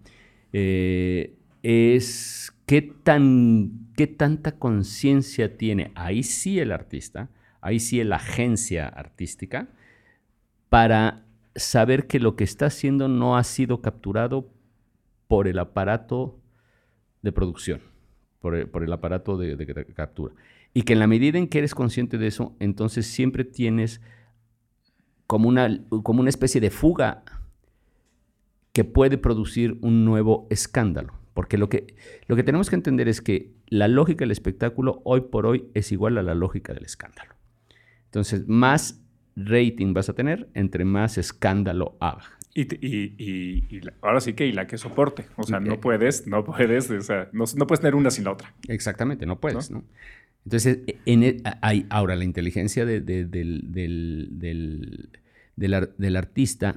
Es 1.63 2.53
qué, 2.71 2.83
tan, 2.83 3.89
qué 3.97 4.07
tanta 4.07 4.57
conciencia 4.61 5.57
tiene 5.57 5.91
ahí 5.97 6.23
sí 6.23 6.61
el 6.61 6.71
artista, 6.71 7.29
ahí 7.61 7.81
sí 7.81 8.05
la 8.05 8.15
agencia 8.15 8.87
artística, 8.87 9.71
para 10.69 11.27
saber 11.57 12.07
que 12.07 12.21
lo 12.21 12.37
que 12.37 12.45
está 12.45 12.67
haciendo 12.67 13.09
no 13.09 13.37
ha 13.37 13.43
sido 13.43 13.83
capturado 13.83 14.53
por 15.27 15.49
el 15.49 15.59
aparato 15.59 16.39
de 17.23 17.33
producción, 17.33 17.81
por 18.39 18.55
el, 18.55 18.69
por 18.69 18.85
el 18.85 18.93
aparato 18.93 19.37
de, 19.37 19.57
de 19.57 19.67
ca- 19.67 19.85
captura. 19.93 20.37
Y 20.73 20.83
que 20.83 20.93
en 20.93 21.01
la 21.01 21.09
medida 21.09 21.39
en 21.39 21.49
que 21.49 21.59
eres 21.59 21.75
consciente 21.75 22.19
de 22.19 22.29
eso, 22.29 22.55
entonces 22.61 23.05
siempre 23.09 23.43
tienes 23.43 24.01
como 25.27 25.49
una, 25.49 25.85
como 26.05 26.21
una 26.21 26.31
especie 26.31 26.61
de 26.61 26.71
fuga 26.71 27.25
que 28.73 28.85
puede 28.85 29.19
producir 29.19 29.77
un 29.81 30.05
nuevo 30.05 30.47
escándalo. 30.51 31.20
Porque 31.41 31.57
lo 31.57 31.71
que, 31.71 31.95
lo 32.27 32.37
que 32.37 32.43
tenemos 32.43 32.69
que 32.69 32.77
entender 32.77 33.09
es 33.09 33.23
que 33.23 33.53
la 33.69 33.89
lógica 33.89 34.25
del 34.25 34.31
espectáculo 34.31 35.01
hoy 35.07 35.23
por 35.23 35.47
hoy 35.47 35.65
es 35.73 35.91
igual 35.91 36.19
a 36.19 36.23
la 36.23 36.35
lógica 36.35 36.75
del 36.75 36.85
escándalo. 36.85 37.35
Entonces, 38.05 38.47
más 38.47 39.01
rating 39.37 39.95
vas 39.95 40.11
a 40.11 40.13
tener 40.13 40.51
entre 40.53 40.85
más 40.85 41.17
escándalo 41.17 41.97
haga. 41.99 42.25
Y, 42.53 42.63
y- 42.87 43.15
y- 43.17 43.65
y 43.71 43.81
la- 43.81 43.95
ahora 44.03 44.21
sí 44.21 44.35
que 44.35 44.47
y 44.47 44.53
la 44.53 44.67
que 44.67 44.77
soporte. 44.77 45.25
O 45.37 45.43
sea, 45.45 45.61
no 45.61 45.81
puedes, 45.81 46.27
no 46.27 46.45
puedes, 46.45 46.91
o 46.91 47.01
sea, 47.01 47.31
no, 47.33 47.47
no 47.57 47.67
puedes 47.67 47.81
tener 47.81 47.95
una 47.95 48.11
sin 48.11 48.25
la 48.25 48.33
otra. 48.33 48.53
Exactamente, 48.69 49.25
no 49.25 49.41
puedes, 49.41 49.71
¿no? 49.71 49.83
Entonces, 50.45 50.81
en 51.07 51.23
el- 51.23 51.43
hay, 51.63 51.87
ahora 51.89 52.17
la 52.17 52.25
inteligencia 52.25 52.85
de- 52.85 53.01
de- 53.01 53.25
del, 53.25 53.63
del- 53.73 54.29
del- 54.33 55.09
del 55.57 55.73
ar- 55.75 55.97
del 55.97 56.17
artista 56.17 56.75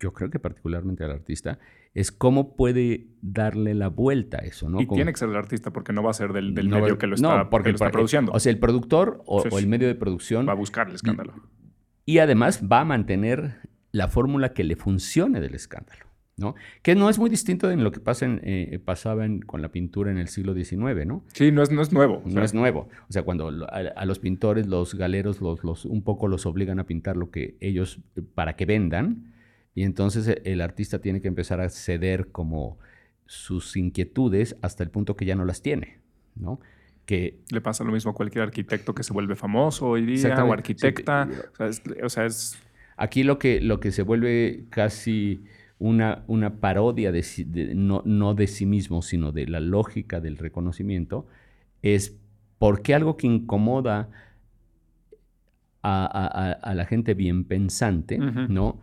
yo 0.00 0.14
creo 0.14 0.30
que 0.30 0.38
particularmente 0.38 1.04
al 1.04 1.10
artista, 1.10 1.58
es 1.96 2.12
cómo 2.12 2.54
puede 2.56 3.06
darle 3.22 3.74
la 3.74 3.88
vuelta 3.88 4.36
a 4.42 4.44
eso, 4.44 4.68
¿no? 4.68 4.80
Y 4.80 4.86
Como- 4.86 4.96
tiene 4.96 5.12
que 5.12 5.18
ser 5.18 5.30
el 5.30 5.36
artista 5.36 5.72
porque 5.72 5.92
no 5.94 6.02
va 6.02 6.10
a 6.10 6.14
ser 6.14 6.32
del, 6.34 6.54
del 6.54 6.68
no, 6.68 6.78
medio 6.80 6.98
que 6.98 7.06
lo 7.06 7.16
no, 7.16 7.30
está, 7.30 7.48
porque 7.50 7.68
que 7.68 7.70
lo 7.72 7.74
está 7.76 7.86
el- 7.86 7.92
produciendo. 7.92 8.32
O 8.32 8.38
sea, 8.38 8.52
el 8.52 8.58
productor 8.58 9.22
o, 9.26 9.42
el 9.58 9.66
medio 9.66 9.88
de 9.88 9.94
producción 9.94 10.46
va 10.46 10.52
a 10.52 10.56
buscar 10.56 10.88
el 10.88 10.94
escándalo. 10.94 11.32
y 12.04 12.18
además 12.18 12.62
va 12.70 12.80
a 12.80 12.84
mantener 12.84 13.56
la 13.92 14.08
fórmula 14.08 14.52
que 14.52 14.62
le 14.62 14.76
funcione 14.76 15.40
del 15.40 15.54
escándalo, 15.54 16.04
¿no? 16.36 16.54
Que 16.82 16.94
no 16.94 17.08
es 17.08 17.18
muy 17.18 17.30
distinto 17.30 17.66
de 17.66 17.76
lo 17.76 17.90
que 17.92 18.00
pasa 18.00 18.26
en, 18.26 18.40
eh, 18.44 18.78
pasaba 18.84 19.24
en- 19.24 19.40
con 19.40 19.62
la 19.62 19.70
pintura 19.72 20.10
en 20.10 20.18
el 20.18 20.28
siglo 20.28 20.52
XIX, 20.52 21.06
¿no? 21.06 21.24
Sí, 21.32 21.50
no 21.50 21.62
es, 21.62 21.70
no 21.72 21.80
es 21.80 21.92
nuevo. 21.94 22.20
No 22.26 22.30
sea, 22.32 22.44
es 22.44 22.52
nuevo. 22.52 22.90
O 23.08 23.12
sea, 23.12 23.22
cuando 23.22 23.48
a, 23.48 23.68
a 23.78 24.04
los 24.04 24.18
pintores, 24.18 24.66
los 24.66 24.94
galeros, 24.96 25.40
los, 25.40 25.64
los- 25.64 25.86
un 25.86 26.02
poco 26.02 26.28
los 26.28 26.44
obligan 26.44 26.78
a 26.78 26.84
pintar 26.84 27.16
lo 27.16 27.30
que 27.30 27.56
ellos, 27.60 28.00
eh, 28.16 28.22
para 28.34 28.54
que 28.54 28.66
vendan, 28.66 29.32
y 29.76 29.84
entonces 29.84 30.26
eh, 30.26 30.42
el 30.44 30.60
artista 30.60 30.98
tiene 31.00 31.20
que 31.20 31.28
empezar 31.28 31.60
a 31.60 31.68
ceder 31.68 32.32
como 32.32 32.78
sus 33.26 33.76
inquietudes 33.76 34.56
hasta 34.62 34.82
el 34.82 34.90
punto 34.90 35.14
que 35.16 35.24
ya 35.26 35.34
no 35.36 35.44
las 35.44 35.62
tiene, 35.62 35.98
¿no? 36.34 36.58
Que 37.04 37.38
Le 37.50 37.60
pasa 37.60 37.84
lo 37.84 37.92
mismo 37.92 38.10
a 38.10 38.14
cualquier 38.14 38.42
arquitecto 38.42 38.92
que 38.94 39.02
se 39.04 39.12
vuelve 39.12 39.36
famoso 39.36 39.86
hoy 39.88 40.04
día 40.06 40.16
o 40.44 40.52
arquitecta. 40.52 41.28
O, 41.52 41.56
sea, 41.56 41.66
es, 41.68 41.82
o 42.02 42.08
sea, 42.08 42.26
es- 42.26 42.58
Aquí 42.96 43.22
lo 43.22 43.38
que, 43.38 43.60
lo 43.60 43.78
que 43.78 43.92
se 43.92 44.02
vuelve 44.02 44.64
casi 44.70 45.44
una, 45.78 46.24
una 46.26 46.56
parodia 46.60 47.12
de, 47.12 47.22
sí- 47.22 47.44
de- 47.44 47.74
no, 47.74 48.02
no 48.06 48.32
de 48.34 48.46
sí 48.46 48.64
mismo, 48.64 49.02
sino 49.02 49.30
de 49.32 49.46
la 49.46 49.60
lógica 49.60 50.20
del 50.20 50.38
reconocimiento, 50.38 51.26
es 51.82 52.16
por 52.58 52.80
qué 52.82 52.94
algo 52.94 53.16
que 53.18 53.26
incomoda 53.26 54.08
a, 55.82 56.06
a- 56.06 56.52
a- 56.52 56.74
la 56.74 56.84
gente 56.86 57.14
bien 57.14 57.44
pensante. 57.44 58.18
¿no? 58.18 58.80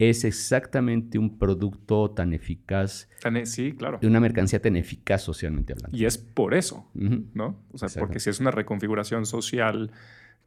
Es 0.00 0.24
exactamente 0.24 1.18
un 1.18 1.38
producto 1.38 2.10
tan 2.10 2.32
eficaz, 2.32 3.08
tan- 3.22 3.36
e, 3.36 3.44
sí, 3.44 3.72
claro. 3.72 3.98
de 4.00 4.06
una 4.06 4.18
mercancía 4.18 4.60
tan 4.62 4.76
eficaz 4.76 5.22
socialmente 5.22 5.74
hablando. 5.74 5.96
Y 5.96 6.06
es 6.06 6.16
por 6.16 6.54
eso. 6.54 6.88
¿no? 6.94 7.62
O 7.72 7.78
sea, 7.78 7.88
porque 8.00 8.18
si 8.18 8.30
es 8.30 8.40
una 8.40 8.50
reconfiguración 8.50 9.26
social 9.26 9.90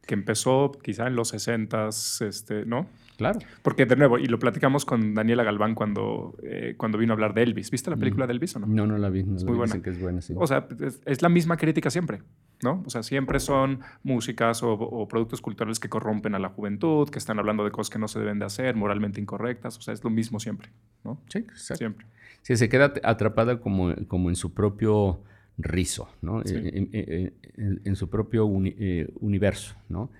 que 0.06 0.14
empezó 0.14 0.72
quizá 0.82 1.06
en 1.06 1.16
los 1.16 1.32
60s, 1.32 2.20
este, 2.26 2.66
¿no? 2.66 2.86
Claro. 3.16 3.38
Porque 3.62 3.86
de 3.86 3.94
nuevo, 3.96 4.18
y 4.18 4.26
lo 4.26 4.38
platicamos 4.40 4.84
con 4.84 5.14
Daniela 5.14 5.44
Galván 5.44 5.74
cuando, 5.74 6.36
eh, 6.42 6.74
cuando 6.76 6.98
vino 6.98 7.12
a 7.12 7.14
hablar 7.14 7.32
de 7.32 7.42
Elvis. 7.44 7.70
¿Viste 7.70 7.88
la 7.90 7.96
película 7.96 8.26
Mm. 8.26 8.28
de 8.28 8.32
Elvis 8.34 8.56
o 8.56 8.58
no? 8.58 8.66
No, 8.66 8.86
no 8.88 8.98
la 8.98 9.08
vi. 9.08 9.22
No 9.22 9.36
la 9.38 9.44
muy 9.44 9.52
vi, 9.52 9.56
buena. 9.56 9.64
Dicen 9.66 9.82
que 9.82 9.90
es 9.90 10.00
buena, 10.00 10.20
sí. 10.20 10.34
O 10.36 10.46
sea, 10.48 10.66
es, 10.84 11.00
es 11.06 11.22
la 11.22 11.28
misma 11.28 11.56
crítica 11.56 11.88
siempre, 11.90 12.22
¿no? 12.62 12.82
O 12.86 12.90
sea, 12.90 13.02
siempre 13.02 13.40
son 13.40 13.80
músicas 14.02 14.62
o, 14.62 14.72
o 14.72 15.08
productos 15.08 15.40
culturales 15.40 15.80
que 15.80 15.88
corrompen 15.88 16.34
a 16.34 16.38
la 16.38 16.48
juventud, 16.48 17.08
que 17.10 17.18
están 17.18 17.38
hablando 17.38 17.64
de 17.64 17.70
cosas 17.70 17.90
que 17.90 17.98
no 17.98 18.08
se 18.08 18.18
deben 18.20 18.38
de 18.38 18.44
hacer, 18.46 18.74
moralmente 18.76 19.20
incorrectas. 19.20 19.76
O 19.78 19.80
sea, 19.82 19.92
es 19.94 20.02
lo 20.04 20.10
mismo 20.10 20.40
siempre, 20.40 20.70
¿no? 21.04 21.20
sí, 21.28 21.38
exacto. 21.38 21.76
Siempre. 21.78 22.06
Sí, 22.42 22.56
se 22.56 22.68
queda 22.68 22.92
atrapada 23.02 23.60
como, 23.60 23.94
como 24.06 24.28
en 24.28 24.36
su 24.36 24.52
propio 24.54 25.22
rizo, 25.56 26.08
¿no? 26.22 26.42
Sí. 26.44 26.54
En, 26.56 26.88
en- 26.92 27.34
en- 27.56 27.80
en 27.84 27.96
su 27.96 28.08
propio 28.10 28.44
uni- 28.46 28.74
eh, 28.78 29.08
universo, 29.20 29.76
¿no? 29.88 30.10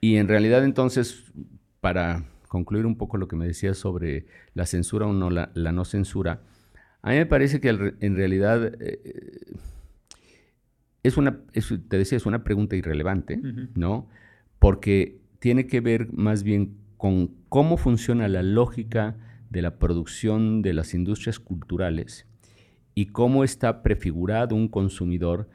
Y 0.00 0.16
en 0.16 0.26
realidad 0.28 0.64
entonces, 0.64 1.24
para 1.80 2.24
concluir 2.48 2.86
un 2.86 2.96
poco 2.96 3.16
lo 3.16 3.26
que 3.28 3.36
me 3.36 3.46
decías 3.46 3.76
sobre 3.78 4.26
la 4.54 4.66
censura 4.66 5.06
o 5.06 5.12
no, 5.12 5.30
la, 5.30 5.50
la 5.54 5.72
no 5.72 5.84
censura, 5.84 6.40
a 7.02 7.10
mí 7.10 7.16
me 7.16 7.26
parece 7.26 7.60
que 7.60 7.68
en 7.68 8.16
realidad 8.16 8.72
eh, 8.80 9.00
es 11.04 11.16
una, 11.16 11.38
es- 11.52 11.72
te 11.88 11.98
decía, 11.98 12.16
es 12.18 12.26
una 12.26 12.42
pregunta 12.42 12.74
irrelevante. 12.74 13.40
¿no? 13.76 14.08
Porque 14.58 15.18
tiene 15.38 15.66
que 15.68 15.80
ver 15.80 16.12
más 16.12 16.42
bien 16.42 16.74
con 16.96 17.30
cómo 17.48 17.76
funciona 17.76 18.26
la 18.28 18.42
lógica 18.42 19.16
de 19.50 19.62
la 19.62 19.78
producción 19.78 20.62
de 20.62 20.72
las 20.72 20.94
industrias 20.94 21.38
culturales 21.38 22.26
y 22.94 23.06
cómo 23.06 23.44
está 23.44 23.82
prefigurado 23.82 24.54
un 24.56 24.68
consumidor, 24.68 25.48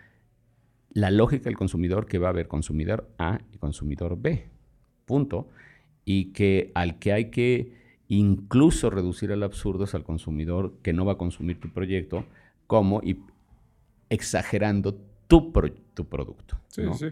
la 0.94 1.10
lógica 1.12 1.46
del 1.46 1.58
consumidor 1.58 2.06
que 2.06 2.18
va 2.20 2.28
a 2.28 2.32
haber 2.32 2.48
consumidor 2.48 3.10
A 3.18 3.40
y 3.52 3.58
consumidor 3.58 4.18
B, 4.22 4.46
punto, 5.06 5.48
y 6.06 6.26
que 6.34 6.72
al 6.76 7.00
que 7.00 7.14
hay 7.14 7.26
que 7.32 7.74
incluso 8.08 8.90
reducir 8.90 9.32
al 9.32 9.44
absurdo 9.44 9.84
es 9.86 9.96
al 9.96 10.04
consumidor 10.04 10.74
que 10.84 10.94
no 10.94 11.06
va 11.06 11.14
a 11.14 11.18
consumir 11.18 11.60
tu 11.60 11.70
proyecto, 11.70 12.26
como 12.68 13.02
y 13.04 13.18
exagerando 14.10 15.00
tu, 15.30 15.54
pro- 15.54 15.72
tu 15.94 16.10
producto. 16.10 16.60
Sí, 16.68 16.82
¿no? 16.82 16.94
sí. 16.96 17.06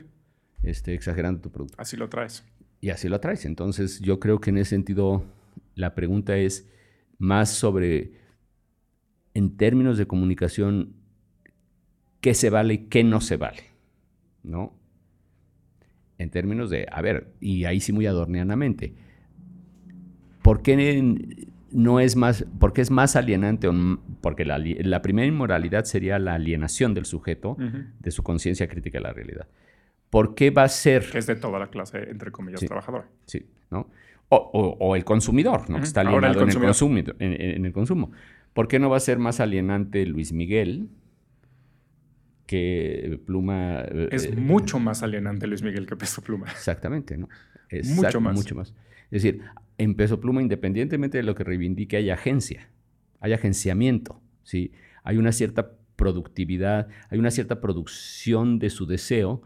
Este, 0.63 0.93
exagerando 0.93 1.39
tu 1.39 1.51
producto. 1.51 1.78
Así 1.80 1.95
lo 1.95 2.09
traes. 2.09 2.43
Y 2.82 2.89
así 2.89 3.07
lo 3.07 3.20
traes. 3.20 3.45
Entonces, 3.45 3.99
yo 4.01 4.20
creo 4.20 4.41
que 4.41 4.49
en 4.49 4.57
ese 4.57 4.72
sentido, 4.72 5.24
la 5.76 5.93
pregunta 5.95 6.36
es 6.36 6.68
más 7.20 7.49
sobre, 7.49 8.11
en 9.34 9.55
términos 9.55 9.97
de 9.97 10.07
comunicación, 10.07 10.93
qué 12.20 12.34
se 12.34 12.49
vale 12.49 12.74
y 12.74 12.78
qué 12.88 13.03
no 13.03 13.22
se 13.22 13.38
vale, 13.38 13.63
¿no? 14.43 14.74
En 16.18 16.32
términos 16.32 16.72
de, 16.72 16.88
a 16.91 17.01
ver, 17.03 17.34
y 17.39 17.65
ahí 17.65 17.80
sí 17.80 17.93
muy 17.93 18.07
adorneanamente, 18.07 18.95
¿por 20.41 20.63
qué 20.63 20.76
no 21.72 21.99
es 21.99 22.15
más, 22.15 22.45
por 22.59 22.74
qué 22.74 22.82
es 22.82 22.91
más 22.91 23.15
alienante? 23.15 23.68
Porque 24.22 24.45
la, 24.45 25.01
primera 25.01 25.28
inmoralidad 25.28 25.86
sería 25.86 26.18
la 26.20 26.36
alienación 26.36 26.93
del 26.93 27.05
sujeto 27.05 27.57
de 27.99 28.11
su 28.11 28.24
conciencia 28.24 28.68
crítica 28.68 28.97
de 28.99 29.03
la 29.03 29.13
realidad. 29.13 29.47
¿Por 30.09 30.36
qué 30.36 30.51
va 30.51 30.63
a 30.63 30.70
ser... 30.70 31.09
Que 31.09 31.18
es 31.18 31.28
de 31.28 31.36
toda 31.36 31.59
la 31.59 31.68
clase, 31.70 32.09
entre 32.09 32.32
comillas, 32.32 32.61
Sí. 32.61 32.65
trabajadora. 32.68 33.07
Sí, 33.26 33.45
¿no? 33.70 33.89
O, 34.30 34.36
o- 34.38 34.78
o 34.88 34.95
el 34.95 35.03
consumidor, 35.03 35.70
¿no? 35.70 35.78
Que 35.78 35.84
está 35.84 36.01
el 36.01 36.07
alienado 36.07 36.34
en, 36.34 36.39
el 36.39 36.45
consumidor. 36.45 36.68
consumo, 36.70 36.97
en, 37.20 37.65
el 37.65 37.74
consumo. 37.74 38.11
¿Por 38.53 38.68
qué 38.70 38.80
no 38.80 38.89
va 38.89 38.97
a 38.97 39.01
ser 39.01 39.20
más 39.20 39.39
alienante 39.41 40.05
Luis 40.05 40.32
Miguel 40.34 40.89
que 42.45 43.20
Pluma? 43.26 43.82
eh, 43.82 44.09
Es 44.11 44.26
eh, 44.26 44.36
mucho 44.36 44.80
más 44.80 45.03
alienante 45.03 45.47
Luis 45.47 45.61
Miguel 45.63 45.86
que 45.86 45.95
Peso 45.95 46.22
Pluma. 46.22 46.47
Exactamente, 46.51 47.18
¿no? 47.18 47.28
Mucho 47.95 48.22
más. 48.22 48.36
Mucho 48.36 48.55
más. 48.55 48.70
Es 49.11 49.24
decir, 49.24 49.41
en 49.78 49.95
Peso 49.95 50.19
Pluma, 50.19 50.41
independientemente 50.41 51.17
de 51.17 51.23
lo 51.23 51.36
que 51.36 51.43
reivindique, 51.43 51.97
hay 51.97 52.09
agencia, 52.09 52.69
hay 53.19 53.34
agenciamiento, 53.34 54.21
¿sí? 54.43 54.71
Hay 55.03 55.17
una 55.17 55.32
cierta 55.32 55.73
productividad, 55.95 56.88
hay 57.09 57.19
una 57.19 57.32
cierta 57.32 57.61
producción 57.61 58.59
de 58.59 58.69
su 58.69 58.86
deseo 58.86 59.41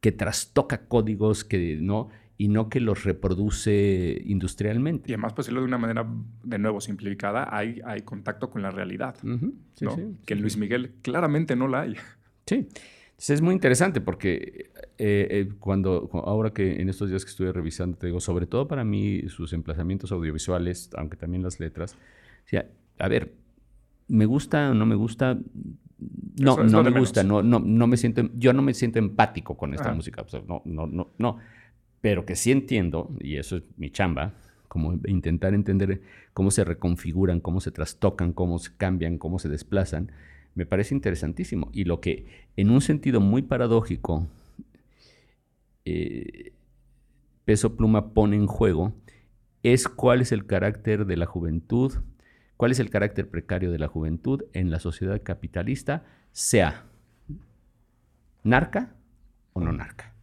que 0.00 0.12
trastoca 0.12 0.86
códigos 0.86 1.44
que, 1.44 1.76
¿no? 1.80 2.08
y 2.40 2.48
no 2.48 2.70
que 2.70 2.80
los 2.80 3.04
reproduce 3.04 4.22
industrialmente. 4.24 5.10
Y 5.10 5.12
además, 5.12 5.34
pues, 5.34 5.44
decirlo 5.44 5.60
de 5.60 5.66
una 5.66 5.76
manera, 5.76 6.06
de 6.42 6.58
nuevo, 6.58 6.80
simplificada, 6.80 7.54
hay, 7.54 7.82
hay 7.84 8.00
contacto 8.00 8.48
con 8.48 8.62
la 8.62 8.70
realidad. 8.70 9.14
Sí, 9.20 9.84
¿no? 9.84 9.94
sí, 9.94 10.16
que 10.24 10.34
sí, 10.36 10.40
Luis. 10.40 10.56
Miguel 10.56 10.94
claramente 11.02 11.54
no 11.54 11.68
la 11.68 11.82
hay. 11.82 11.96
Sí. 12.46 12.66
Entonces 13.20 13.34
es 13.34 13.42
muy 13.42 13.52
interesante 13.52 14.00
porque 14.00 14.70
eh, 14.96 15.28
eh, 15.30 15.48
cuando, 15.58 16.08
cu- 16.08 16.20
ahora 16.20 16.54
que 16.54 16.80
en 16.80 16.88
estos 16.88 17.10
días 17.10 17.22
que 17.22 17.30
estuve 17.30 17.52
revisando, 17.52 17.98
te 17.98 18.06
digo, 18.06 18.18
sobre 18.18 18.46
todo 18.46 18.66
para 18.66 18.82
mí 18.82 19.28
sus 19.28 19.52
emplazamientos 19.52 20.10
audiovisuales, 20.10 20.88
aunque 20.96 21.18
también 21.18 21.42
las 21.42 21.60
letras, 21.60 21.96
a 22.98 23.08
ver, 23.08 23.34
¿me 24.08 24.24
gusta 24.24 24.70
o 24.70 24.74
no 24.74 24.86
me 24.86 24.94
gusta? 24.94 25.38
No, 26.38 26.52
Eso 26.52 26.64
no 26.64 26.82
me 26.82 26.90
gusta, 26.90 27.22
no, 27.22 27.42
no, 27.42 27.58
no 27.58 27.86
me 27.86 27.98
siento, 27.98 28.22
yo 28.36 28.54
no 28.54 28.62
me 28.62 28.72
siento 28.72 28.98
empático 28.98 29.54
con 29.54 29.74
esta 29.74 29.88
Ajá. 29.88 29.96
música, 29.96 30.22
o 30.22 30.28
sea, 30.28 30.40
no, 30.48 30.62
no, 30.64 30.86
no, 30.86 31.08
no, 31.18 31.36
pero 32.00 32.24
que 32.24 32.36
sí 32.36 32.52
entiendo, 32.52 33.14
y 33.20 33.36
eso 33.36 33.58
es 33.58 33.64
mi 33.76 33.90
chamba, 33.90 34.32
como 34.68 34.94
intentar 35.06 35.52
entender 35.52 36.00
cómo 36.32 36.50
se 36.50 36.64
reconfiguran, 36.64 37.40
cómo 37.40 37.60
se 37.60 37.70
trastocan, 37.70 38.32
cómo 38.32 38.58
se 38.58 38.74
cambian, 38.78 39.18
cómo 39.18 39.38
se 39.38 39.50
desplazan, 39.50 40.10
me 40.54 40.66
parece 40.66 40.94
interesantísimo. 40.94 41.70
Y 41.72 41.84
lo 41.84 42.00
que, 42.00 42.26
en 42.56 42.70
un 42.70 42.80
sentido 42.80 43.20
muy 43.20 43.42
paradójico, 43.42 44.26
eh, 45.84 46.52
Peso 47.44 47.76
Pluma 47.76 48.12
pone 48.12 48.36
en 48.36 48.46
juego 48.46 48.92
es 49.62 49.88
cuál 49.88 50.20
es 50.20 50.32
el 50.32 50.46
carácter 50.46 51.06
de 51.06 51.16
la 51.16 51.26
juventud, 51.26 51.92
cuál 52.56 52.72
es 52.72 52.78
el 52.78 52.90
carácter 52.90 53.28
precario 53.28 53.70
de 53.70 53.78
la 53.78 53.88
juventud 53.88 54.44
en 54.52 54.70
la 54.70 54.78
sociedad 54.78 55.20
capitalista, 55.22 56.04
sea 56.32 56.84
narca 58.42 58.94
o 59.52 59.60
no 59.60 59.72
narca. 59.72 60.14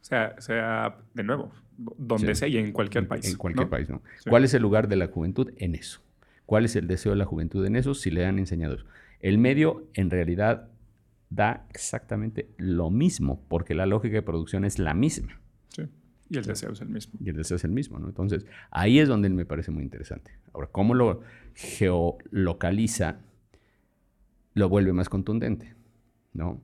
O 0.00 0.04
sea, 0.04 0.40
sea 0.40 0.98
de 1.14 1.22
nuevo, 1.22 1.50
donde 1.78 2.34
Sí. 2.34 2.40
sea 2.40 2.48
y 2.48 2.58
en 2.58 2.72
cualquier 2.72 3.08
país. 3.08 3.24
En 3.30 3.36
cualquier 3.36 3.66
¿no? 3.66 3.70
país, 3.70 3.88
¿no? 3.88 4.02
Sí. 4.22 4.28
¿Cuál 4.28 4.44
es 4.44 4.54
el 4.54 4.62
lugar 4.62 4.88
de 4.88 4.96
la 4.96 5.06
juventud 5.06 5.50
en 5.56 5.74
eso? 5.74 6.00
¿Cuál 6.46 6.64
es 6.64 6.76
el 6.76 6.86
deseo 6.86 7.12
de 7.12 7.18
la 7.18 7.24
juventud 7.24 7.64
en 7.64 7.76
eso 7.76 7.94
si 7.94 8.10
le 8.10 8.26
han 8.26 8.38
enseñado 8.38 8.74
eso? 8.74 8.84
El 9.22 9.38
medio 9.38 9.88
en 9.94 10.10
realidad 10.10 10.68
da 11.30 11.66
exactamente 11.70 12.50
lo 12.58 12.90
mismo, 12.90 13.42
porque 13.48 13.74
la 13.74 13.86
lógica 13.86 14.16
de 14.16 14.22
producción 14.22 14.64
es 14.66 14.78
la 14.78 14.92
misma 14.92 15.40
Sí. 15.68 15.84
Y 16.28 16.36
el 16.36 16.44
deseo 16.44 16.72
es 16.72 16.80
el 16.82 16.88
mismo. 16.88 17.18
y 17.20 17.30
el 17.30 17.36
deseo 17.36 17.56
es 17.56 17.64
el 17.64 17.70
mismo, 17.70 17.98
¿no? 17.98 18.08
Entonces, 18.08 18.46
ahí 18.70 18.98
es 18.98 19.08
donde 19.08 19.30
me 19.30 19.46
parece 19.46 19.70
muy 19.70 19.82
interesante. 19.82 20.32
Ahora, 20.52 20.68
cómo 20.70 20.94
lo 20.94 21.20
geolocaliza 21.54 23.20
lo 24.54 24.68
vuelve 24.68 24.92
más 24.92 25.08
contundente, 25.08 25.74
¿no? 26.34 26.60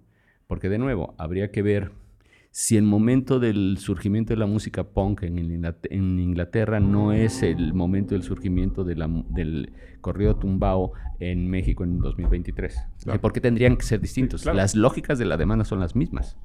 Porque 0.46 0.68
de 0.68 0.78
nuevo, 0.78 1.14
habría 1.18 1.50
que 1.50 1.62
ver 1.62 1.92
si 2.50 2.76
el 2.76 2.84
momento 2.84 3.38
del 3.38 3.76
surgimiento 3.78 4.32
de 4.32 4.38
la 4.38 4.46
música 4.46 4.84
punk 4.84 5.22
en 5.22 6.18
Inglaterra, 6.18 6.80
no 6.80 7.12
es 7.12 7.42
el 7.42 7.74
momento 7.74 8.14
del 8.14 8.22
surgimiento 8.22 8.84
del 8.84 9.72
corrido 10.00 10.36
tumbao 10.36 10.92
en 11.20 11.48
México 11.48 11.84
en 11.84 11.98
2023. 11.98 12.76
¿Por 13.20 13.32
qué 13.32 13.40
tendrían 13.40 13.76
que 13.76 13.84
ser 13.84 14.00
distintos? 14.00 14.44
Las 14.44 14.74
lógicas 14.74 15.18
de 15.18 15.24
la 15.26 15.36
demanda 15.36 15.64
son 15.64 15.80
las 15.80 15.94
mismas. 15.94 16.36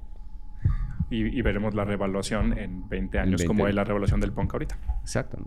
Y, 1.09 1.41
veremos 1.43 1.75
la 1.75 1.85
revaluación 1.85 2.57
en 2.57 2.89
20 2.89 3.19
años, 3.19 3.43
como 3.43 3.67
es 3.67 3.75
la 3.75 3.83
revaluación 3.83 4.19
del 4.19 4.31
punk 4.31 4.53
ahorita. 4.53 4.77
Exacto. 5.01 5.37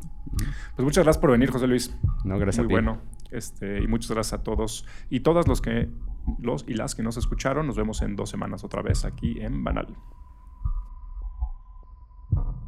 Pues 0.76 0.84
muchas 0.84 1.04
gracias 1.04 1.18
por 1.18 1.32
venir, 1.32 1.50
José 1.50 1.66
Luis. 1.66 1.96
No, 2.24 2.38
gracias 2.38 2.64
Muy 2.64 2.72
bueno. 2.72 3.00
Este, 3.32 3.82
y 3.82 3.88
muchas 3.88 4.12
gracias 4.12 4.40
a 4.40 4.42
todos 4.44 4.86
y 5.10 5.20
todas 5.20 5.48
los 5.48 5.60
que 5.60 5.88
los 6.38 6.64
y 6.68 6.74
las 6.74 6.94
que 6.94 7.02
nos 7.02 7.16
escucharon. 7.16 7.66
Nos 7.66 7.76
vemos 7.76 8.00
en 8.02 8.14
dos 8.14 8.30
semanas 8.30 8.62
otra 8.62 8.82
vez 8.82 9.04
aquí 9.04 9.40
en 9.40 9.64
Banal. 9.64 9.88
Thank 12.36 12.48
you. 12.48 12.65